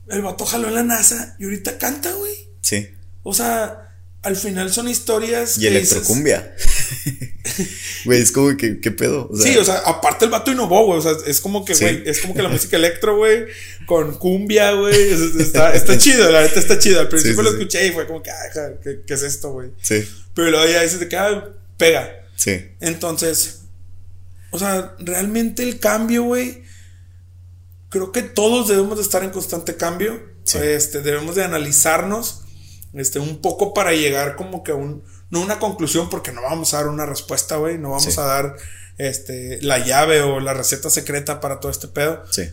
El 0.07 0.21
vato 0.21 0.45
jaló 0.45 0.67
en 0.67 0.75
la 0.75 0.83
NASA 0.83 1.35
y 1.39 1.45
ahorita 1.45 1.79
canta, 1.79 2.13
güey. 2.13 2.49
Sí. 2.61 2.89
O 3.23 3.33
sea, 3.33 3.86
al 4.27 4.35
final 4.35 4.71
son 4.73 4.89
historias. 4.89 5.57
Y 5.57 5.67
electrocumbia. 5.67 6.53
Güey, 8.03 8.21
es 8.21 8.31
como 8.31 8.55
que, 8.57 8.81
¿qué 8.81 8.91
pedo? 8.91 9.29
sí, 9.33 9.55
o 9.57 9.63
sea, 9.63 9.77
aparte 9.85 10.25
el 10.25 10.31
vato 10.31 10.51
innovó, 10.51 10.85
güey. 10.85 10.99
O 10.99 11.01
sea, 11.01 11.13
es 11.25 11.39
como 11.39 11.63
que, 11.63 11.73
güey, 11.75 12.03
es 12.05 12.19
como 12.19 12.33
que 12.33 12.41
la 12.41 12.49
música 12.49 12.75
electro, 12.75 13.17
güey, 13.17 13.45
con 13.85 14.17
cumbia, 14.17 14.73
güey. 14.73 14.93
Está, 15.39 15.73
está 15.73 15.97
chido, 15.97 16.29
la 16.29 16.41
verdad 16.41 16.57
está 16.57 16.77
chido. 16.77 16.99
Al 16.99 17.07
principio 17.07 17.41
lo 17.41 17.51
escuché 17.51 17.87
y 17.87 17.91
fue 17.91 18.05
como 18.05 18.21
que, 18.21 18.31
ah, 18.31 18.73
¿qué, 18.83 19.01
¿qué, 19.07 19.13
es 19.13 19.23
esto, 19.23 19.51
güey? 19.51 19.71
Sí. 19.81 20.07
Pero 20.33 20.51
luego 20.51 20.67
ya 20.67 20.83
dices 20.83 20.99
de 20.99 21.07
que, 21.07 21.15
ah, 21.15 21.49
pega. 21.77 22.27
Sí. 22.35 22.65
Entonces, 22.81 23.61
o 24.51 24.59
sea, 24.59 24.93
realmente 24.99 25.63
el 25.63 25.79
cambio, 25.79 26.23
güey, 26.23 26.63
creo 27.89 28.11
que 28.11 28.23
todos 28.23 28.67
debemos 28.67 28.97
de 28.97 29.03
estar 29.03 29.23
en 29.23 29.29
constante 29.29 29.75
cambio. 29.75 30.21
Este, 30.53 31.01
debemos 31.01 31.35
de 31.35 31.43
analizarnos, 31.43 32.43
este, 32.99 33.19
un 33.19 33.41
poco 33.41 33.73
para 33.73 33.93
llegar 33.93 34.35
como 34.35 34.63
que 34.63 34.71
a 34.71 34.75
un, 34.75 35.03
no 35.29 35.41
una 35.41 35.59
conclusión, 35.59 36.09
porque 36.09 36.31
no 36.31 36.41
vamos 36.41 36.73
a 36.73 36.77
dar 36.77 36.87
una 36.87 37.05
respuesta, 37.05 37.57
güey, 37.57 37.77
no 37.77 37.91
vamos 37.91 38.17
a 38.17 38.23
dar, 38.23 38.55
este, 38.97 39.61
la 39.61 39.79
llave 39.79 40.21
o 40.21 40.39
la 40.39 40.53
receta 40.53 40.89
secreta 40.89 41.39
para 41.39 41.59
todo 41.59 41.71
este 41.71 41.87
pedo. 41.87 42.23
Sí. 42.31 42.49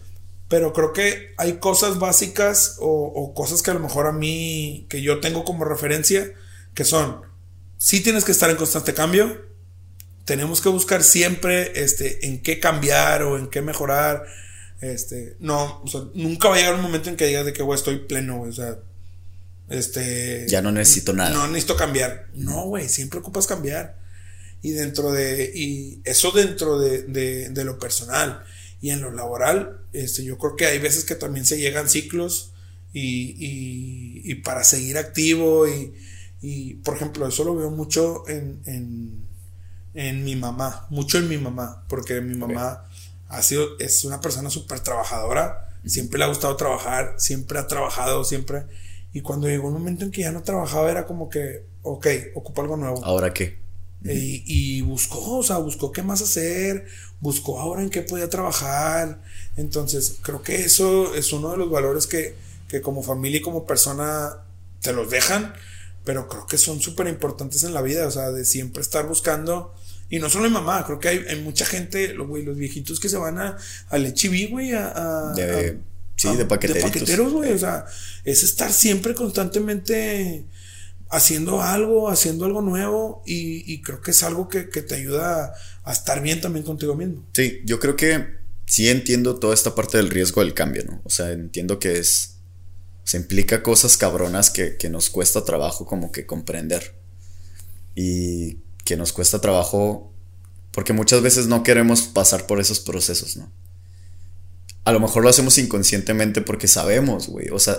Pero 0.48 0.72
creo 0.72 0.92
que 0.92 1.35
hay 1.38 1.54
cosas 1.54 1.98
básicas 1.98 2.76
o, 2.78 2.87
o 2.88 3.35
cosas 3.35 3.62
que 3.62 3.70
a 3.70 3.74
lo 3.74 3.80
mejor 3.80 4.07
a 4.07 4.12
mí, 4.12 4.87
que 4.90 5.02
yo 5.02 5.20
tengo 5.20 5.44
como 5.44 5.64
referencia, 5.64 6.33
que 6.74 6.85
son, 6.85 7.22
sí 7.78 8.02
tienes 8.02 8.24
que 8.24 8.33
estar 8.33 8.50
en 8.50 8.57
constante 8.57 8.94
cambio. 8.94 9.42
Tenemos 10.24 10.61
que 10.61 10.68
buscar 10.68 11.02
siempre 11.02 11.72
este, 11.83 12.26
en 12.26 12.42
qué 12.42 12.61
cambiar 12.61 13.22
o 13.22 13.38
en 13.38 13.48
qué 13.48 13.62
mejorar. 13.62 14.24
Este, 14.80 15.37
no, 15.38 15.83
o 15.83 15.87
sea, 15.87 16.02
nunca 16.14 16.48
va 16.48 16.57
a 16.57 16.59
llegar 16.59 16.74
un 16.74 16.83
momento 16.83 17.09
en 17.09 17.16
que 17.16 17.26
digas 17.26 17.44
de 17.44 17.52
que, 17.52 17.62
güey, 17.62 17.78
estoy 17.78 17.98
pleno, 18.00 18.42
O 18.42 18.52
sea, 18.52 18.78
este. 19.68 20.46
Ya 20.48 20.62
no 20.62 20.72
necesito 20.72 21.12
nada. 21.12 21.31
No 21.31 21.46
necesito 21.48 21.77
cambiar. 21.77 22.29
No, 22.35 22.66
güey, 22.66 22.88
siempre 22.88 23.20
ocupas 23.20 23.46
cambiar. 23.46 23.98
Y 24.62 24.72
dentro 24.72 25.12
de. 25.12 25.53
Y 25.55 26.00
eso 26.05 26.31
dentro 26.31 26.79
de, 26.79 27.03
de, 27.03 27.48
de, 27.50 27.64
lo 27.64 27.79
personal. 27.79 28.44
Y 28.81 28.90
en 28.90 29.00
lo 29.00 29.12
laboral, 29.12 29.81
este, 29.92 30.24
yo 30.24 30.38
creo 30.38 30.57
que 30.57 30.66
hay 30.66 30.79
veces 30.79 31.05
que 31.05 31.14
también 31.14 31.46
se 31.46 31.59
llegan 31.59 31.88
ciclos. 31.88 32.53
Y, 32.92 33.35
y, 33.38 34.22
y 34.31 34.35
para 34.37 34.62
seguir 34.62 34.98
activo 34.98 35.66
y, 35.66 35.92
y, 36.40 36.74
por 36.74 36.94
ejemplo, 36.94 37.27
eso 37.27 37.42
lo 37.42 37.57
veo 37.57 37.70
mucho 37.70 38.22
en, 38.29 38.61
en, 38.66 39.27
en 39.94 40.22
mi 40.22 40.37
mamá, 40.37 40.87
mucho 40.90 41.18
en 41.18 41.29
mi 41.29 41.37
mamá, 41.37 41.85
porque 41.88 42.20
mi 42.20 42.37
mamá 42.37 42.85
ha 43.29 43.42
sido, 43.42 43.77
es 43.81 44.05
una 44.05 44.20
persona 44.20 44.48
súper 44.48 44.79
trabajadora, 44.79 45.70
siempre 45.85 46.18
le 46.18 46.27
ha 46.27 46.29
gustado 46.29 46.55
trabajar, 46.57 47.14
siempre 47.18 47.59
ha 47.59 47.66
trabajado, 47.66 48.22
siempre. 48.22 48.66
Y 49.14 49.22
cuando 49.22 49.48
llegó 49.48 49.68
un 49.68 49.74
momento 49.74 50.05
en 50.05 50.11
que 50.11 50.20
ya 50.20 50.33
no 50.33 50.42
trabajaba, 50.42 50.90
era 50.90 51.07
como 51.07 51.31
que, 51.31 51.64
ok, 51.83 52.07
ocupa 52.35 52.61
algo 52.61 52.77
nuevo. 52.77 53.03
¿Ahora 53.03 53.33
qué? 53.33 53.57
Y, 54.05 54.42
y, 54.44 54.83
buscó, 54.83 55.38
o 55.38 55.42
sea, 55.42 55.57
buscó 55.57 55.90
qué 55.90 56.03
más 56.03 56.20
hacer, 56.20 56.85
buscó 57.20 57.59
ahora 57.59 57.81
en 57.81 57.88
qué 57.88 58.03
podía 58.03 58.29
trabajar. 58.29 59.22
Entonces, 59.57 60.18
creo 60.20 60.42
que 60.42 60.57
eso 60.57 61.14
es 61.14 61.33
uno 61.33 61.53
de 61.53 61.57
los 61.57 61.70
valores 61.70 62.07
que, 62.07 62.35
que 62.68 62.83
como 62.83 63.03
familia 63.03 63.38
y 63.38 63.42
como 63.42 63.64
persona 63.64 64.37
te 64.83 64.92
los 64.92 65.09
dejan 65.09 65.55
pero 66.05 66.29
creo 66.29 66.46
que 66.46 66.59
son 66.59 66.81
súper 66.81 67.09
importantes 67.09 67.64
en 67.64 67.74
la 67.74 67.83
vida, 67.83 68.07
o 68.07 68.11
sea, 68.11 68.31
de 68.31 68.44
siempre 68.44 68.83
estar 68.83 69.07
buscando. 69.07 69.74
Y 70.11 70.18
no 70.18 70.29
solo 70.29 70.44
mi 70.44 70.50
mamá, 70.50 70.85
creo 70.85 71.00
que 71.00 71.09
hay, 71.09 71.40
mucha 71.42 71.64
gente, 71.64 72.12
los, 72.12 72.29
güey, 72.29 72.42
los 72.42 72.57
viejitos 72.57 73.00
que 73.00 73.09
se 73.09 73.16
van 73.16 73.38
a, 73.38 73.57
al 73.88 74.07
HB, 74.07 74.50
güey, 74.50 74.72
a, 74.74 75.33
de, 75.35 75.79
sí, 76.16 76.37
de 76.37 76.44
paqueteritos. 76.44 76.92
De 76.92 76.98
paqueteros, 77.00 77.33
güey, 77.33 77.53
o 77.53 77.59
sea, 77.59 77.87
es 78.24 78.42
estar 78.42 78.72
siempre 78.72 79.14
constantemente 79.14 80.46
haciendo 81.11 81.62
algo, 81.62 82.09
haciendo 82.11 82.44
algo 82.44 82.62
nuevo 82.62 83.22
y, 83.24 83.72
y 83.72 83.83
creo 83.83 84.00
que 84.00 84.11
es 84.11 84.22
algo 84.22 84.48
que, 84.48 84.68
que, 84.68 84.83
te 84.83 84.96
ayuda 84.96 85.55
a 85.85 85.92
estar 85.92 86.22
bien 86.22 86.40
también 86.40 86.64
contigo 86.64 86.94
mismo. 86.96 87.24
Sí, 87.35 87.61
yo 87.64 87.79
creo 87.79 87.96
que 87.96 88.27
sí 88.66 88.88
entiendo 88.88 89.37
toda 89.38 89.55
esta 89.55 89.74
parte 89.74 89.98
del 89.98 90.11
riesgo 90.11 90.40
del 90.40 90.55
cambio, 90.55 90.85
¿no? 90.85 91.00
O 91.05 91.11
sea, 91.11 91.31
entiendo 91.31 91.79
que 91.79 91.98
es 91.98 92.35
se 93.05 93.18
implica 93.18 93.62
cosas 93.62 93.96
cabronas 93.96 94.50
que, 94.50 94.77
nos 94.90 95.11
cuesta 95.11 95.44
trabajo 95.44 95.87
como 95.87 96.10
que 96.10 96.27
comprender. 96.27 96.94
Y 97.94 98.58
que 98.85 98.96
nos 98.96 99.12
cuesta 99.12 99.40
trabajo 99.40 100.12
porque 100.73 100.92
muchas 100.92 101.23
veces 101.23 101.46
no 101.46 101.62
queremos 101.62 102.02
pasar 102.02 102.46
por 102.46 102.60
esos 102.60 102.81
procesos, 102.81 103.37
¿no? 103.37 103.52
A 104.85 104.92
lo 104.92 105.00
mejor 105.00 105.22
lo 105.22 105.30
hacemos 105.30 105.58
inconscientemente 105.58 106.40
porque 106.42 106.68
sabemos, 106.68 107.28
güey. 107.28 107.48
O 107.50 107.58
sea, 107.58 107.78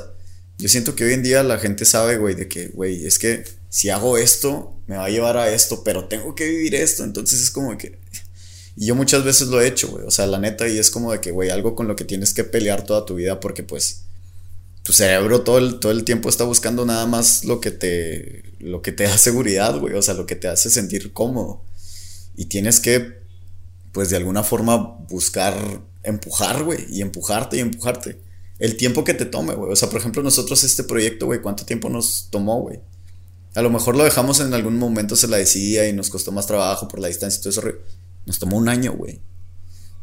yo 0.57 0.69
siento 0.69 0.95
que 0.95 1.03
hoy 1.03 1.13
en 1.13 1.23
día 1.23 1.43
la 1.43 1.59
gente 1.59 1.85
sabe, 1.85 2.17
güey, 2.17 2.35
de 2.35 2.47
que, 2.47 2.69
güey, 2.69 3.05
es 3.05 3.19
que 3.19 3.43
si 3.69 3.89
hago 3.89 4.17
esto, 4.17 4.79
me 4.87 4.97
va 4.97 5.05
a 5.05 5.09
llevar 5.09 5.37
a 5.37 5.53
esto, 5.53 5.83
pero 5.83 6.07
tengo 6.07 6.33
que 6.33 6.47
vivir 6.47 6.75
esto. 6.75 7.03
Entonces 7.03 7.41
es 7.41 7.51
como 7.51 7.77
que... 7.77 7.99
Y 8.77 8.87
yo 8.87 8.95
muchas 8.95 9.23
veces 9.23 9.47
lo 9.47 9.61
he 9.61 9.67
hecho, 9.67 9.89
güey. 9.89 10.05
O 10.05 10.11
sea, 10.11 10.27
la 10.27 10.39
neta, 10.39 10.67
y 10.67 10.77
es 10.77 10.89
como 10.91 11.11
de 11.11 11.21
que, 11.21 11.31
güey, 11.31 11.49
algo 11.49 11.75
con 11.75 11.87
lo 11.87 11.95
que 11.95 12.05
tienes 12.05 12.33
que 12.33 12.43
pelear 12.43 12.85
toda 12.85 13.05
tu 13.05 13.15
vida 13.15 13.39
porque 13.39 13.63
pues 13.63 14.05
tu 14.85 14.93
cerebro 14.93 15.41
todo 15.41 15.57
el, 15.57 15.79
todo 15.79 15.91
el 15.91 16.03
tiempo 16.03 16.29
está 16.29 16.43
buscando 16.43 16.85
nada 16.85 17.07
más 17.07 17.43
lo 17.43 17.59
que 17.59 17.71
te, 17.71 18.43
lo 18.59 18.83
que 18.83 18.91
te 18.91 19.05
da 19.05 19.17
seguridad, 19.17 19.79
güey, 19.79 19.95
o 19.95 20.01
sea, 20.03 20.13
lo 20.13 20.27
que 20.27 20.35
te 20.35 20.47
hace 20.47 20.69
sentir 20.69 21.11
cómodo. 21.11 21.63
Y 22.35 22.45
tienes 22.45 22.79
que, 22.79 23.19
pues 23.91 24.11
de 24.11 24.17
alguna 24.17 24.43
forma, 24.43 24.77
buscar 25.09 25.55
empujar, 26.05 26.63
güey, 26.63 26.85
y 26.89 27.01
empujarte 27.01 27.57
y 27.57 27.59
empujarte. 27.59 28.19
el 28.57 28.77
tiempo 28.77 29.03
que 29.03 29.13
te 29.13 29.25
tome, 29.25 29.53
güey. 29.53 29.71
O 29.71 29.75
sea, 29.75 29.89
por 29.89 29.99
ejemplo, 29.99 30.23
nosotros 30.23 30.63
este 30.63 30.83
proyecto, 30.83 31.25
güey, 31.25 31.41
¿cuánto 31.41 31.65
tiempo 31.65 31.89
nos 31.89 32.27
tomó, 32.29 32.61
güey? 32.61 32.79
A 33.53 33.61
lo 33.61 33.69
mejor 33.69 33.95
lo 33.95 34.03
dejamos 34.03 34.39
en 34.39 34.53
algún 34.53 34.77
momento, 34.77 35.15
se 35.15 35.27
la 35.27 35.37
decía 35.37 35.87
y 35.87 35.93
nos 35.93 36.09
costó 36.09 36.31
más 36.31 36.47
trabajo 36.47 36.87
por 36.87 36.99
la 36.99 37.07
distancia 37.07 37.39
y 37.39 37.41
todo 37.41 37.49
eso. 37.49 37.77
Nos 38.25 38.39
tomó 38.39 38.57
un 38.57 38.69
año, 38.69 38.93
güey. 38.93 39.19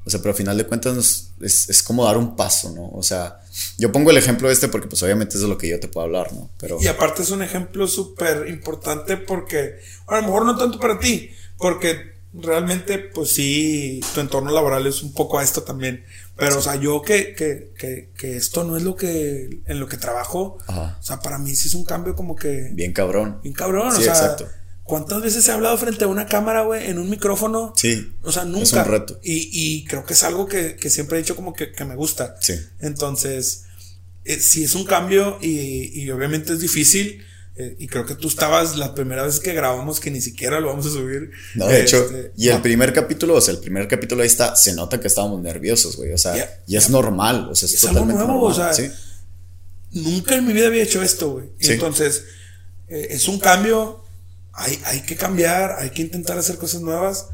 O 0.05 0.11
sea, 0.11 0.20
pero 0.20 0.30
al 0.30 0.36
final 0.36 0.59
de 0.59 0.66
cuentas 0.66 1.30
es, 1.40 1.68
es, 1.68 1.82
como 1.82 2.05
dar 2.05 2.16
un 2.16 2.34
paso, 2.34 2.72
¿no? 2.74 2.90
O 2.90 3.03
sea, 3.03 3.40
yo 3.78 3.92
pongo 3.92 4.11
el 4.11 4.16
ejemplo 4.16 4.50
este 4.50 4.66
porque 4.66 4.88
pues 4.88 5.00
obviamente 5.03 5.36
es 5.36 5.42
de 5.42 5.48
lo 5.48 5.57
que 5.57 5.68
yo 5.68 5.78
te 5.78 5.86
puedo 5.86 6.05
hablar, 6.05 6.32
¿no? 6.32 6.50
Pero... 6.59 6.78
Y 6.80 6.88
aparte 6.88 7.22
es 7.22 7.30
un 7.30 7.42
ejemplo 7.42 7.86
súper 7.86 8.48
importante 8.48 9.16
porque, 9.16 9.78
a 10.09 10.16
lo 10.16 10.22
mejor 10.22 10.44
no 10.44 10.57
tanto 10.57 10.80
para 10.80 10.98
ti, 10.98 11.30
porque 11.57 12.14
realmente 12.33 12.99
pues 12.99 13.30
sí, 13.30 14.01
tu 14.14 14.20
entorno 14.20 14.53
laboral 14.53 14.87
es 14.87 15.03
un 15.03 15.12
poco 15.12 15.39
a 15.39 15.43
esto 15.43 15.62
también. 15.62 16.05
Pero, 16.37 16.59
o 16.59 16.62
sea, 16.62 16.76
yo 16.76 17.03
que, 17.03 17.35
que, 17.35 17.72
que, 17.78 18.11
que, 18.16 18.37
esto 18.37 18.64
no 18.64 18.76
es 18.76 18.83
lo 18.83 18.97
que, 18.97 19.61
en 19.66 19.78
lo 19.78 19.87
que 19.87 19.97
trabajo, 19.97 20.59
o 20.66 21.03
sea, 21.03 21.20
para 21.20 21.39
mí 21.39 21.55
sí 21.55 21.68
es 21.68 21.74
un 21.74 21.85
cambio 21.85 22.16
como 22.16 22.35
que... 22.35 22.70
Bien 22.72 22.93
cabrón. 22.93 23.39
Bien 23.43 23.55
cabrón, 23.55 23.89
o 23.89 24.01
sea, 24.01 24.12
exacto. 24.12 24.49
¿Cuántas 24.83 25.22
veces 25.22 25.47
he 25.47 25.53
hablado 25.53 25.76
frente 25.78 26.05
a 26.05 26.09
una 26.09 26.26
cámara, 26.26 26.62
güey, 26.62 26.91
en 26.91 26.99
un 26.99 27.09
micrófono? 27.09 27.72
Sí. 27.76 28.12
O 28.22 28.33
sea, 28.33 28.45
nunca. 28.45 28.62
Es 28.62 28.72
un 28.72 28.85
reto. 28.85 29.20
Y, 29.22 29.49
y 29.53 29.85
creo 29.85 30.05
que 30.05 30.14
es 30.14 30.22
algo 30.24 30.47
que, 30.47 30.76
que 30.76 30.91
siempre 30.91 31.18
he 31.18 31.22
dicho 31.22 31.37
como 31.37 31.53
que, 31.53 31.70
que 31.70 31.85
me 31.85 31.95
gusta. 31.95 32.35
Sí. 32.41 32.55
Entonces, 32.80 33.66
eh, 34.24 34.41
sí 34.41 34.64
es 34.64 34.74
un 34.74 34.85
cambio 34.85 35.39
y, 35.41 36.03
y 36.03 36.11
obviamente 36.11 36.53
es 36.53 36.61
difícil. 36.61 37.24
Eh, 37.55 37.76
y 37.78 37.86
creo 37.86 38.07
que 38.07 38.14
tú 38.14 38.28
estabas 38.28 38.76
la 38.76 38.94
primera 38.94 39.24
vez 39.24 39.38
que 39.38 39.53
grabamos 39.53 40.00
que 40.00 40.11
ni 40.11 40.22
siquiera 40.22 40.59
lo 40.59 40.68
vamos 40.68 40.86
a 40.86 40.90
subir. 40.90 41.30
No, 41.55 41.66
de 41.66 41.82
hecho, 41.82 41.98
este, 41.98 42.32
y 42.36 42.48
el 42.48 42.62
primer 42.62 42.92
capítulo, 42.92 43.34
o 43.34 43.40
sea, 43.40 43.53
el 43.55 43.61
primer 43.61 43.86
capítulo 43.88 44.22
ahí 44.22 44.28
está, 44.28 44.57
se 44.57 44.74
nota 44.74 44.98
que 44.98 45.09
estábamos 45.09 45.42
nerviosos, 45.42 45.96
güey. 45.96 46.12
O 46.12 46.18
sea, 46.18 46.62
y 46.66 46.76
es 46.76 46.88
normal, 46.88 47.48
o 47.50 47.55
sea, 47.55 47.66
es, 47.66 47.80
totalmente 47.80 48.14
nuevo, 48.14 48.48
normal, 48.48 48.70
o 48.70 48.74
sea, 48.74 48.92
nunca 49.90 50.36
en 50.36 50.46
mi 50.46 50.53
vida 50.55 50.68
había 50.68 50.82
hecho 50.82 51.03
esto, 51.03 51.32
güey. 51.32 51.50
Entonces, 51.61 52.24
eh, 52.88 53.09
es 53.11 53.28
un 53.28 53.38
cambio 53.38 54.03
hay, 54.53 54.80
hay 54.84 55.03
que 55.03 55.16
cambiar, 55.16 55.76
hay 55.78 55.90
que 55.90 56.03
intentar 56.03 56.38
hacer 56.38 56.59
cosas 56.59 56.82
nuevas, 56.82 57.28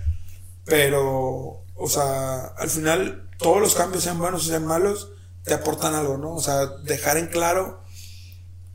pero, 0.65 1.65
o 1.75 1.89
sea, 1.89 2.47
al 2.57 2.71
final 2.71 3.29
todos 3.39 3.61
los 3.61 3.75
cambios, 3.75 4.05
sean 4.05 4.19
buenos 4.19 4.47
o 4.47 4.49
sean 4.49 4.67
malos, 4.67 5.11
te 5.45 5.55
aportan 5.55 5.95
algo, 5.95 6.17
¿no? 6.17 6.35
O 6.35 6.43
sea, 6.43 6.67
dejar 6.85 7.17
en 7.17 7.27
claro 7.27 7.83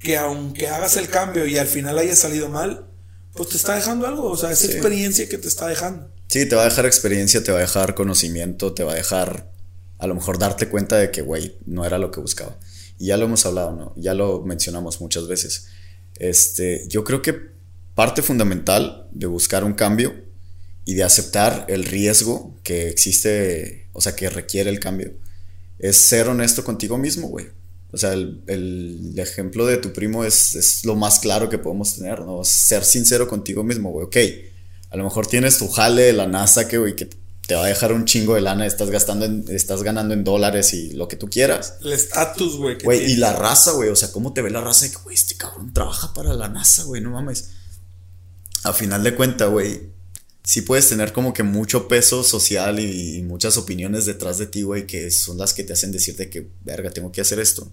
que 0.03 0.17
aunque 0.17 0.67
hagas 0.67 0.97
el 0.97 1.07
cambio 1.07 1.47
y 1.47 1.57
al 1.57 1.67
final 1.67 1.97
haya 1.97 2.15
salido 2.15 2.49
mal, 2.49 2.87
pues 3.33 3.49
te 3.49 3.57
está 3.57 3.75
dejando 3.75 4.05
algo, 4.05 4.29
o 4.29 4.37
sea, 4.37 4.51
esa 4.51 4.67
experiencia 4.67 5.27
que 5.27 5.37
te 5.37 5.47
está 5.47 5.67
dejando. 5.67 6.11
Sí, 6.27 6.47
te 6.47 6.55
va 6.55 6.63
a 6.63 6.65
dejar 6.65 6.85
experiencia, 6.85 7.43
te 7.43 7.51
va 7.51 7.59
a 7.59 7.61
dejar 7.61 7.95
conocimiento, 7.95 8.73
te 8.73 8.83
va 8.83 8.91
a 8.91 8.95
dejar 8.95 9.51
a 9.97 10.07
lo 10.07 10.15
mejor 10.15 10.37
darte 10.37 10.67
cuenta 10.67 10.97
de 10.97 11.11
que, 11.11 11.21
güey, 11.21 11.57
no 11.65 11.85
era 11.85 11.97
lo 11.97 12.11
que 12.11 12.19
buscaba. 12.19 12.59
Y 12.99 13.07
ya 13.07 13.17
lo 13.17 13.25
hemos 13.25 13.45
hablado, 13.45 13.71
¿no? 13.71 13.93
Ya 13.95 14.13
lo 14.13 14.41
mencionamos 14.41 14.99
muchas 14.99 15.27
veces. 15.27 15.67
Este, 16.15 16.85
yo 16.89 17.03
creo 17.03 17.21
que 17.21 17.53
parte 17.95 18.21
fundamental 18.21 19.07
de 19.11 19.27
buscar 19.27 19.63
un 19.63 19.73
cambio 19.73 20.13
y 20.85 20.95
de 20.95 21.03
aceptar 21.03 21.65
el 21.69 21.85
riesgo 21.85 22.59
que 22.63 22.89
existe, 22.89 23.87
o 23.93 24.01
sea, 24.01 24.15
que 24.15 24.29
requiere 24.29 24.69
el 24.69 24.79
cambio, 24.79 25.13
es 25.79 25.97
ser 25.97 26.27
honesto 26.27 26.63
contigo 26.63 26.97
mismo, 26.97 27.29
güey. 27.29 27.47
O 27.93 27.97
sea, 27.97 28.13
el, 28.13 29.13
ejemplo 29.17 29.65
de 29.65 29.77
tu 29.77 29.93
primo 29.93 30.25
es, 30.25 30.83
lo 30.83 30.95
más 30.95 31.19
claro 31.19 31.49
que 31.49 31.57
podemos 31.57 31.95
tener, 31.95 32.21
¿no? 32.21 32.43
Ser 32.43 32.83
sincero 32.83 33.27
contigo 33.27 33.63
mismo, 33.63 33.91
güey. 33.91 34.05
Ok, 34.05 34.17
a 34.89 34.97
lo 34.97 35.03
mejor 35.03 35.27
tienes 35.27 35.57
tu 35.57 35.67
jale 35.69 36.01
de 36.03 36.13
la 36.13 36.27
NASA 36.27 36.67
que, 36.67 36.77
güey, 36.77 36.95
que 36.95 37.07
te 37.45 37.55
va 37.55 37.65
a 37.65 37.67
dejar 37.67 37.93
un 37.93 38.05
chingo 38.05 38.35
de 38.35 38.41
lana, 38.41 38.65
estás 38.65 38.89
gastando, 38.89 39.51
estás 39.51 39.83
ganando 39.83 40.13
en 40.13 40.23
dólares 40.23 40.73
y 40.73 40.91
lo 40.93 41.07
que 41.07 41.17
tú 41.17 41.29
quieras. 41.29 41.75
El 41.81 41.93
estatus, 41.93 42.57
güey. 42.57 42.77
Güey, 42.83 43.11
y 43.11 43.15
la 43.17 43.33
raza, 43.33 43.71
güey, 43.71 43.89
o 43.89 43.95
sea, 43.95 44.11
¿cómo 44.11 44.33
te 44.33 44.41
ve 44.41 44.49
la 44.49 44.61
raza? 44.61 44.89
que, 44.89 44.97
güey, 45.03 45.15
este 45.15 45.35
cabrón 45.35 45.73
trabaja 45.73 46.13
para 46.13 46.33
la 46.33 46.49
NASA, 46.49 46.83
güey, 46.83 47.01
no 47.01 47.11
mames 47.11 47.49
a 48.63 48.73
final 48.73 49.03
de 49.03 49.15
cuenta, 49.15 49.45
güey, 49.47 49.89
sí 50.43 50.61
puedes 50.61 50.87
tener 50.87 51.13
como 51.13 51.33
que 51.33 51.43
mucho 51.43 51.87
peso 51.87 52.23
social 52.23 52.79
y, 52.79 53.21
muchas 53.21 53.57
opiniones 53.57 54.05
detrás 54.05 54.37
de 54.37 54.47
ti, 54.47 54.63
güey, 54.63 54.87
que 54.87 55.11
son 55.11 55.37
las 55.37 55.53
que 55.53 55.63
te 55.63 55.73
hacen 55.73 55.91
decirte 55.91 56.29
que, 56.29 56.49
verga, 56.63 56.89
tengo 56.89 57.11
que 57.11 57.21
hacer 57.21 57.39
esto. 57.39 57.71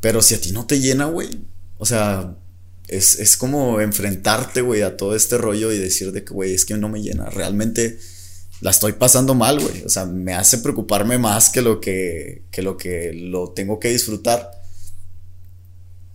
Pero 0.00 0.22
si 0.22 0.34
a 0.34 0.40
ti 0.40 0.52
no 0.52 0.66
te 0.66 0.80
llena, 0.80 1.06
güey, 1.06 1.28
o 1.78 1.86
sea, 1.86 2.36
es, 2.86 3.18
es 3.18 3.36
como 3.36 3.80
enfrentarte, 3.80 4.60
güey, 4.60 4.82
a 4.82 4.96
todo 4.96 5.14
este 5.14 5.38
rollo 5.38 5.72
y 5.72 5.78
decir 5.78 6.12
de 6.12 6.24
que, 6.24 6.32
güey, 6.32 6.54
es 6.54 6.64
que 6.64 6.76
no 6.76 6.88
me 6.88 7.02
llena. 7.02 7.26
Realmente 7.30 7.98
la 8.60 8.70
estoy 8.70 8.92
pasando 8.92 9.34
mal, 9.34 9.60
güey. 9.60 9.82
O 9.84 9.88
sea, 9.88 10.06
me 10.06 10.34
hace 10.34 10.58
preocuparme 10.58 11.18
más 11.18 11.50
que 11.50 11.62
lo 11.62 11.80
que, 11.80 12.44
que 12.50 12.62
lo 12.62 12.76
que 12.76 13.12
lo 13.12 13.50
tengo 13.52 13.78
que 13.80 13.90
disfrutar 13.90 14.58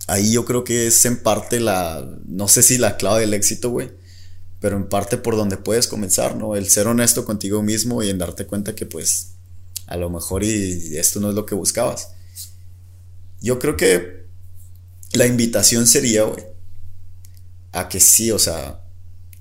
ahí 0.08 0.32
yo 0.32 0.46
creo 0.46 0.64
que 0.64 0.88
es 0.88 1.06
en 1.06 1.22
parte 1.22 1.60
la, 1.60 2.08
no 2.26 2.48
sé 2.48 2.64
si 2.64 2.78
la 2.78 2.98
clave 2.98 3.22
del 3.22 3.34
éxito, 3.34 3.70
güey, 3.70 3.92
pero 4.60 4.78
en 4.78 4.88
parte 4.88 5.18
por 5.18 5.36
donde 5.36 5.58
puedes 5.58 5.88
comenzar, 5.88 6.36
¿no? 6.36 6.56
El 6.56 6.70
ser 6.70 6.88
honesto 6.88 7.26
contigo 7.26 7.62
mismo 7.62 8.04
y 8.04 8.10
en 8.10 8.18
darte 8.18 8.46
cuenta 8.46 8.76
que 8.76 8.86
pues 8.86 9.34
a 9.88 9.98
lo 9.98 10.10
mejor 10.10 10.44
y 10.44 10.98
esto 10.98 11.20
no 11.20 11.30
es 11.30 11.36
lo 11.36 11.46
que 11.46 11.56
buscabas. 11.56 12.10
Yo 13.44 13.60
creo 13.60 13.78
que 13.78 14.24
la 15.12 15.28
invitación 15.28 15.86
sería, 15.86 16.24
güey, 16.24 16.44
a 17.74 17.90
que 17.90 18.00
sí, 18.00 18.32
o 18.32 18.40
sea, 18.40 18.80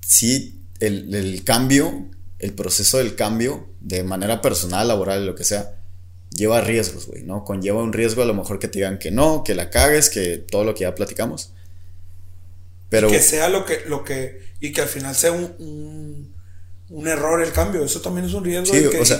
sí, 0.05 0.59
el, 0.79 1.15
el 1.15 1.43
cambio, 1.43 2.11
el 2.39 2.53
proceso 2.53 2.97
del 2.97 3.15
cambio, 3.15 3.69
de 3.79 4.03
manera 4.03 4.41
personal, 4.41 4.89
laboral, 4.89 5.25
lo 5.25 5.35
que 5.35 5.45
sea, 5.45 5.77
lleva 6.31 6.59
riesgos, 6.61 7.07
güey, 7.07 7.23
¿no? 7.23 7.45
Conlleva 7.45 7.81
un 7.81 7.93
riesgo 7.93 8.21
a 8.21 8.25
lo 8.25 8.33
mejor 8.33 8.59
que 8.59 8.67
te 8.67 8.79
digan 8.79 8.99
que 8.99 9.09
no, 9.09 9.43
que 9.43 9.55
la 9.55 9.69
cagues, 9.69 10.09
que 10.09 10.37
todo 10.37 10.65
lo 10.65 10.73
que 10.75 10.81
ya 10.81 10.95
platicamos. 10.95 11.53
Pero... 12.89 13.09
que 13.09 13.21
sea 13.21 13.47
lo 13.47 13.65
que, 13.65 13.83
lo 13.87 14.03
que, 14.03 14.41
y 14.59 14.73
que 14.73 14.81
al 14.81 14.89
final 14.89 15.15
sea 15.15 15.31
un, 15.31 15.55
un, 15.59 16.32
error 17.07 17.41
el 17.41 17.51
cambio, 17.51 17.83
eso 17.83 18.01
también 18.01 18.25
es 18.27 18.33
un 18.33 18.43
riesgo 18.43 18.71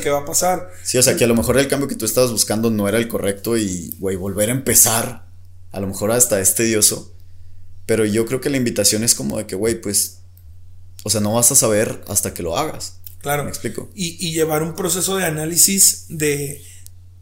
que, 0.01 0.09
va 0.09 0.19
a 0.19 0.25
pasar. 0.25 0.69
Sí, 0.83 0.97
o 0.97 1.03
sea, 1.03 1.15
que 1.15 1.23
a 1.23 1.27
lo 1.27 1.35
mejor 1.35 1.57
el 1.57 1.67
cambio 1.67 1.87
que 1.87 1.95
tú 1.95 2.05
estabas 2.05 2.31
buscando 2.31 2.69
no 2.69 2.87
era 2.87 2.97
el 2.97 3.07
correcto 3.07 3.57
y, 3.57 3.95
güey, 3.99 4.15
volver 4.15 4.49
a 4.49 4.53
empezar, 4.53 5.25
a 5.71 5.79
lo 5.79 5.87
mejor 5.87 6.11
hasta 6.11 6.39
es 6.39 6.55
tedioso. 6.55 7.11
Pero 7.85 8.05
yo 8.05 8.25
creo 8.25 8.39
que 8.39 8.49
la 8.49 8.57
invitación 8.57 9.03
es 9.03 9.15
como 9.15 9.37
de 9.37 9.47
que, 9.47 9.55
güey, 9.55 9.81
pues, 9.81 10.19
o 11.03 11.09
sea, 11.09 11.19
no 11.19 11.33
vas 11.33 11.51
a 11.51 11.55
saber 11.55 12.03
hasta 12.07 12.33
que 12.33 12.43
lo 12.43 12.57
hagas. 12.57 12.99
Claro. 13.21 13.43
Me 13.43 13.49
explico. 13.49 13.89
Y, 13.95 14.25
y 14.25 14.33
llevar 14.33 14.63
un 14.63 14.75
proceso 14.75 15.17
de 15.17 15.25
análisis 15.25 16.05
de 16.09 16.61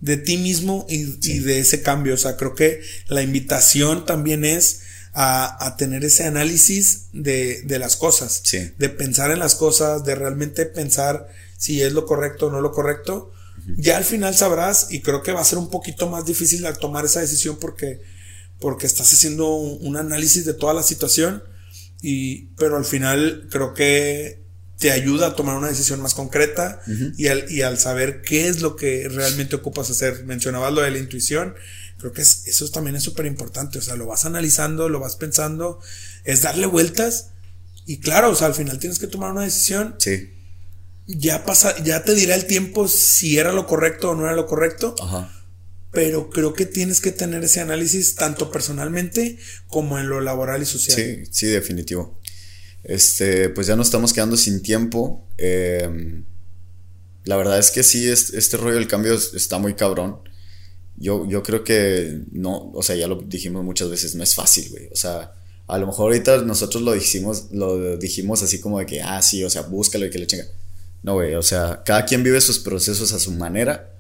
de 0.02 0.18
ti 0.18 0.38
mismo 0.38 0.86
y, 0.90 1.04
de 1.40 1.60
ese 1.60 1.82
cambio. 1.82 2.16
O 2.16 2.18
sea, 2.18 2.36
creo 2.36 2.56
que 2.56 2.82
la 3.08 3.22
invitación 3.22 4.06
también 4.06 4.44
es 4.44 4.81
a, 5.14 5.76
tener 5.78 6.06
ese 6.06 6.24
análisis 6.24 7.08
de, 7.14 7.64
las 7.80 7.96
cosas, 7.96 8.42
de 8.78 8.90
pensar 8.90 9.32
en 9.32 9.40
las 9.40 9.56
cosas, 9.56 10.04
de 10.06 10.16
realmente 10.16 10.66
pensar 10.66 11.28
si 11.58 11.82
es 11.82 11.94
lo 11.94 12.06
correcto 12.06 12.48
o 12.48 12.52
no 12.52 12.62
lo 12.62 12.72
correcto. 12.72 13.32
Ya 13.78 13.98
al 13.98 14.06
final 14.06 14.34
sabrás 14.36 14.88
y 14.90 15.02
creo 15.02 15.22
que 15.22 15.34
va 15.34 15.42
a 15.42 15.46
ser 15.46 15.60
un 15.60 15.70
poquito 15.70 16.10
más 16.10 16.26
difícil 16.26 16.66
tomar 16.80 17.06
esa 17.06 17.20
decisión 17.20 17.58
porque, 17.60 18.02
porque 18.60 18.88
estás 18.88 19.14
haciendo 19.14 19.54
un, 19.54 19.98
análisis 19.98 20.46
de 20.46 20.54
toda 20.54 20.74
la 20.74 20.82
situación 20.82 21.44
y, 22.02 22.48
pero 22.58 22.78
al 22.78 22.86
final 22.86 23.48
creo 23.52 23.74
que 23.74 24.42
te 24.80 24.90
ayuda 24.90 25.28
a 25.28 25.36
tomar 25.36 25.58
una 25.58 25.68
decisión 25.68 26.02
más 26.02 26.16
concreta 26.16 26.82
y, 27.16 27.28
al, 27.28 27.52
y 27.52 27.62
al 27.62 27.78
saber 27.78 28.24
qué 28.24 28.48
es 28.48 28.62
lo 28.62 28.76
que 28.76 29.08
realmente 29.10 29.56
ocupas 29.56 29.92
hacer. 29.92 30.24
Mencionabas 30.26 30.74
lo 30.74 30.82
de 30.82 30.90
la 30.90 30.98
intuición, 30.98 31.54
creo 32.02 32.12
que 32.12 32.22
eso 32.22 32.70
también 32.72 32.98
es 32.98 33.04
súper 33.04 33.26
importante, 33.26 33.78
o 33.78 33.82
sea, 33.82 33.96
lo 33.96 34.08
vas 34.08 34.26
analizando, 34.26 34.90
lo 34.90 35.00
vas 35.00 35.16
pensando, 35.16 35.80
es 36.26 36.42
darle 36.42 36.66
vueltas 36.66 37.28
y 37.86 38.00
claro, 38.00 38.32
o 38.32 38.36
sea, 38.36 38.48
al 38.48 38.56
final 38.56 38.80
tienes 38.80 39.00
que 39.00 39.08
tomar 39.08 39.32
una 39.32 39.44
decisión. 39.44 39.96
Sí. 39.98 40.34
Ya 41.08 41.46
pasa, 41.46 41.82
ya 41.84 42.04
te 42.04 42.14
dirá 42.16 42.36
el 42.36 42.46
tiempo 42.46 42.88
si 42.88 43.38
era 43.38 43.54
lo 43.54 43.68
correcto 43.68 44.12
o 44.12 44.16
no 44.16 44.24
era 44.24 44.34
lo 44.34 44.46
correcto. 44.46 44.96
Ajá. 45.02 45.32
Pero 45.92 46.30
creo 46.30 46.54
que 46.54 46.66
tienes 46.66 47.02
que 47.02 47.12
tener 47.12 47.44
ese 47.44 47.60
análisis 47.60 48.16
tanto 48.16 48.50
personalmente 48.50 49.38
como 49.68 50.00
en 50.00 50.08
lo 50.08 50.22
laboral 50.22 50.62
y 50.62 50.66
social. 50.66 50.96
Sí, 50.96 51.24
sí, 51.32 51.48
definitivo. 51.48 52.20
Este, 52.84 53.50
pues 53.50 53.68
ya 53.68 53.76
nos 53.76 53.88
estamos 53.88 54.14
quedando 54.14 54.38
sin 54.38 54.62
tiempo. 54.62 55.28
Em, 55.38 56.24
la 57.26 57.36
verdad 57.36 57.60
es 57.60 57.72
que 57.72 57.84
sí, 57.84 58.08
este, 58.08 58.58
rollo 58.58 58.76
del 58.76 58.88
cambio 58.88 59.14
está 59.14 59.58
muy 59.58 59.74
cabrón. 59.74 60.22
Yo, 61.02 61.28
yo 61.28 61.42
creo 61.42 61.64
que 61.64 62.22
no, 62.32 62.72
o 62.74 62.84
sea, 62.84 62.96
ya 62.96 63.08
lo 63.08 63.16
dijimos 63.16 63.64
muchas 63.64 63.90
veces, 63.90 64.16
no 64.16 64.24
es 64.24 64.36
fácil, 64.36 64.70
güey. 64.70 64.88
O 64.92 64.96
sea, 64.96 65.34
a 65.68 65.78
lo 65.78 65.88
mejor 65.88 66.12
ahorita 66.12 66.44
nosotros 66.44 66.84
lo 66.84 66.94
dijimos, 66.94 67.48
lo 67.52 67.98
dijimos 67.98 68.44
así 68.44 68.60
como 68.60 68.80
de 68.80 68.86
que, 68.86 69.02
ah, 69.02 69.22
sí, 69.22 69.44
o 69.44 69.50
sea, 69.50 69.64
búscalo 69.64 70.06
y 70.06 70.10
que 70.10 70.20
le 70.20 70.28
chinga. 70.28 70.46
No, 71.04 71.16
güey, 71.16 71.34
o 71.34 71.42
sea, 71.42 71.82
cada 71.84 72.06
quien 72.06 72.24
vive 72.24 72.40
sus 72.40 72.60
procesos 72.60 73.14
a 73.14 73.20
su 73.20 73.32
manera. 73.32 73.96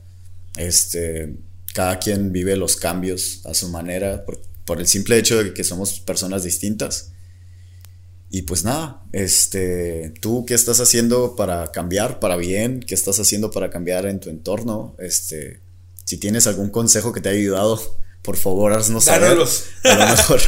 Este, 0.57 1.35
cada 1.73 1.97
quien 1.99 2.31
vive 2.31 2.55
los 2.55 2.75
cambios 2.75 3.41
a 3.45 3.53
su 3.53 3.69
manera 3.69 4.25
por, 4.25 4.41
por 4.65 4.79
el 4.79 4.87
simple 4.87 5.17
hecho 5.17 5.43
de 5.43 5.53
que 5.53 5.63
somos 5.63 5.99
personas 5.99 6.43
distintas. 6.43 7.11
Y 8.29 8.43
pues 8.43 8.63
nada, 8.63 9.03
este, 9.11 10.13
tú 10.21 10.45
qué 10.45 10.53
estás 10.53 10.79
haciendo 10.79 11.35
para 11.35 11.71
cambiar 11.71 12.19
para 12.19 12.37
bien, 12.37 12.79
qué 12.79 12.95
estás 12.95 13.19
haciendo 13.19 13.51
para 13.51 13.69
cambiar 13.69 14.05
en 14.05 14.21
tu 14.21 14.29
entorno, 14.29 14.95
este, 14.99 15.59
si 16.05 16.17
tienes 16.17 16.47
algún 16.47 16.69
consejo 16.69 17.13
que 17.13 17.21
te 17.21 17.29
haya 17.29 17.39
ayudado, 17.39 17.99
por 18.21 18.37
favor, 18.37 18.73
haznos 18.73 19.05
saber. 19.05 19.31
A 19.31 19.35
lo 19.35 20.07
mejor, 20.07 20.41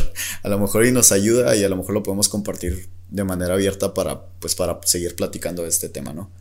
a 0.44 0.50
lo 0.50 0.60
mejor 0.60 0.86
y 0.86 0.92
nos 0.92 1.12
ayuda 1.12 1.56
y 1.56 1.64
a 1.64 1.70
lo 1.70 1.76
mejor 1.76 1.94
lo 1.94 2.04
podemos 2.04 2.30
compartir 2.30 2.90
de 3.10 3.24
manera 3.24 3.54
abierta 3.54 3.94
para, 3.94 4.26
pues, 4.40 4.56
para 4.56 4.80
seguir 4.86 5.16
platicando 5.16 5.64
de 5.64 5.70
este 5.70 5.90
tema, 5.90 6.14
¿no? 6.14 6.32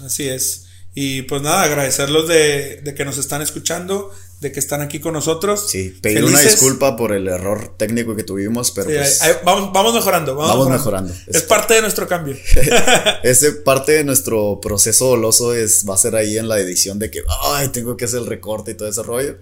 Así 0.00 0.28
es. 0.28 0.66
Y 0.94 1.22
pues 1.22 1.42
nada, 1.42 1.62
agradecerlos 1.62 2.28
de, 2.28 2.80
de 2.82 2.94
que 2.94 3.04
nos 3.04 3.18
están 3.18 3.42
escuchando, 3.42 4.12
de 4.40 4.52
que 4.52 4.60
están 4.60 4.80
aquí 4.80 5.00
con 5.00 5.14
nosotros. 5.14 5.68
Sí, 5.68 5.98
pedir 6.00 6.24
una 6.24 6.40
disculpa 6.40 6.96
por 6.96 7.12
el 7.12 7.26
error 7.26 7.74
técnico 7.76 8.14
que 8.14 8.22
tuvimos, 8.22 8.70
pero 8.70 8.86
pues 8.86 9.20
vamos, 9.44 9.72
vamos 9.72 9.94
mejorando. 9.94 10.36
Vamos, 10.36 10.68
mejorando. 10.68 11.12
Es, 11.26 11.42
parte 11.42 11.74
de 11.74 11.80
nuestro 11.80 12.06
cambio. 12.06 12.36
Ese 13.22 13.52
parte 13.52 13.92
de 13.92 14.04
nuestro 14.04 14.60
proceso 14.60 15.06
doloso 15.06 15.54
es, 15.54 15.84
va 15.88 15.94
a 15.94 15.98
ser 15.98 16.14
ahí 16.14 16.38
en 16.38 16.48
la 16.48 16.60
edición 16.60 16.98
de 16.98 17.10
que, 17.10 17.22
ay, 17.42 17.68
tengo 17.68 17.96
que 17.96 18.04
hacer 18.04 18.20
el 18.20 18.26
recorte 18.26 18.72
y 18.72 18.74
todo 18.74 18.88
ese 18.88 19.02
rollo. 19.02 19.36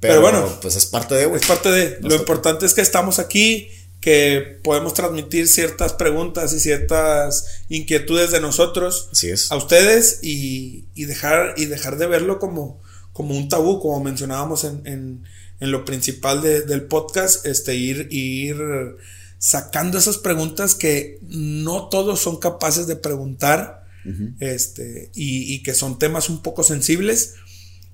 Pero, 0.00 0.22
bueno, 0.22 0.58
pues 0.62 0.76
es 0.76 0.86
parte 0.86 1.14
de, 1.14 1.36
Es 1.36 1.46
parte 1.46 1.70
de. 1.70 1.98
Lo 2.00 2.14
importante 2.14 2.64
es 2.64 2.72
que 2.72 2.80
estamos 2.80 3.18
aquí, 3.18 3.68
que 4.00 4.58
podemos 4.64 4.94
transmitir 4.94 5.46
ciertas 5.46 5.92
preguntas 5.92 6.54
y 6.54 6.60
ciertas 6.60 7.44
inquietudes 7.68 8.30
de 8.30 8.40
nosotros 8.40 9.10
es. 9.22 9.52
a 9.52 9.56
ustedes 9.56 10.20
y, 10.22 10.86
y, 10.94 11.04
dejar, 11.04 11.52
y 11.58 11.66
dejar 11.66 11.98
de 11.98 12.06
verlo 12.06 12.38
como, 12.38 12.80
como 13.20 13.36
un 13.36 13.50
tabú, 13.50 13.80
como 13.80 14.02
mencionábamos 14.02 14.64
en, 14.64 14.80
en, 14.86 15.24
en 15.60 15.70
lo 15.70 15.84
principal 15.84 16.40
del 16.40 16.84
podcast, 16.84 17.44
este, 17.44 17.74
ir, 17.74 18.08
ir 18.10 18.56
sacando 19.36 19.98
esas 19.98 20.16
preguntas 20.16 20.74
que 20.74 21.18
no 21.28 21.90
todos 21.90 22.18
son 22.18 22.38
capaces 22.38 22.86
de 22.86 22.96
preguntar, 22.96 23.84
este, 24.38 25.10
y, 25.14 25.52
y 25.52 25.62
que 25.62 25.74
son 25.74 25.98
temas 25.98 26.30
un 26.30 26.40
poco 26.40 26.62
sensibles, 26.62 27.34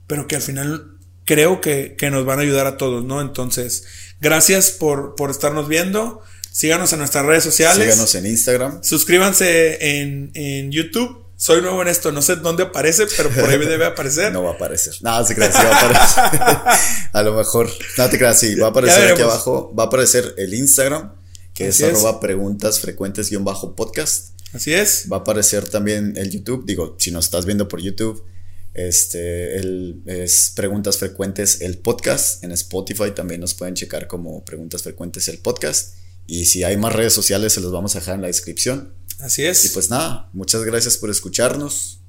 pero 0.06 0.28
que 0.28 0.36
al 0.36 0.42
final 0.42 0.96
creo 1.24 1.60
que, 1.60 1.96
nos 2.08 2.24
van 2.24 2.38
a 2.38 2.42
ayudar 2.42 2.68
a 2.68 2.76
todos, 2.76 3.04
¿no? 3.04 3.20
Entonces, 3.20 3.84
gracias 4.20 4.70
por, 4.70 5.16
por 5.16 5.32
estarnos 5.32 5.66
viendo. 5.66 6.22
Síganos 6.52 6.92
en 6.92 7.00
nuestras 7.00 7.26
redes 7.26 7.42
sociales. 7.42 7.82
Síganos 7.82 8.14
en 8.14 8.26
Instagram. 8.26 8.84
Suscríbanse 8.84 9.98
en, 10.00 10.30
en 10.34 10.70
YouTube. 10.70 11.25
Soy 11.39 11.61
nuevo 11.61 11.82
en 11.82 11.89
esto, 11.89 12.12
no 12.12 12.22
sé 12.22 12.37
dónde 12.37 12.62
aparece, 12.62 13.07
pero 13.14 13.28
por 13.28 13.51
ahí 13.51 13.59
debe 13.59 13.84
aparecer. 13.84 14.32
no 14.32 14.43
va 14.43 14.53
a 14.53 14.55
aparecer. 14.55 14.95
No, 15.03 15.22
se 15.24 15.34
creas, 15.34 15.55
sí 15.55 15.62
va 15.62 15.76
a 15.76 15.80
aparecer. 15.80 17.09
a 17.12 17.22
lo 17.22 17.34
mejor. 17.34 17.70
No 17.99 18.09
te 18.09 18.16
creas, 18.16 18.41
sí, 18.41 18.55
va 18.55 18.68
a 18.68 18.70
aparecer 18.70 19.12
aquí 19.12 19.22
abajo. 19.22 19.74
Va 19.78 19.84
a 19.84 19.87
aparecer 19.87 20.34
el 20.39 20.55
Instagram, 20.55 21.12
que 21.53 21.68
es, 21.68 21.82
arroba 21.82 22.20
preguntas 22.20 22.80
frecuentes 22.80 23.28
guion 23.28 23.45
bajo 23.45 23.76
podcast. 23.76 24.30
Así 24.55 24.72
es. 24.72 25.07
Va 25.12 25.18
a 25.18 25.20
aparecer 25.20 25.68
también 25.68 26.14
el 26.16 26.30
YouTube. 26.30 26.64
Digo, 26.64 26.97
si 26.99 27.11
nos 27.11 27.26
estás 27.26 27.45
viendo 27.45 27.68
por 27.68 27.82
YouTube, 27.82 28.24
este, 28.72 29.57
el, 29.59 30.03
es 30.07 30.53
Preguntas 30.57 30.97
Frecuentes 30.97 31.61
el 31.61 31.76
podcast. 31.76 32.43
En 32.45 32.53
Spotify 32.53 33.11
también 33.14 33.43
nos 33.43 33.53
pueden 33.53 33.74
checar 33.74 34.07
como 34.07 34.43
Preguntas 34.43 34.82
Frecuentes 34.82 35.28
el 35.28 35.39
podcast. 35.39 35.97
Y 36.26 36.47
si 36.47 36.64
hay 36.64 36.78
más 36.78 36.95
redes 36.95 37.12
sociales, 37.12 37.53
se 37.53 37.61
los 37.61 37.72
vamos 37.72 37.95
a 37.95 38.01
dejar 38.01 38.14
en 38.14 38.22
la 38.22 38.26
descripción. 38.28 38.95
Así 39.20 39.44
es. 39.44 39.64
Y 39.64 39.68
pues 39.70 39.90
nada, 39.90 40.28
muchas 40.32 40.62
gracias 40.64 40.96
por 40.98 41.10
escucharnos. 41.10 42.00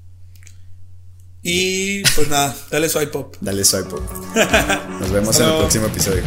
Y 1.41 2.01
pues 2.15 2.27
nada, 2.27 2.55
dale 2.69 2.89
swipe 2.89 3.17
up. 3.17 3.37
Dale 3.39 3.63
swipe 3.63 3.93
up. 3.93 4.03
Nos 4.99 5.11
vemos 5.11 5.39
en 5.39 5.45
el 5.45 5.57
próximo 5.57 5.85
episodio. 5.85 6.23